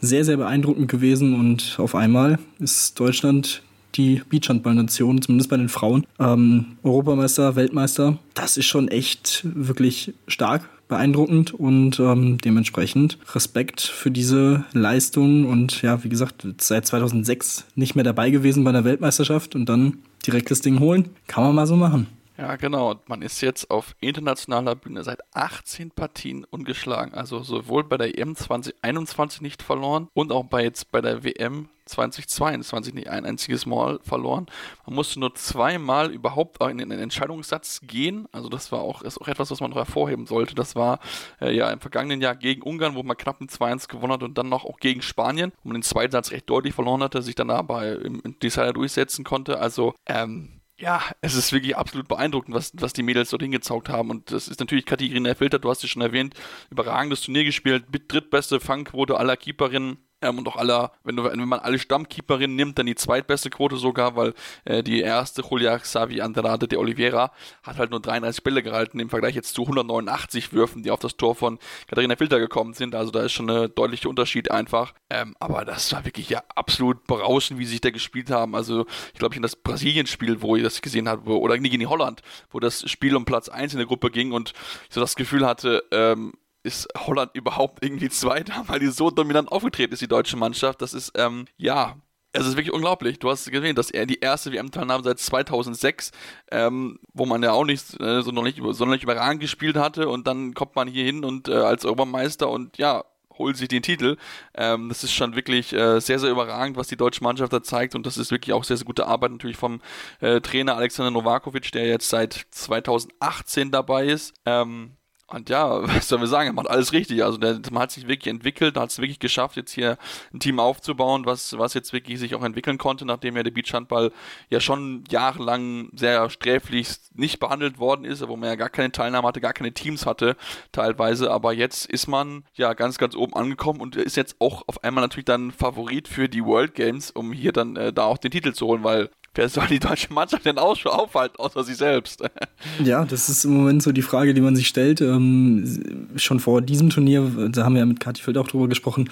sehr, 0.00 0.24
sehr 0.24 0.36
beeindruckend 0.36 0.88
gewesen. 0.88 1.34
Und 1.38 1.76
auf 1.78 1.94
einmal 1.94 2.38
ist 2.58 3.00
Deutschland 3.00 3.62
die 3.94 4.22
Beachhandballnation, 4.28 5.22
zumindest 5.22 5.50
bei 5.50 5.56
den 5.56 5.68
Frauen. 5.68 6.06
Ähm, 6.18 6.76
Europameister, 6.82 7.56
Weltmeister, 7.56 8.18
das 8.34 8.56
ist 8.56 8.66
schon 8.66 8.88
echt 8.88 9.42
wirklich 9.44 10.14
stark, 10.26 10.68
beeindruckend 10.88 11.54
und 11.54 11.98
ähm, 12.00 12.36
dementsprechend 12.38 13.16
Respekt 13.34 13.80
für 13.80 14.10
diese 14.10 14.64
Leistung 14.72 15.46
und 15.46 15.80
ja, 15.80 16.04
wie 16.04 16.10
gesagt, 16.10 16.46
seit 16.58 16.86
2006 16.86 17.64
nicht 17.76 17.94
mehr 17.94 18.04
dabei 18.04 18.28
gewesen 18.30 18.62
bei 18.62 18.72
der 18.72 18.84
Weltmeisterschaft 18.84 19.54
und 19.54 19.68
dann 19.68 19.98
direkt 20.26 20.50
das 20.50 20.60
Ding 20.60 20.80
holen, 20.80 21.08
kann 21.28 21.44
man 21.44 21.54
mal 21.54 21.66
so 21.66 21.76
machen. 21.76 22.08
Ja, 22.42 22.56
genau. 22.56 22.96
Man 23.06 23.22
ist 23.22 23.40
jetzt 23.40 23.70
auf 23.70 23.94
internationaler 24.00 24.74
Bühne 24.74 25.04
seit 25.04 25.20
18 25.32 25.92
Partien 25.92 26.42
ungeschlagen. 26.42 27.14
Also 27.14 27.44
sowohl 27.44 27.84
bei 27.84 27.96
der 27.96 28.18
EM 28.18 28.34
2021 28.34 29.42
nicht 29.42 29.62
verloren 29.62 30.08
und 30.12 30.32
auch 30.32 30.42
bei 30.46 30.64
jetzt 30.64 30.90
bei 30.90 31.00
der 31.00 31.22
WM 31.22 31.68
2022 31.86 32.94
nicht 32.94 33.08
ein 33.10 33.26
einziges 33.26 33.64
Mal 33.64 34.00
verloren. 34.02 34.46
Man 34.86 34.96
musste 34.96 35.20
nur 35.20 35.36
zweimal 35.36 36.10
überhaupt 36.10 36.60
in 36.60 36.78
den 36.78 36.90
Entscheidungssatz 36.90 37.80
gehen. 37.84 38.26
Also 38.32 38.48
das 38.48 38.72
war 38.72 38.80
auch, 38.80 39.02
ist 39.02 39.20
auch 39.20 39.28
etwas, 39.28 39.52
was 39.52 39.60
man 39.60 39.70
noch 39.70 39.76
hervorheben 39.76 40.26
sollte. 40.26 40.56
Das 40.56 40.74
war 40.74 40.98
äh, 41.40 41.54
ja 41.54 41.70
im 41.70 41.78
vergangenen 41.78 42.20
Jahr 42.20 42.34
gegen 42.34 42.62
Ungarn, 42.62 42.96
wo 42.96 43.04
man 43.04 43.16
knapp 43.16 43.40
ein 43.40 43.46
2-1 43.46 43.86
gewonnen 43.86 44.14
hat 44.14 44.24
und 44.24 44.36
dann 44.36 44.48
noch 44.48 44.64
auch 44.64 44.80
gegen 44.80 45.00
Spanien, 45.00 45.52
wo 45.62 45.68
man 45.68 45.76
den 45.76 45.84
zweiten 45.84 46.10
Satz 46.10 46.32
recht 46.32 46.50
deutlich 46.50 46.74
verloren 46.74 47.04
hatte, 47.04 47.22
sich 47.22 47.36
dann 47.36 47.50
aber 47.50 48.00
im 48.00 48.20
Decider 48.40 48.72
durchsetzen 48.72 49.24
konnte. 49.24 49.60
Also 49.60 49.94
ähm, 50.06 50.61
ja, 50.78 51.02
es 51.20 51.34
ist 51.34 51.52
wirklich 51.52 51.76
absolut 51.76 52.08
beeindruckend, 52.08 52.54
was, 52.54 52.72
was 52.74 52.92
die 52.92 53.02
Mädels 53.02 53.30
dort 53.30 53.42
hingezaugt 53.42 53.88
haben. 53.88 54.10
Und 54.10 54.32
das 54.32 54.48
ist 54.48 54.60
natürlich 54.60 54.86
Katharina 54.86 55.34
Filter, 55.34 55.58
du 55.58 55.70
hast 55.70 55.84
es 55.84 55.90
schon 55.90 56.02
erwähnt, 56.02 56.34
überragendes 56.70 57.22
Turnier 57.22 57.44
gespielt, 57.44 57.84
drittbeste 58.08 58.60
Fangquote 58.60 59.16
aller 59.16 59.36
Keeperinnen 59.36 59.98
Ähm, 60.22 60.38
und 60.38 60.48
auch 60.48 60.56
aller, 60.56 60.92
wenn, 61.04 61.16
du, 61.16 61.24
wenn 61.24 61.48
man 61.48 61.60
alle 61.60 61.78
Stammkeeperinnen 61.78 62.56
nimmt, 62.56 62.78
dann 62.78 62.86
die 62.86 62.94
zweitbeste 62.94 63.50
Quote 63.50 63.76
sogar, 63.76 64.16
weil 64.16 64.34
äh, 64.64 64.82
die 64.82 65.00
erste 65.00 65.42
Julia 65.42 65.78
Xavi 65.78 66.20
Andrade 66.20 66.68
de 66.68 66.78
Oliveira 66.78 67.32
hat 67.62 67.78
halt 67.78 67.90
nur 67.90 68.00
33 68.00 68.42
Bälle 68.42 68.62
gehalten 68.62 69.00
im 69.00 69.10
Vergleich 69.10 69.34
jetzt 69.34 69.54
zu 69.54 69.62
189 69.62 70.52
Würfen, 70.52 70.82
die 70.82 70.90
auf 70.90 71.00
das 71.00 71.16
Tor 71.16 71.34
von 71.34 71.58
Katharina 71.88 72.16
Filter 72.16 72.38
gekommen 72.38 72.74
sind. 72.74 72.94
Also 72.94 73.10
da 73.10 73.22
ist 73.22 73.32
schon 73.32 73.50
ein 73.50 73.74
deutlicher 73.74 74.08
Unterschied 74.08 74.50
einfach. 74.50 74.94
Ähm, 75.10 75.34
aber 75.40 75.64
das 75.64 75.92
war 75.92 76.04
wirklich 76.04 76.28
ja 76.28 76.42
absolut 76.54 77.06
berauschend, 77.06 77.58
wie 77.58 77.64
sie 77.64 77.72
sich 77.72 77.80
da 77.80 77.90
gespielt 77.90 78.30
haben. 78.30 78.54
Also 78.54 78.86
ich 79.12 79.18
glaube, 79.18 79.36
in 79.36 79.42
das 79.42 79.56
Brasilien-Spiel, 79.56 80.40
wo 80.42 80.56
ihr 80.56 80.62
das 80.62 80.80
gesehen 80.82 81.08
habt, 81.08 81.26
wo, 81.26 81.36
oder 81.36 81.56
nicht 81.56 81.74
in 81.74 81.88
Holland, 81.88 82.22
wo 82.50 82.60
das 82.60 82.88
Spiel 82.90 83.16
um 83.16 83.24
Platz 83.24 83.48
1 83.48 83.72
in 83.72 83.78
der 83.78 83.86
Gruppe 83.86 84.10
ging 84.10 84.32
und 84.32 84.52
ich 84.88 84.94
so 84.94 85.00
das 85.00 85.16
Gefühl 85.16 85.46
hatte, 85.46 85.82
ähm, 85.90 86.32
ist 86.62 86.88
Holland 86.96 87.32
überhaupt 87.34 87.84
irgendwie 87.84 88.08
Zweiter, 88.08 88.64
weil 88.66 88.80
die 88.80 88.88
so 88.88 89.10
dominant 89.10 89.50
aufgetreten 89.50 89.92
ist, 89.92 90.02
die 90.02 90.08
deutsche 90.08 90.36
Mannschaft. 90.36 90.82
Das 90.82 90.94
ist, 90.94 91.12
ähm, 91.16 91.46
ja, 91.56 91.96
es 92.32 92.46
ist 92.46 92.56
wirklich 92.56 92.72
unglaublich. 92.72 93.18
Du 93.18 93.30
hast 93.30 93.50
gesehen, 93.50 93.76
dass 93.76 93.90
er 93.90 94.06
die 94.06 94.20
erste 94.20 94.52
WM-Teilnahme 94.52 95.04
seit 95.04 95.18
2006, 95.18 96.12
ähm, 96.50 96.98
wo 97.12 97.26
man 97.26 97.42
ja 97.42 97.52
auch 97.52 97.64
nicht 97.64 98.00
äh, 98.00 98.22
so 98.22 98.30
noch 98.30 98.42
nicht, 98.42 98.58
sonderlich 98.70 99.02
überragend 99.02 99.40
gespielt 99.40 99.76
hatte 99.76 100.08
und 100.08 100.26
dann 100.26 100.54
kommt 100.54 100.74
man 100.74 100.88
hier 100.88 101.04
hin 101.04 101.24
und 101.24 101.48
äh, 101.48 101.54
als 101.54 101.84
Obermeister 101.84 102.48
und 102.48 102.78
ja, 102.78 103.04
holt 103.36 103.56
sich 103.56 103.68
den 103.68 103.82
Titel. 103.82 104.16
Ähm, 104.54 104.88
das 104.88 105.04
ist 105.04 105.12
schon 105.12 105.36
wirklich 105.36 105.72
äh, 105.74 106.00
sehr, 106.00 106.18
sehr 106.18 106.30
überragend, 106.30 106.76
was 106.76 106.88
die 106.88 106.96
deutsche 106.96 107.22
Mannschaft 107.22 107.52
da 107.52 107.62
zeigt 107.62 107.94
und 107.94 108.06
das 108.06 108.16
ist 108.16 108.30
wirklich 108.30 108.54
auch 108.54 108.64
sehr, 108.64 108.78
sehr 108.78 108.86
gute 108.86 109.06
Arbeit 109.06 109.32
natürlich 109.32 109.56
vom 109.56 109.80
äh, 110.20 110.40
Trainer 110.40 110.76
Alexander 110.76 111.10
Novakovic, 111.10 111.70
der 111.72 111.86
jetzt 111.86 112.08
seit 112.08 112.46
2018 112.50 113.70
dabei 113.70 114.06
ist. 114.06 114.34
Ähm, 114.46 114.96
und 115.34 115.48
ja, 115.48 115.82
was 115.88 116.08
soll 116.08 116.20
wir 116.20 116.26
sagen, 116.26 116.48
er 116.48 116.52
macht 116.52 116.70
alles 116.70 116.92
richtig. 116.92 117.24
Also 117.24 117.38
der, 117.38 117.60
man 117.70 117.82
hat 117.82 117.92
sich 117.92 118.08
wirklich 118.08 118.30
entwickelt, 118.32 118.76
hat 118.76 118.90
es 118.90 118.98
wirklich 118.98 119.18
geschafft, 119.18 119.56
jetzt 119.56 119.72
hier 119.72 119.98
ein 120.32 120.40
Team 120.40 120.60
aufzubauen, 120.60 121.26
was, 121.26 121.56
was 121.58 121.74
jetzt 121.74 121.92
wirklich 121.92 122.18
sich 122.18 122.34
auch 122.34 122.42
entwickeln 122.42 122.78
konnte, 122.78 123.04
nachdem 123.04 123.36
ja 123.36 123.42
der 123.42 123.50
Beachhandball 123.50 124.12
ja 124.50 124.60
schon 124.60 125.04
jahrelang 125.10 125.90
sehr 125.94 126.30
sträflich 126.30 126.88
nicht 127.14 127.40
behandelt 127.40 127.78
worden 127.78 128.04
ist, 128.04 128.26
wo 128.26 128.36
man 128.36 128.48
ja 128.48 128.56
gar 128.56 128.70
keine 128.70 128.92
Teilnahme 128.92 129.28
hatte, 129.28 129.40
gar 129.40 129.52
keine 129.52 129.72
Teams 129.72 130.06
hatte, 130.06 130.36
teilweise. 130.72 131.30
Aber 131.30 131.52
jetzt 131.52 131.86
ist 131.86 132.06
man 132.06 132.44
ja 132.54 132.74
ganz, 132.74 132.98
ganz 132.98 133.14
oben 133.14 133.34
angekommen 133.34 133.80
und 133.80 133.96
ist 133.96 134.16
jetzt 134.16 134.36
auch 134.38 134.62
auf 134.66 134.84
einmal 134.84 135.02
natürlich 135.02 135.24
dann 135.24 135.50
Favorit 135.50 136.08
für 136.08 136.28
die 136.28 136.44
World 136.44 136.74
Games, 136.74 137.10
um 137.10 137.32
hier 137.32 137.52
dann 137.52 137.76
äh, 137.76 137.92
da 137.92 138.04
auch 138.04 138.18
den 138.18 138.30
Titel 138.30 138.52
zu 138.52 138.66
holen, 138.66 138.84
weil 138.84 139.10
wer 139.34 139.48
soll 139.48 139.66
die 139.66 139.78
deutsche 139.78 140.12
Mannschaft 140.12 140.44
denn 140.44 140.58
aufhalten, 140.58 141.36
außer 141.38 141.64
sie 141.64 141.74
selbst? 141.74 142.22
ja, 142.84 143.04
das 143.04 143.28
ist 143.28 143.44
im 143.44 143.54
Moment 143.54 143.82
so 143.82 143.92
die 143.92 144.02
Frage, 144.02 144.34
die 144.34 144.40
man 144.40 144.56
sich 144.56 144.68
stellt. 144.68 145.00
Ähm, 145.00 146.08
schon 146.16 146.40
vor 146.40 146.60
diesem 146.60 146.90
Turnier, 146.90 147.30
da 147.50 147.64
haben 147.64 147.74
wir 147.74 147.80
ja 147.80 147.86
mit 147.86 148.00
Kathi 148.00 148.22
Feld 148.22 148.38
auch 148.38 148.48
drüber 148.48 148.68
gesprochen, 148.68 149.08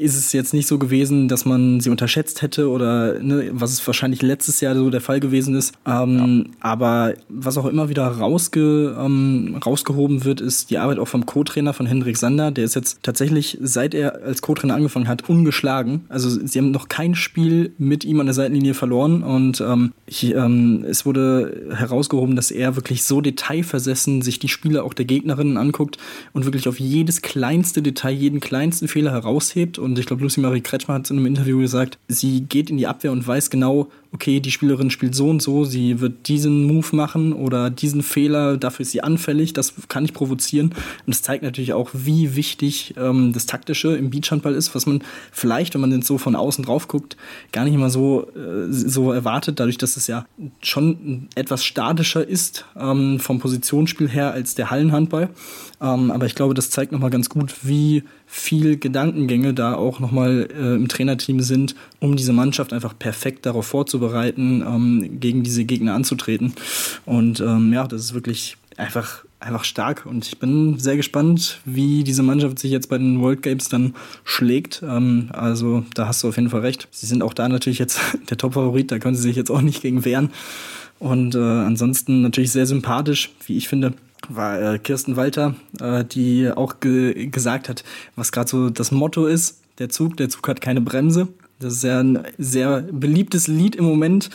ist 0.00 0.16
es 0.16 0.32
jetzt 0.32 0.54
nicht 0.54 0.66
so 0.66 0.78
gewesen, 0.78 1.28
dass 1.28 1.44
man 1.44 1.80
sie 1.80 1.90
unterschätzt 1.90 2.42
hätte 2.42 2.68
oder 2.68 3.18
ne, 3.20 3.50
was 3.52 3.72
es 3.72 3.86
wahrscheinlich 3.86 4.22
letztes 4.22 4.60
Jahr 4.60 4.74
so 4.74 4.90
der 4.90 5.00
Fall 5.00 5.20
gewesen 5.20 5.54
ist. 5.54 5.74
Ähm, 5.86 6.46
ja. 6.46 6.54
Aber 6.60 7.14
was 7.28 7.58
auch 7.58 7.66
immer 7.66 7.88
wieder 7.88 8.06
rausge, 8.06 8.96
ähm, 8.98 9.58
rausgehoben 9.64 10.24
wird, 10.24 10.40
ist 10.40 10.70
die 10.70 10.78
Arbeit 10.78 10.98
auch 10.98 11.08
vom 11.08 11.26
Co-Trainer 11.26 11.72
von 11.72 11.86
Hendrik 11.86 12.16
Sander. 12.16 12.50
Der 12.50 12.64
ist 12.64 12.74
jetzt 12.74 13.02
tatsächlich, 13.02 13.58
seit 13.60 13.94
er 13.94 14.22
als 14.22 14.42
Co-Trainer 14.42 14.74
angefangen 14.74 15.08
hat, 15.08 15.28
ungeschlagen. 15.28 16.04
Also 16.08 16.28
sie 16.30 16.58
haben 16.58 16.70
noch 16.70 16.88
kein 16.88 17.14
Spiel 17.14 17.72
mit 17.78 18.04
ihm 18.04 18.20
an 18.20 18.26
der 18.26 18.34
Seitenlinie 18.34 18.74
verloren 18.74 19.22
und 19.22 19.60
ähm, 19.60 19.92
ich, 20.06 20.34
ähm, 20.34 20.84
es 20.88 21.06
wurde 21.06 21.68
herausgehoben, 21.74 22.36
dass 22.36 22.50
er 22.50 22.76
wirklich 22.76 23.04
so 23.04 23.20
detailversessen 23.20 24.22
sich 24.22 24.38
die 24.38 24.48
Spiele 24.48 24.82
auch 24.82 24.94
der 24.94 25.04
Gegnerinnen 25.04 25.56
anguckt 25.56 25.98
und 26.32 26.44
wirklich 26.44 26.68
auf 26.68 26.80
jedes 26.80 27.22
kleinste 27.22 27.82
Detail, 27.82 28.12
jeden 28.12 28.40
kleinsten 28.40 28.88
Fehler 28.88 29.12
heraushebt 29.12 29.78
und 29.78 29.89
und 29.90 29.98
ich 29.98 30.06
glaube, 30.06 30.22
Lucy 30.22 30.40
Marie 30.40 30.60
Kretschmer 30.60 30.94
hat 30.94 31.04
es 31.04 31.10
in 31.10 31.16
einem 31.16 31.26
Interview 31.26 31.58
gesagt, 31.58 31.98
sie 32.06 32.42
geht 32.42 32.70
in 32.70 32.76
die 32.76 32.86
Abwehr 32.86 33.10
und 33.10 33.26
weiß 33.26 33.50
genau, 33.50 33.88
okay, 34.12 34.40
die 34.40 34.50
Spielerin 34.50 34.90
spielt 34.90 35.14
so 35.14 35.28
und 35.28 35.42
so, 35.42 35.64
sie 35.64 36.00
wird 36.00 36.28
diesen 36.28 36.64
Move 36.64 36.94
machen 36.94 37.32
oder 37.32 37.70
diesen 37.70 38.02
Fehler, 38.02 38.56
dafür 38.56 38.82
ist 38.82 38.92
sie 38.92 39.02
anfällig, 39.02 39.52
das 39.52 39.74
kann 39.88 40.04
ich 40.04 40.12
provozieren. 40.12 40.68
Und 40.70 41.08
das 41.08 41.22
zeigt 41.22 41.42
natürlich 41.42 41.72
auch, 41.72 41.90
wie 41.92 42.36
wichtig 42.36 42.94
ähm, 42.96 43.32
das 43.32 43.46
Taktische 43.46 43.96
im 43.96 44.10
Beachhandball 44.10 44.54
ist, 44.54 44.74
was 44.74 44.86
man 44.86 45.02
vielleicht, 45.32 45.74
wenn 45.74 45.80
man 45.80 45.92
jetzt 45.92 46.06
so 46.06 46.18
von 46.18 46.34
außen 46.34 46.64
drauf 46.64 46.88
guckt, 46.88 47.16
gar 47.52 47.64
nicht 47.64 47.74
immer 47.74 47.90
so, 47.90 48.28
äh, 48.34 48.70
so 48.70 49.12
erwartet, 49.12 49.60
dadurch, 49.60 49.78
dass 49.78 49.96
es 49.96 50.06
ja 50.06 50.24
schon 50.60 51.28
etwas 51.34 51.64
statischer 51.64 52.26
ist 52.26 52.64
ähm, 52.78 53.18
vom 53.18 53.38
Positionsspiel 53.38 54.08
her 54.08 54.32
als 54.32 54.54
der 54.54 54.70
Hallenhandball. 54.70 55.30
Ähm, 55.80 56.10
aber 56.10 56.26
ich 56.26 56.34
glaube, 56.34 56.54
das 56.54 56.70
zeigt 56.70 56.92
nochmal 56.92 57.10
ganz 57.10 57.28
gut, 57.28 57.54
wie 57.62 58.02
viel 58.32 58.76
Gedankengänge 58.76 59.54
da 59.54 59.74
auch 59.74 59.98
nochmal 59.98 60.48
äh, 60.56 60.76
im 60.76 60.86
Trainerteam 60.86 61.40
sind, 61.40 61.74
um 61.98 62.14
diese 62.14 62.32
Mannschaft 62.32 62.72
einfach 62.72 62.96
perfekt 62.96 63.44
darauf 63.44 63.66
vorzubereiten, 63.66 64.62
ähm, 64.64 65.18
gegen 65.18 65.42
diese 65.42 65.64
Gegner 65.64 65.94
anzutreten. 65.94 66.54
Und 67.04 67.40
ähm, 67.40 67.72
ja, 67.72 67.88
das 67.88 68.02
ist 68.02 68.14
wirklich 68.14 68.56
einfach, 68.76 69.24
einfach 69.40 69.64
stark. 69.64 70.06
Und 70.06 70.28
ich 70.28 70.38
bin 70.38 70.78
sehr 70.78 70.96
gespannt, 70.96 71.58
wie 71.64 72.04
diese 72.04 72.22
Mannschaft 72.22 72.60
sich 72.60 72.70
jetzt 72.70 72.88
bei 72.88 72.98
den 72.98 73.20
World 73.20 73.42
Games 73.42 73.68
dann 73.68 73.94
schlägt. 74.22 74.80
Ähm, 74.86 75.30
also 75.32 75.84
da 75.94 76.06
hast 76.06 76.22
du 76.22 76.28
auf 76.28 76.36
jeden 76.36 76.50
Fall 76.50 76.60
recht. 76.60 76.86
Sie 76.92 77.06
sind 77.06 77.24
auch 77.24 77.34
da 77.34 77.48
natürlich 77.48 77.80
jetzt 77.80 77.98
der 78.30 78.36
Top-Favorit, 78.36 78.92
da 78.92 79.00
können 79.00 79.16
sie 79.16 79.22
sich 79.22 79.36
jetzt 79.36 79.50
auch 79.50 79.60
nicht 79.60 79.82
gegen 79.82 80.04
wehren. 80.04 80.30
Und 81.00 81.34
äh, 81.34 81.38
ansonsten 81.38 82.22
natürlich 82.22 82.52
sehr 82.52 82.66
sympathisch, 82.66 83.30
wie 83.46 83.56
ich 83.56 83.66
finde 83.66 83.94
war 84.28 84.60
äh, 84.60 84.78
Kirsten 84.78 85.16
Walter, 85.16 85.54
äh, 85.80 86.04
die 86.04 86.50
auch 86.50 86.80
ge 86.80 87.26
gesagt 87.26 87.68
hat, 87.68 87.84
was 88.16 88.32
gerade 88.32 88.48
so 88.48 88.70
das 88.70 88.92
Motto 88.92 89.26
ist, 89.26 89.60
der 89.78 89.88
Zug, 89.88 90.16
der 90.16 90.28
Zug 90.28 90.46
hat 90.48 90.60
keine 90.60 90.80
Bremse. 90.80 91.28
Das 91.58 91.74
ist 91.74 91.84
ja 91.84 92.00
ein 92.00 92.20
sehr 92.38 92.82
beliebtes 92.90 93.46
Lied 93.46 93.76
im 93.76 93.84
Moment. 93.84 94.30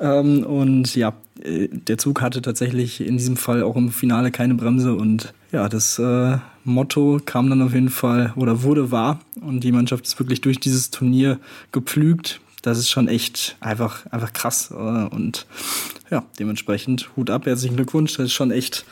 Ähm, 0.00 0.44
und 0.44 0.94
ja, 0.94 1.14
äh, 1.42 1.68
der 1.68 1.98
Zug 1.98 2.20
hatte 2.20 2.42
tatsächlich 2.42 3.00
in 3.00 3.16
diesem 3.16 3.36
Fall 3.36 3.62
auch 3.62 3.76
im 3.76 3.90
Finale 3.90 4.30
keine 4.30 4.54
Bremse. 4.54 4.94
Und 4.94 5.34
ja, 5.50 5.68
das 5.68 5.98
äh, 5.98 6.38
Motto 6.64 7.20
kam 7.24 7.50
dann 7.50 7.62
auf 7.62 7.74
jeden 7.74 7.90
Fall 7.90 8.32
oder 8.36 8.62
wurde 8.62 8.90
wahr. 8.90 9.20
Und 9.40 9.60
die 9.60 9.72
Mannschaft 9.72 10.06
ist 10.06 10.18
wirklich 10.18 10.40
durch 10.40 10.60
dieses 10.60 10.90
Turnier 10.90 11.38
gepflügt 11.72 12.40
das 12.62 12.78
ist 12.78 12.90
schon 12.90 13.08
echt 13.08 13.56
einfach, 13.60 14.06
einfach 14.06 14.32
krass. 14.32 14.70
Und 14.70 15.46
ja, 16.10 16.24
dementsprechend 16.38 17.10
Hut 17.16 17.30
ab, 17.30 17.46
herzlichen 17.46 17.76
Glückwunsch. 17.76 18.16
Das 18.16 18.26
ist 18.26 18.32
schon 18.32 18.50
echt 18.50 18.84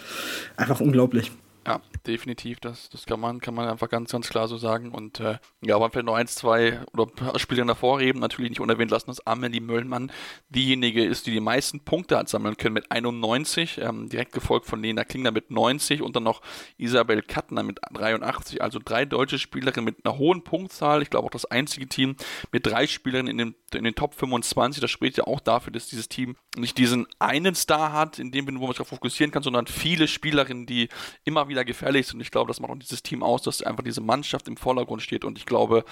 einfach 0.57 0.81
unglaublich. 0.81 1.31
Ja, 1.67 1.81
definitiv. 2.07 2.61
Das, 2.61 2.89
das 2.89 3.07
kann 3.07 3.21
man, 3.21 3.41
kann 3.41 3.55
man 3.55 3.69
einfach 3.69 3.89
ganz, 3.89 4.13
ganz 4.13 4.29
klar 4.29 4.49
so 4.49 4.57
sagen. 4.57 4.93
Und 4.93 5.21
äh, 5.21 5.39
ja, 5.63 5.77
aber 5.77 5.91
vielleicht 5.91 6.07
noch 6.07 6.15
eins, 6.15 6.35
zwei 6.35 6.81
oder 6.93 7.07
Spieler 7.39 7.65
davor 7.65 7.99
reden, 7.99 8.21
natürlich 8.21 8.51
nicht 8.51 8.61
unerwähnt 8.61 8.91
lassen, 8.91 9.09
dass 9.09 9.27
Amelie 9.27 9.61
Möllmann 9.61 10.13
diejenige 10.49 11.05
ist, 11.05 11.27
die 11.27 11.33
die 11.33 11.41
meisten 11.41 11.81
Punkte 11.81 12.17
hat 12.17 12.29
sammeln 12.29 12.57
können 12.57 12.75
mit 12.75 12.91
91, 12.91 13.79
ähm, 13.79 14.09
direkt 14.09 14.33
gefolgt 14.33 14.67
von 14.67 14.83
Lena 14.83 15.05
Klingner 15.05 15.31
mit 15.31 15.51
90 15.51 16.03
und 16.03 16.17
dann 16.17 16.23
noch 16.23 16.43
Isabel 16.77 17.23
Kattner 17.23 17.63
mit 17.63 17.81
83. 17.93 18.63
Also 18.63 18.79
drei 18.83 19.05
deutsche 19.05 19.39
Spielerinnen 19.39 19.85
mit 19.85 20.05
einer 20.05 20.19
hohen 20.19 20.43
Punktzahl. 20.43 21.03
Ich 21.03 21.11
glaube 21.11 21.27
auch 21.27 21.31
das 21.31 21.45
einzige 21.47 21.89
Team 21.89 22.17
mit 22.53 22.67
drei 22.67 22.87
Spielerinnen 22.87 23.31
in 23.31 23.39
den, 23.39 23.55
in 23.75 23.85
den 23.85 23.95
Top 23.95 24.15
25. 24.15 24.81
Das 24.81 24.91
spricht 24.91 25.19
ja 25.19 25.25
auch 25.27 25.41
dafür, 25.41 25.73
dass 25.73 25.89
dieses 25.89 26.09
Team 26.09 26.37
nicht 26.57 26.79
diesen 26.79 27.07
einen 27.19 27.55
Star 27.55 27.93
hat, 27.93 28.19
in 28.19 28.31
dem 28.31 28.47
wo 28.47 28.61
man 28.61 28.69
sich 28.69 28.77
darauf 28.77 28.89
fokussieren 28.89 29.33
kann, 29.33 29.43
sondern 29.43 29.67
viele 29.67 30.07
Spielerinnen, 30.07 30.67
die 30.67 30.89
immer 31.25 31.49
wieder 31.49 31.65
gefährlich 31.65 31.96
sind. 32.05 32.17
Und 32.17 32.21
ich 32.21 32.31
glaube, 32.31 32.49
das 32.49 32.61
macht 32.61 32.71
auch 32.71 32.79
dieses 32.79 33.03
Team 33.03 33.23
aus, 33.23 33.43
dass 33.43 33.63
einfach 33.63 33.85
diese 33.85 34.01
Mannschaft 34.01 34.49
im 34.49 34.57
Vordergrund 34.57 35.03
steht. 35.03 35.25
Und 35.25 35.39
ich 35.39 35.47
glaube, 35.47 35.85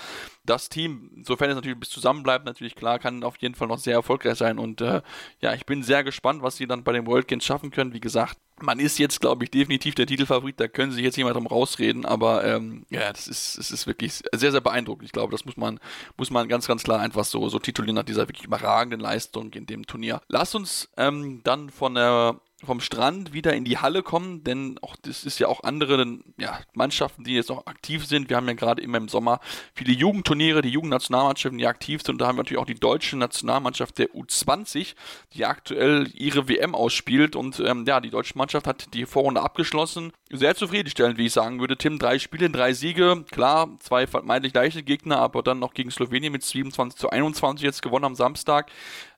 das 0.45 0.69
Team, 0.69 1.23
sofern 1.27 1.51
es 1.51 1.57
natürlich 1.57 1.79
bis 1.79 1.91
zusammenbleibt, 1.91 2.45
natürlich 2.45 2.75
klar, 2.75 2.99
kann 2.99 3.25
auf 3.25 3.37
jeden 3.39 3.55
Fall 3.55 3.69
noch 3.69 3.79
sehr 3.79 3.95
erfolgreich 3.95 4.37
sein. 4.37 4.59
Und 4.59 4.81
äh, 4.81 5.03
ja, 5.41 5.55
ich 5.55 5.67
bin 5.67 5.83
sehr 5.83 6.05
gespannt, 6.05 6.43
was 6.43 6.57
sie 6.57 6.67
dann 6.67 6.85
bei 6.85 6.93
den 6.93 7.07
World 7.07 7.29
Games 7.29 7.45
schaffen 7.45 7.71
können. 7.71 7.93
Wie 7.95 8.01
gesagt, 8.01 8.39
man 8.61 8.79
ist 8.79 8.99
jetzt, 8.99 9.21
glaube 9.21 9.45
ich, 9.45 9.51
definitiv 9.51 9.95
der 9.95 10.07
Titelfavorit, 10.07 10.61
da 10.61 10.69
können 10.69 10.93
sich 10.93 11.03
jetzt 11.03 11.17
jemand 11.17 11.37
drum 11.37 11.47
rausreden, 11.47 12.05
aber 12.05 12.45
ähm, 12.45 12.87
ja, 12.89 13.13
das 13.13 13.27
ist, 13.27 13.59
das 13.59 13.71
ist 13.71 13.87
wirklich 13.87 14.23
sehr, 14.33 14.53
sehr 14.53 14.61
beeindruckend. 14.61 15.07
Ich 15.07 15.13
glaube, 15.13 15.33
das 15.33 15.45
muss 15.45 15.57
man, 15.57 15.81
muss 16.17 16.31
man 16.31 16.49
ganz, 16.49 16.67
ganz 16.67 16.85
klar 16.85 17.01
einfach 17.01 17.25
so, 17.25 17.49
so 17.49 17.59
titulieren 17.59 17.97
nach 17.97 18.05
dieser 18.05 18.29
wirklich 18.29 18.45
überragenden 18.45 19.01
Leistung 19.01 19.53
in 19.53 19.67
dem 19.67 19.87
Turnier. 19.87 20.21
Lass 20.29 20.55
uns 20.55 20.89
ähm, 20.97 21.41
dann 21.43 21.71
von 21.71 21.95
der 21.95 22.41
vom 22.67 22.81
Strand 22.81 23.33
wieder 23.33 23.55
in 23.55 23.65
die 23.65 23.79
Halle 23.79 24.03
kommen, 24.03 24.45
denn 24.45 24.79
auch 24.83 24.97
das 24.97 25.25
ist 25.25 25.39
ja 25.39 25.49
auch 25.49 25.63
andere 25.63 26.19
ja, 26.39 26.59
Mannschaften, 26.73 27.25
die 27.25 27.35
jetzt 27.35 27.51
noch 27.51 27.67
aktiv 27.67 28.07
sind. 28.07 28.29
Wir 28.29 28.37
haben 28.37 28.49
ja 28.49 28.55
gerade 28.55 28.83
immer 28.83 28.99
im 28.99 29.09
Sommer 29.09 29.41
viele 29.75 29.93
Jugendturniere, 29.93 30.63
die 30.63 30.71
Jugendnationalmannschaften, 30.71 31.59
die 31.59 31.67
aktiv 31.67 32.03
sind. 32.03 32.15
Und 32.15 32.19
da 32.19 32.27
haben 32.27 32.37
wir 32.37 32.43
natürlich 32.43 32.61
auch 32.61 32.67
die 32.67 32.75
deutsche 32.75 33.17
Nationalmannschaft 33.17 33.99
der 33.99 34.11
U20, 34.11 34.95
die 35.33 35.45
aktuell 35.45 36.09
ihre 36.15 36.49
WM 36.49 36.75
ausspielt. 36.75 37.37
Und 37.37 37.61
ähm, 37.61 37.85
ja, 37.87 38.01
die 38.01 38.11
deutsche 38.11 38.37
Mannschaft 38.37 38.67
hat 38.67 38.93
die 38.95 39.07
Vorrunde 39.07 39.43
abgeschlossen. 39.43 40.13
Sehr 40.31 40.55
zufriedenstellend, 40.55 41.19
wie 41.19 41.27
ich 41.27 41.33
sagen 41.33 41.61
würde. 41.61 41.77
Tim, 41.77 41.99
drei 41.99 42.19
Spiele, 42.19 42.51
drei 42.51 42.73
Siege. 42.73 43.25
Klar, 43.31 43.69
zwei 43.81 44.07
vermeintlich 44.07 44.55
leichte 44.55 44.83
Gegner, 44.83 45.19
aber 45.19 45.43
dann 45.43 45.59
noch 45.59 45.75
gegen 45.75 45.91
Slowenien 45.91 46.33
mit 46.33 46.43
27 46.43 46.99
zu 46.99 47.11
21 47.11 47.65
jetzt 47.65 47.83
gewonnen 47.83 48.05
am 48.05 48.15
Samstag. 48.15 48.71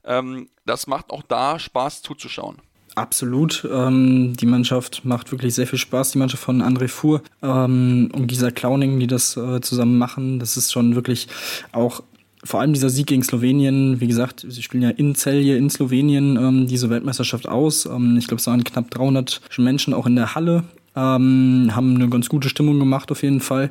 Ähm, 0.05 0.49
das 0.64 0.86
macht 0.86 1.11
auch 1.11 1.22
da 1.22 1.59
Spaß 1.59 2.03
zuzuschauen. 2.03 2.61
Absolut. 2.97 3.68
Ähm, 3.70 4.34
die 4.40 4.47
Mannschaft 4.47 5.05
macht 5.05 5.30
wirklich 5.30 5.55
sehr 5.55 5.66
viel 5.66 5.78
Spaß. 5.78 6.12
Die 6.12 6.18
Mannschaft 6.18 6.42
von 6.42 6.62
André 6.62 6.88
Fuhr 6.88 7.20
ähm, 7.42 8.11
und 8.12 8.26
Gisa 8.26 8.51
Klauning, 8.51 8.99
die 8.99 9.07
das 9.07 9.36
äh, 9.36 9.61
zusammen 9.61 9.99
machen, 9.99 10.38
das 10.38 10.57
ist 10.57 10.72
schon 10.72 10.94
wirklich 10.94 11.28
auch 11.72 12.03
vor 12.42 12.61
allem 12.61 12.72
dieser 12.72 12.90
Sieg 12.90 13.09
gegen 13.09 13.22
Slowenien, 13.22 14.01
wie 14.01 14.07
gesagt, 14.07 14.47
sie 14.49 14.62
spielen 14.62 14.82
ja 14.82 14.90
in 14.90 15.14
Celje 15.14 15.57
in 15.57 15.68
Slowenien 15.68 16.36
ähm, 16.36 16.66
diese 16.68 16.88
Weltmeisterschaft 16.88 17.49
aus. 17.49 17.86
Ähm, 17.86 18.16
ich 18.18 18.28
glaube, 18.28 18.40
es 18.40 18.47
waren 18.47 18.64
knapp 18.64 18.90
300 18.90 19.42
Menschen 19.59 19.92
auch 19.92 20.07
in 20.07 20.16
der 20.16 20.34
Halle 20.34 20.64
ähm, 20.97 21.70
haben 21.74 21.94
eine 21.94 22.09
ganz 22.09 22.28
gute 22.28 22.49
Stimmung 22.49 22.78
gemacht 22.78 23.12
auf 23.12 23.22
jeden 23.22 23.40
Fall. 23.40 23.70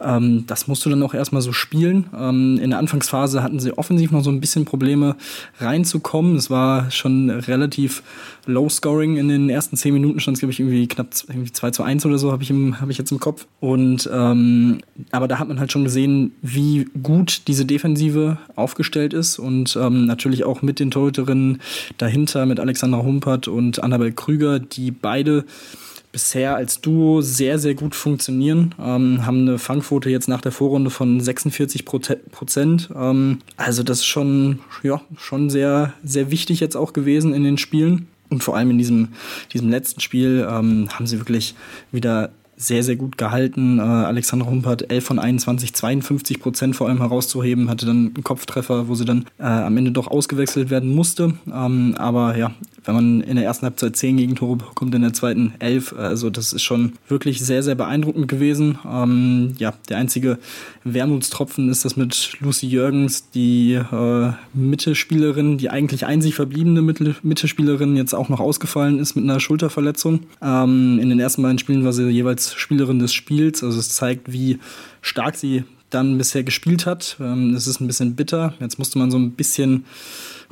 Ähm, 0.00 0.44
das 0.46 0.68
musst 0.68 0.84
du 0.84 0.90
dann 0.90 1.02
auch 1.02 1.14
erstmal 1.14 1.42
so 1.42 1.52
spielen. 1.52 2.10
Ähm, 2.16 2.58
in 2.62 2.70
der 2.70 2.78
Anfangsphase 2.78 3.42
hatten 3.42 3.58
sie 3.58 3.76
offensiv 3.76 4.10
noch 4.10 4.22
so 4.22 4.30
ein 4.30 4.40
bisschen 4.40 4.64
Probleme 4.64 5.16
reinzukommen. 5.58 6.36
Es 6.36 6.50
war 6.50 6.90
schon 6.90 7.30
relativ 7.30 8.02
low 8.46 8.68
scoring. 8.68 9.16
In 9.16 9.28
den 9.28 9.50
ersten 9.50 9.76
zehn 9.76 9.94
Minuten 9.94 10.20
stand 10.20 10.36
es, 10.36 10.40
glaube 10.40 10.52
ich, 10.52 10.60
irgendwie 10.60 10.86
knapp 10.86 11.08
irgendwie 11.28 11.52
2 11.52 11.70
zu 11.70 11.82
1 11.82 12.04
oder 12.06 12.18
so, 12.18 12.32
habe 12.32 12.42
ich, 12.42 12.50
hab 12.50 12.90
ich 12.90 12.98
jetzt 12.98 13.12
im 13.12 13.20
Kopf. 13.20 13.46
Und 13.60 14.08
ähm, 14.12 14.80
aber 15.10 15.28
da 15.28 15.38
hat 15.38 15.48
man 15.48 15.60
halt 15.60 15.72
schon 15.72 15.84
gesehen, 15.84 16.32
wie 16.42 16.86
gut 17.02 17.42
diese 17.48 17.64
Defensive 17.64 18.38
aufgestellt 18.56 19.14
ist 19.14 19.38
und 19.38 19.76
ähm, 19.80 20.06
natürlich 20.06 20.44
auch 20.44 20.62
mit 20.62 20.80
den 20.80 20.90
Torhüterinnen 20.90 21.60
dahinter, 21.96 22.46
mit 22.46 22.60
Alexandra 22.60 23.02
Humpert 23.02 23.48
und 23.48 23.82
Annabel 23.82 24.12
Krüger, 24.12 24.58
die 24.58 24.90
beide 24.90 25.44
bisher 26.12 26.56
als 26.56 26.80
Duo 26.80 27.20
sehr, 27.20 27.58
sehr 27.58 27.74
gut 27.74 27.94
funktionieren. 27.94 28.74
Ähm, 28.78 29.26
haben 29.26 29.42
eine 29.42 29.58
Fangquote 29.58 30.10
jetzt 30.10 30.28
nach 30.28 30.40
der 30.40 30.52
Vorrunde 30.52 30.90
von 30.90 31.20
46 31.20 31.84
Prozent. 31.84 32.90
Ähm, 32.94 33.38
also 33.56 33.82
das 33.82 33.98
ist 33.98 34.06
schon, 34.06 34.60
ja, 34.82 35.00
schon 35.16 35.50
sehr, 35.50 35.92
sehr 36.02 36.30
wichtig 36.30 36.60
jetzt 36.60 36.76
auch 36.76 36.92
gewesen 36.92 37.34
in 37.34 37.44
den 37.44 37.58
Spielen. 37.58 38.08
Und 38.30 38.44
vor 38.44 38.56
allem 38.56 38.70
in 38.70 38.78
diesem, 38.78 39.08
diesem 39.52 39.70
letzten 39.70 40.00
Spiel 40.00 40.46
ähm, 40.48 40.88
haben 40.92 41.06
sie 41.06 41.18
wirklich 41.18 41.54
wieder 41.92 42.30
sehr, 42.58 42.82
sehr 42.82 42.96
gut 42.96 43.16
gehalten. 43.16 43.78
Äh, 43.78 43.82
Alexander 43.82 44.46
Humpert 44.46 44.90
11 44.90 45.04
von 45.04 45.18
21, 45.18 45.72
52 45.74 46.40
Prozent 46.40 46.76
vor 46.76 46.88
allem 46.88 46.98
herauszuheben, 46.98 47.70
hatte 47.70 47.86
dann 47.86 48.12
einen 48.14 48.24
Kopftreffer, 48.24 48.88
wo 48.88 48.94
sie 48.94 49.04
dann 49.04 49.26
äh, 49.38 49.44
am 49.44 49.76
Ende 49.76 49.92
doch 49.92 50.08
ausgewechselt 50.08 50.68
werden 50.68 50.94
musste. 50.94 51.34
Ähm, 51.52 51.94
aber 51.96 52.36
ja, 52.36 52.50
wenn 52.84 52.94
man 52.94 53.20
in 53.20 53.36
der 53.36 53.44
ersten 53.44 53.66
Halbzeit 53.66 53.96
10 53.96 54.16
Gegentore 54.16 54.56
bekommt, 54.56 54.94
in 54.94 55.02
der 55.02 55.12
zweiten 55.12 55.52
11, 55.60 55.94
also 55.96 56.30
das 56.30 56.52
ist 56.52 56.62
schon 56.62 56.94
wirklich 57.06 57.40
sehr, 57.40 57.62
sehr 57.62 57.76
beeindruckend 57.76 58.26
gewesen. 58.26 58.78
Ähm, 58.90 59.54
ja, 59.58 59.74
der 59.88 59.98
einzige 59.98 60.38
Wermutstropfen 60.84 61.68
ist 61.68 61.84
das 61.84 61.96
mit 61.96 62.38
Lucy 62.40 62.66
Jürgens, 62.66 63.30
die 63.30 63.74
äh, 63.74 64.32
Mittelspielerin, 64.52 65.58
die 65.58 65.70
eigentlich 65.70 66.06
einzig 66.06 66.34
verbliebene 66.34 66.82
Mittel 66.82 67.14
Mittelspielerin, 67.22 67.96
jetzt 67.96 68.14
auch 68.14 68.28
noch 68.28 68.40
ausgefallen 68.40 68.98
ist 68.98 69.14
mit 69.14 69.24
einer 69.24 69.38
Schulterverletzung. 69.38 70.20
Ähm, 70.42 70.98
in 71.00 71.08
den 71.08 71.20
ersten 71.20 71.42
beiden 71.42 71.58
Spielen 71.58 71.84
war 71.84 71.92
sie 71.92 72.08
jeweils 72.08 72.47
Spielerin 72.54 72.98
des 72.98 73.12
Spiels. 73.12 73.62
Also 73.62 73.78
es 73.78 73.90
zeigt, 73.90 74.32
wie 74.32 74.58
stark 75.02 75.36
sie 75.36 75.64
dann 75.90 76.18
bisher 76.18 76.44
gespielt 76.44 76.86
hat. 76.86 77.16
Ähm, 77.20 77.54
es 77.54 77.66
ist 77.66 77.80
ein 77.80 77.86
bisschen 77.86 78.14
bitter. 78.14 78.54
Jetzt 78.60 78.78
musste 78.78 78.98
man 78.98 79.10
so 79.10 79.18
ein 79.18 79.32
bisschen 79.32 79.84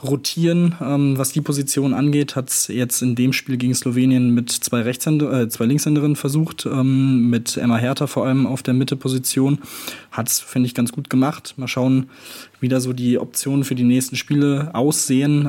rotieren, 0.03 0.75
ähm, 0.81 1.17
was 1.17 1.33
die 1.33 1.41
Position 1.41 1.95
angeht. 1.95 2.37
Hat 2.37 2.51
es 2.51 2.69
jetzt 2.69 3.03
in 3.03 3.15
dem 3.15 3.33
Spiel 3.33 3.57
gegen 3.57 3.75
Slowenien 3.75 4.31
mit 4.35 4.51
zwei, 4.51 4.81
äh, 4.81 5.49
zwei 5.49 5.65
Linkshänderinnen 5.65 6.17
versucht, 6.17 6.67
ähm, 6.67 7.31
mit 7.31 7.57
Emma 7.57 7.77
Hertha 7.77 8.07
vor 8.07 8.27
allem 8.27 8.47
auf 8.47 8.63
der 8.63 8.75
Mitteposition. 8.75 9.59
Hat 10.11 10.29
es, 10.29 10.41
finde 10.41 10.67
ich, 10.67 10.75
ganz 10.75 10.93
gut 10.93 11.11
gemacht. 11.11 11.55
Mal 11.57 11.69
schauen, 11.69 12.11
wie 12.61 12.69
da 12.69 12.81
so 12.81 12.93
die 12.93 13.19
Optionen 13.19 13.65
für 13.65 13.75
die 13.75 13.85
nächsten 13.85 14.17
Spiele 14.17 14.71
aussehen. 14.75 15.47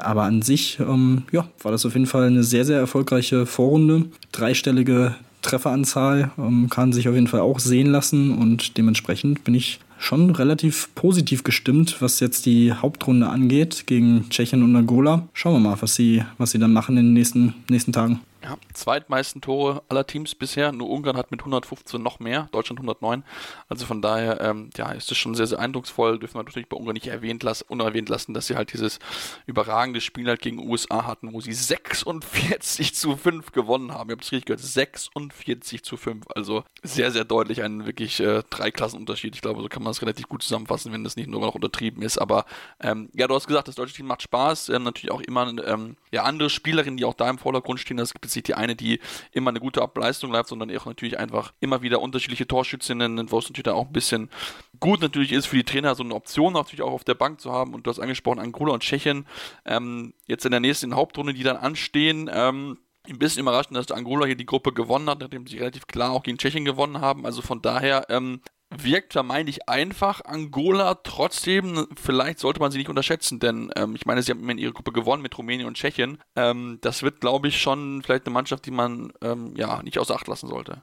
Aber 0.00 0.24
an 0.24 0.42
sich, 0.42 0.78
ja, 0.78 1.48
war 1.62 1.72
das 1.72 1.86
auf 1.86 1.94
jeden 1.94 2.06
Fall 2.06 2.26
eine 2.26 2.42
sehr, 2.42 2.64
sehr 2.64 2.78
erfolgreiche 2.78 3.46
Vorrunde. 3.46 4.06
Dreistellige 4.32 5.14
Trefferanzahl 5.42 6.30
ähm, 6.38 6.68
kann 6.68 6.92
sich 6.92 7.08
auf 7.08 7.14
jeden 7.14 7.26
Fall 7.26 7.40
auch 7.40 7.58
sehen 7.58 7.88
lassen 7.88 8.36
und 8.36 8.76
dementsprechend 8.76 9.44
bin 9.44 9.54
ich 9.54 9.80
schon 9.98 10.30
relativ 10.30 10.88
positiv 10.94 11.44
gestimmt, 11.44 11.96
was 12.00 12.20
jetzt 12.20 12.46
die 12.46 12.72
Hauptrunde 12.72 13.28
angeht 13.28 13.86
gegen 13.86 14.26
Tschechien 14.30 14.62
und 14.62 14.74
Angola. 14.74 15.28
Schauen 15.34 15.54
wir 15.54 15.70
mal, 15.70 15.76
was 15.80 15.94
sie, 15.94 16.24
was 16.38 16.52
sie 16.52 16.58
dann 16.58 16.72
machen 16.72 16.96
in 16.96 17.06
den 17.06 17.12
nächsten, 17.12 17.54
nächsten 17.68 17.92
Tagen. 17.92 18.20
Ja, 18.42 18.56
zweitmeisten 18.72 19.42
Tore 19.42 19.82
aller 19.90 20.06
Teams 20.06 20.34
bisher. 20.34 20.72
Nur 20.72 20.88
Ungarn 20.88 21.18
hat 21.18 21.30
mit 21.30 21.40
115 21.40 22.02
noch 22.02 22.20
mehr, 22.20 22.48
Deutschland 22.52 22.78
109. 22.78 23.22
Also 23.68 23.84
von 23.84 24.00
daher, 24.00 24.40
ähm, 24.40 24.70
ja, 24.78 24.92
ist 24.92 25.12
es 25.12 25.18
schon 25.18 25.34
sehr, 25.34 25.46
sehr 25.46 25.58
eindrucksvoll. 25.58 26.18
Dürfen 26.18 26.36
wir 26.36 26.42
natürlich 26.42 26.68
bei 26.68 26.76
Ungarn 26.76 26.94
nicht 26.94 27.08
erwähnt 27.08 27.42
lassen, 27.42 27.66
unerwähnt 27.68 28.08
lassen, 28.08 28.32
dass 28.32 28.46
sie 28.46 28.56
halt 28.56 28.72
dieses 28.72 28.98
überragende 29.44 30.00
Spiel 30.00 30.26
halt 30.26 30.40
gegen 30.40 30.58
USA 30.58 31.06
hatten, 31.06 31.34
wo 31.34 31.42
sie 31.42 31.52
46 31.52 32.94
zu 32.94 33.14
5 33.14 33.52
gewonnen 33.52 33.92
haben. 33.92 34.08
Ihr 34.08 34.14
habt 34.14 34.24
es 34.24 34.32
richtig 34.32 34.46
gehört, 34.46 34.62
46 34.62 35.82
zu 35.82 35.98
5. 35.98 36.24
Also 36.34 36.64
sehr, 36.82 37.10
sehr 37.10 37.26
deutlich 37.26 37.62
ein 37.62 37.84
wirklich 37.84 38.20
äh, 38.20 38.42
Dreiklassenunterschied. 38.48 39.34
Ich 39.34 39.42
glaube, 39.42 39.60
so 39.60 39.68
kann 39.68 39.82
man 39.82 39.90
es 39.90 40.00
relativ 40.00 40.28
gut 40.28 40.42
zusammenfassen, 40.42 40.94
wenn 40.94 41.04
das 41.04 41.16
nicht 41.16 41.28
nur 41.28 41.42
noch 41.42 41.54
untertrieben 41.54 42.02
ist. 42.02 42.16
Aber 42.16 42.46
ähm, 42.80 43.10
ja, 43.12 43.28
du 43.28 43.34
hast 43.34 43.46
gesagt, 43.46 43.68
das 43.68 43.74
deutsche 43.74 43.94
Team 43.96 44.06
macht 44.06 44.22
Spaß. 44.22 44.70
Ähm, 44.70 44.84
natürlich 44.84 45.12
auch 45.12 45.20
immer 45.20 45.46
ähm, 45.66 45.96
ja, 46.10 46.22
andere 46.22 46.48
Spielerinnen, 46.48 46.96
die 46.96 47.04
auch 47.04 47.12
da 47.12 47.28
im 47.28 47.36
Vordergrund 47.36 47.80
stehen. 47.80 47.98
Das 47.98 48.14
gibt 48.14 48.29
es 48.30 48.36
nicht 48.36 48.48
die 48.48 48.54
eine, 48.54 48.76
die 48.76 49.00
immer 49.32 49.50
eine 49.50 49.60
gute 49.60 49.82
Ableistung 49.82 50.32
läuft, 50.32 50.48
sondern 50.48 50.74
auch 50.76 50.86
natürlich 50.86 51.18
einfach 51.18 51.52
immer 51.60 51.82
wieder 51.82 52.00
unterschiedliche 52.00 52.46
Torschützinnen, 52.46 53.30
wo 53.30 53.38
es 53.38 53.48
natürlich 53.48 53.68
auch 53.68 53.86
ein 53.86 53.92
bisschen 53.92 54.30
gut 54.78 55.00
natürlich 55.02 55.32
ist 55.32 55.46
für 55.46 55.56
die 55.56 55.64
Trainer, 55.64 55.94
so 55.94 56.02
eine 56.02 56.14
Option 56.14 56.54
natürlich 56.54 56.82
auch 56.82 56.92
auf 56.92 57.04
der 57.04 57.14
Bank 57.14 57.40
zu 57.40 57.52
haben. 57.52 57.74
Und 57.74 57.86
du 57.86 57.90
hast 57.90 58.00
angesprochen, 58.00 58.38
Angola 58.38 58.72
und 58.72 58.82
Tschechien 58.82 59.26
ähm, 59.64 60.14
jetzt 60.26 60.44
in 60.44 60.50
der 60.50 60.60
nächsten 60.60 60.94
Hauptrunde, 60.94 61.34
die 61.34 61.42
dann 61.42 61.56
anstehen. 61.56 62.30
Ähm, 62.32 62.78
ein 63.08 63.18
bisschen 63.18 63.42
überraschend, 63.42 63.76
dass 63.76 63.90
Angola 63.90 64.26
hier 64.26 64.36
die 64.36 64.46
Gruppe 64.46 64.72
gewonnen 64.72 65.08
hat, 65.08 65.20
nachdem 65.20 65.46
sie 65.46 65.58
relativ 65.58 65.86
klar 65.86 66.12
auch 66.12 66.22
gegen 66.22 66.38
Tschechien 66.38 66.64
gewonnen 66.64 67.00
haben. 67.00 67.24
Also 67.24 67.42
von 67.42 67.62
daher 67.62 68.06
ähm, 68.10 68.40
wirkt 68.76 69.12
vermeintlich 69.12 69.68
einfach. 69.68 70.24
Angola 70.24 70.94
trotzdem, 70.94 71.86
vielleicht 72.00 72.38
sollte 72.38 72.60
man 72.60 72.70
sie 72.70 72.78
nicht 72.78 72.88
unterschätzen, 72.88 73.40
denn 73.40 73.70
ähm, 73.76 73.94
ich 73.94 74.06
meine, 74.06 74.22
sie 74.22 74.32
haben 74.32 74.48
in 74.48 74.58
ihrer 74.58 74.72
Gruppe 74.72 74.92
gewonnen 74.92 75.22
mit 75.22 75.36
Rumänien 75.36 75.66
und 75.66 75.76
Tschechien. 75.76 76.18
Ähm, 76.36 76.78
das 76.80 77.02
wird, 77.02 77.20
glaube 77.20 77.48
ich, 77.48 77.60
schon 77.60 78.02
vielleicht 78.02 78.26
eine 78.26 78.32
Mannschaft, 78.32 78.66
die 78.66 78.70
man 78.70 79.12
ähm, 79.22 79.54
ja 79.56 79.82
nicht 79.82 79.98
außer 79.98 80.14
Acht 80.14 80.28
lassen 80.28 80.48
sollte. 80.48 80.78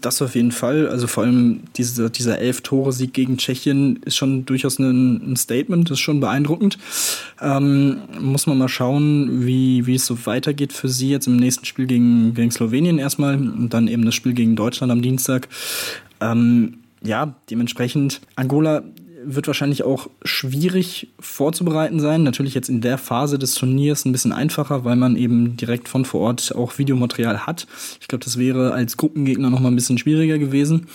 Das 0.00 0.22
auf 0.22 0.34
jeden 0.34 0.52
Fall. 0.52 0.88
Also 0.88 1.06
vor 1.06 1.24
allem 1.24 1.64
diese, 1.76 2.08
dieser 2.08 2.38
Elf-Tore-Sieg 2.38 3.12
gegen 3.12 3.36
Tschechien 3.36 3.96
ist 4.04 4.16
schon 4.16 4.46
durchaus 4.46 4.78
ein, 4.78 5.32
ein 5.32 5.36
Statement, 5.36 5.90
ist 5.90 6.00
schon 6.00 6.18
beeindruckend. 6.18 6.78
Ähm, 7.42 7.98
muss 8.18 8.46
man 8.46 8.56
mal 8.56 8.68
schauen, 8.68 9.44
wie, 9.44 9.86
wie 9.86 9.96
es 9.96 10.06
so 10.06 10.24
weitergeht 10.24 10.72
für 10.72 10.88
sie 10.88 11.10
jetzt 11.10 11.26
im 11.26 11.36
nächsten 11.36 11.66
Spiel 11.66 11.86
gegen, 11.86 12.32
gegen 12.32 12.50
Slowenien 12.50 12.98
erstmal 12.98 13.34
und 13.34 13.74
dann 13.74 13.86
eben 13.86 14.06
das 14.06 14.14
Spiel 14.14 14.32
gegen 14.32 14.56
Deutschland 14.56 14.90
am 14.90 15.02
Dienstag. 15.02 15.48
Ähm, 16.22 16.78
ja, 17.04 17.34
dementsprechend, 17.50 18.20
Angola 18.36 18.82
wird 19.24 19.46
wahrscheinlich 19.46 19.84
auch 19.84 20.08
schwierig 20.24 21.08
vorzubereiten 21.20 22.00
sein. 22.00 22.22
Natürlich 22.22 22.54
jetzt 22.54 22.68
in 22.68 22.80
der 22.80 22.98
Phase 22.98 23.38
des 23.38 23.54
Turniers 23.54 24.04
ein 24.04 24.12
bisschen 24.12 24.32
einfacher, 24.32 24.84
weil 24.84 24.96
man 24.96 25.16
eben 25.16 25.56
direkt 25.56 25.88
von 25.88 26.04
vor 26.04 26.20
Ort 26.20 26.54
auch 26.54 26.78
Videomaterial 26.78 27.46
hat. 27.46 27.66
Ich 28.00 28.08
glaube, 28.08 28.24
das 28.24 28.38
wäre 28.38 28.72
als 28.72 28.96
Gruppengegner 28.96 29.50
noch 29.50 29.60
mal 29.60 29.68
ein 29.68 29.76
bisschen 29.76 29.98
schwieriger 29.98 30.38
gewesen. 30.38 30.88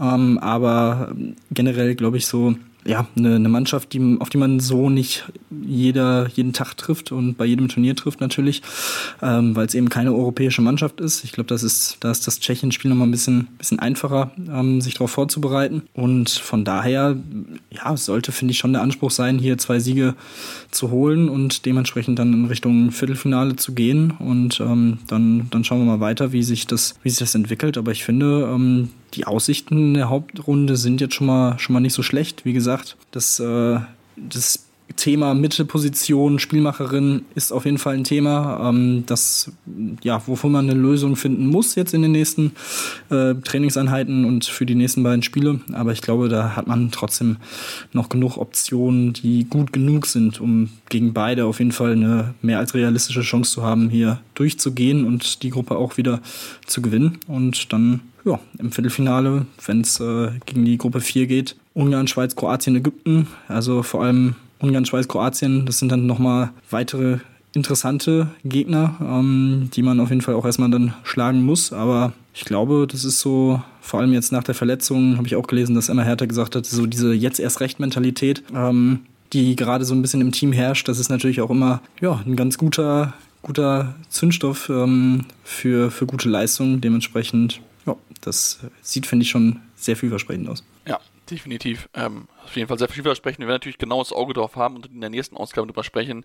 Ähm, 0.00 0.38
aber 0.38 1.14
generell 1.50 1.94
glaube 1.94 2.16
ich 2.16 2.26
so, 2.26 2.54
ja, 2.84 3.06
eine, 3.16 3.36
eine 3.36 3.48
Mannschaft, 3.48 3.92
die, 3.92 4.16
auf 4.20 4.28
die 4.28 4.36
man 4.36 4.60
so 4.60 4.90
nicht 4.90 5.24
jeder, 5.50 6.28
jeden 6.34 6.52
Tag 6.52 6.76
trifft 6.76 7.12
und 7.12 7.34
bei 7.34 7.44
jedem 7.44 7.68
Turnier 7.68 7.96
trifft 7.96 8.20
natürlich, 8.20 8.62
ähm, 9.22 9.56
weil 9.56 9.66
es 9.66 9.74
eben 9.74 9.88
keine 9.88 10.12
europäische 10.12 10.60
Mannschaft 10.60 11.00
ist. 11.00 11.24
Ich 11.24 11.32
glaube, 11.32 11.48
das 11.48 11.62
ist, 11.62 11.98
da 12.00 12.10
ist 12.10 12.26
das 12.26 12.40
Tschechien-Spiel 12.40 12.90
nochmal 12.90 13.08
ein 13.08 13.12
bisschen, 13.12 13.48
bisschen 13.58 13.78
einfacher, 13.78 14.32
ähm, 14.50 14.80
sich 14.80 14.94
darauf 14.94 15.10
vorzubereiten. 15.10 15.82
Und 15.94 16.30
von 16.30 16.64
daher, 16.64 17.16
ja, 17.70 17.96
sollte, 17.96 18.32
finde 18.32 18.52
ich, 18.52 18.58
schon 18.58 18.72
der 18.72 18.82
Anspruch 18.82 19.10
sein, 19.10 19.38
hier 19.38 19.56
zwei 19.58 19.78
Siege 19.78 20.14
zu 20.70 20.90
holen 20.90 21.28
und 21.28 21.64
dementsprechend 21.66 22.18
dann 22.18 22.32
in 22.32 22.44
Richtung 22.46 22.90
Viertelfinale 22.90 23.56
zu 23.56 23.72
gehen. 23.72 24.10
Und 24.10 24.60
ähm, 24.60 24.98
dann, 25.06 25.48
dann 25.50 25.64
schauen 25.64 25.80
wir 25.80 25.96
mal 25.96 26.00
weiter, 26.00 26.32
wie 26.32 26.42
sich 26.42 26.66
das, 26.66 26.96
wie 27.02 27.10
sich 27.10 27.18
das 27.18 27.34
entwickelt. 27.34 27.78
Aber 27.78 27.92
ich 27.92 28.04
finde, 28.04 28.50
ähm, 28.52 28.90
die 29.14 29.26
Aussichten 29.26 29.78
in 29.78 29.94
der 29.94 30.10
Hauptrunde 30.10 30.76
sind 30.76 31.00
jetzt 31.00 31.14
schon 31.14 31.26
mal, 31.26 31.58
schon 31.58 31.74
mal 31.74 31.80
nicht 31.80 31.94
so 31.94 32.02
schlecht. 32.02 32.44
Wie 32.44 32.52
gesagt, 32.52 32.96
das, 33.10 33.40
äh, 33.40 33.78
das 34.16 34.64
Thema 34.96 35.34
Mittelposition, 35.34 36.38
Spielmacherin 36.38 37.22
ist 37.34 37.52
auf 37.52 37.64
jeden 37.64 37.78
Fall 37.78 37.94
ein 37.94 38.04
Thema, 38.04 38.68
ähm, 38.68 39.04
das, 39.06 39.50
ja, 40.02 40.22
wovon 40.26 40.52
man 40.52 40.68
eine 40.68 40.78
Lösung 40.78 41.16
finden 41.16 41.46
muss 41.46 41.74
jetzt 41.74 41.94
in 41.94 42.02
den 42.02 42.12
nächsten 42.12 42.52
äh, 43.10 43.34
Trainingseinheiten 43.34 44.24
und 44.24 44.44
für 44.44 44.66
die 44.66 44.74
nächsten 44.74 45.02
beiden 45.02 45.22
Spiele. 45.22 45.60
Aber 45.72 45.92
ich 45.92 46.02
glaube, 46.02 46.28
da 46.28 46.54
hat 46.54 46.66
man 46.66 46.90
trotzdem 46.90 47.38
noch 47.92 48.08
genug 48.08 48.36
Optionen, 48.36 49.14
die 49.14 49.44
gut 49.48 49.72
genug 49.72 50.06
sind, 50.06 50.40
um 50.40 50.68
gegen 50.90 51.12
beide 51.12 51.46
auf 51.46 51.58
jeden 51.58 51.72
Fall 51.72 51.92
eine 51.92 52.34
mehr 52.42 52.58
als 52.58 52.74
realistische 52.74 53.22
Chance 53.22 53.52
zu 53.52 53.62
haben, 53.62 53.88
hier 53.88 54.20
durchzugehen 54.34 55.04
und 55.06 55.42
die 55.42 55.50
Gruppe 55.50 55.76
auch 55.76 55.96
wieder 55.96 56.20
zu 56.66 56.82
gewinnen. 56.82 57.18
Und 57.26 57.72
dann 57.72 58.00
ja, 58.24 58.38
im 58.58 58.72
Viertelfinale, 58.72 59.46
wenn 59.66 59.80
es 59.82 60.00
äh, 60.00 60.30
gegen 60.46 60.64
die 60.64 60.78
Gruppe 60.78 61.00
4 61.00 61.26
geht, 61.26 61.56
Ungarn, 61.74 62.06
Schweiz, 62.06 62.36
Kroatien, 62.36 62.76
Ägypten. 62.76 63.26
Also 63.48 63.82
vor 63.82 64.02
allem 64.04 64.36
Ungarn, 64.60 64.86
Schweiz, 64.86 65.08
Kroatien, 65.08 65.66
das 65.66 65.78
sind 65.78 65.90
dann 65.90 66.06
nochmal 66.06 66.50
weitere 66.70 67.18
interessante 67.54 68.28
Gegner, 68.44 68.96
ähm, 69.00 69.70
die 69.74 69.82
man 69.82 70.00
auf 70.00 70.10
jeden 70.10 70.22
Fall 70.22 70.34
auch 70.34 70.44
erstmal 70.44 70.70
dann 70.70 70.94
schlagen 71.02 71.44
muss. 71.44 71.72
Aber 71.72 72.12
ich 72.32 72.44
glaube, 72.44 72.86
das 72.90 73.04
ist 73.04 73.20
so, 73.20 73.62
vor 73.80 74.00
allem 74.00 74.12
jetzt 74.12 74.32
nach 74.32 74.42
der 74.42 74.54
Verletzung, 74.54 75.16
habe 75.16 75.26
ich 75.26 75.36
auch 75.36 75.46
gelesen, 75.46 75.74
dass 75.74 75.88
Emma 75.88 76.02
Hertha 76.02 76.26
gesagt 76.26 76.56
hat, 76.56 76.66
so 76.66 76.86
diese 76.86 77.12
jetzt 77.12 77.38
erst 77.38 77.60
recht 77.60 77.80
Mentalität, 77.80 78.42
ähm, 78.54 79.00
die 79.32 79.56
gerade 79.56 79.84
so 79.84 79.94
ein 79.94 80.02
bisschen 80.02 80.20
im 80.20 80.32
Team 80.32 80.52
herrscht, 80.52 80.88
das 80.88 80.98
ist 80.98 81.08
natürlich 81.08 81.40
auch 81.40 81.50
immer 81.50 81.80
ja, 82.00 82.20
ein 82.26 82.36
ganz 82.36 82.58
guter, 82.58 83.14
guter 83.42 83.94
Zündstoff 84.08 84.68
ähm, 84.68 85.26
für, 85.42 85.90
für 85.90 86.06
gute 86.06 86.28
Leistungen. 86.28 86.80
Dementsprechend, 86.80 87.60
das 88.26 88.60
sieht, 88.82 89.06
finde 89.06 89.24
ich, 89.24 89.30
schon 89.30 89.60
sehr 89.76 89.96
vielversprechend 89.96 90.48
aus. 90.48 90.64
Ja, 90.86 91.00
definitiv. 91.30 91.88
Ähm, 91.94 92.28
auf 92.44 92.56
jeden 92.56 92.68
Fall 92.68 92.78
sehr 92.78 92.88
vielversprechend. 92.88 93.40
Wir 93.40 93.48
werden 93.48 93.56
natürlich 93.56 93.78
genau 93.78 93.98
das 93.98 94.12
Auge 94.12 94.34
drauf 94.34 94.56
haben 94.56 94.76
und 94.76 94.86
in 94.86 95.00
der 95.00 95.10
nächsten 95.10 95.36
Ausgabe 95.36 95.66
darüber 95.66 95.84
sprechen, 95.84 96.24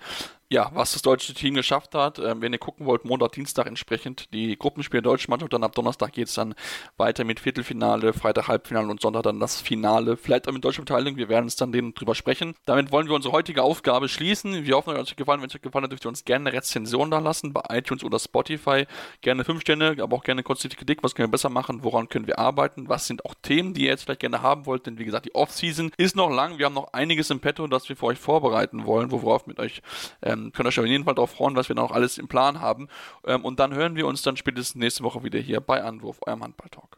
ja, 0.50 0.72
was 0.74 0.94
das 0.94 1.02
deutsche 1.02 1.34
Team 1.34 1.56
geschafft 1.56 1.96
hat. 1.96 2.20
Ähm, 2.20 2.42
wenn 2.42 2.54
ihr 2.54 2.60
gucken 2.60 2.86
wollt, 2.86 3.06
Montag, 3.06 3.34
Dienstag 3.34 3.68
entsprechend 3.68 4.34
die 4.34 4.58
Gruppenspiele 4.58 5.02
der 5.02 5.12
deutschen 5.12 5.32
Mannschaft, 5.32 5.54
dann 5.54 5.64
ab 5.64 5.76
Donnerstag 5.76 6.14
geht 6.14 6.28
es 6.28 6.34
dann 6.34 6.56
weiter 6.98 7.24
mit 7.24 7.40
Viertelfinale, 7.40 8.14
Freitag 8.14 8.48
Halbfinale 8.48 8.88
und 8.88 9.02
Sonntag 9.02 9.24
dann 9.24 9.40
das 9.40 9.62
Finale. 9.62 10.18
Vielleicht 10.18 10.48
auch 10.48 10.54
mit 10.54 10.64
deutscher 10.64 10.82
Beteiligung, 10.82 11.18
wir 11.18 11.30
werden 11.30 11.46
es 11.46 11.56
dann 11.56 11.72
drüber 11.72 12.16
sprechen. 12.16 12.56
Damit 12.66 12.92
wollen 12.92 13.08
wir 13.08 13.16
unsere 13.16 13.34
heutige 13.34 13.64
Aufgabe 13.64 14.10
schließen. 14.10 14.66
Wir 14.66 14.76
hoffen, 14.76 14.96
euch 14.96 15.00
hat 15.00 15.18
gefallen. 15.18 15.42
Wenn 15.42 15.50
es 15.50 15.56
euch 15.56 15.62
gefallen 15.62 15.84
hat, 15.84 15.92
dürft 15.92 16.06
ihr 16.06 16.10
uns 16.10 16.26
gerne 16.26 16.50
eine 16.50 16.58
Rezension 16.58 17.12
da 17.12 17.20
lassen 17.20 17.54
bei 17.54 17.62
iTunes 17.70 18.04
oder 18.04 18.20
Spotify. 18.20 18.86
Gerne 19.22 19.44
fünf 19.44 19.62
Sterne, 19.62 19.96
aber 20.00 20.18
auch 20.18 20.24
gerne 20.24 20.44
die 20.44 20.70
Kritik. 20.70 21.04
Was 21.04 21.16
können 21.16 21.28
wir 21.28 21.32
besser 21.32 21.50
machen? 21.50 21.84
Woran 21.84 22.10
können 22.10 22.28
wir 22.28 22.40
arbeiten? 22.40 22.90
Was 22.90 23.08
sind 23.08 23.26
auch 23.26 23.36
Themen, 23.42 23.74
die 23.74 23.84
ihr 23.84 23.90
jetzt 23.90 24.04
vielleicht 24.04 24.22
gerne 24.22 24.42
haben 24.42 24.66
wollt? 24.66 24.86
Denn 24.86 24.98
wie 24.98 25.06
gesagt, 25.06 25.26
die 25.26 25.36
Off-Season 25.36 25.92
ist 26.10 26.16
noch 26.16 26.32
lang. 26.32 26.58
Wir 26.58 26.66
haben 26.66 26.74
noch 26.74 26.92
einiges 26.94 27.30
im 27.30 27.40
Petto, 27.40 27.68
das 27.68 27.88
wir 27.88 27.96
für 27.96 28.08
euch 28.08 28.18
vorbereiten 28.18 28.86
wollen, 28.86 29.12
worauf 29.12 29.46
mit 29.46 29.60
euch, 29.60 29.84
ähm, 30.24 30.52
könnt 30.52 30.66
ihr 30.66 30.70
euch 30.70 30.80
auf 30.80 30.86
jeden 30.88 31.04
Fall 31.04 31.14
darauf 31.14 31.30
freuen, 31.32 31.56
was 31.56 31.70
wir 31.70 31.76
noch 31.76 31.92
alles 31.92 32.18
im 32.18 32.28
Plan 32.28 32.60
haben. 32.60 32.88
Ähm, 33.28 33.46
und 33.46 33.60
dann 33.60 33.76
hören 33.76 33.96
wir 33.96 34.08
uns 34.08 34.24
dann 34.24 34.36
spätestens 34.36 34.80
nächste 34.80 35.04
Woche 35.04 35.24
wieder 35.24 35.40
hier 35.40 35.62
bei 35.62 35.84
Anwurf, 35.84 36.18
eurem 36.26 36.44
Handball-Talk. 36.44 36.98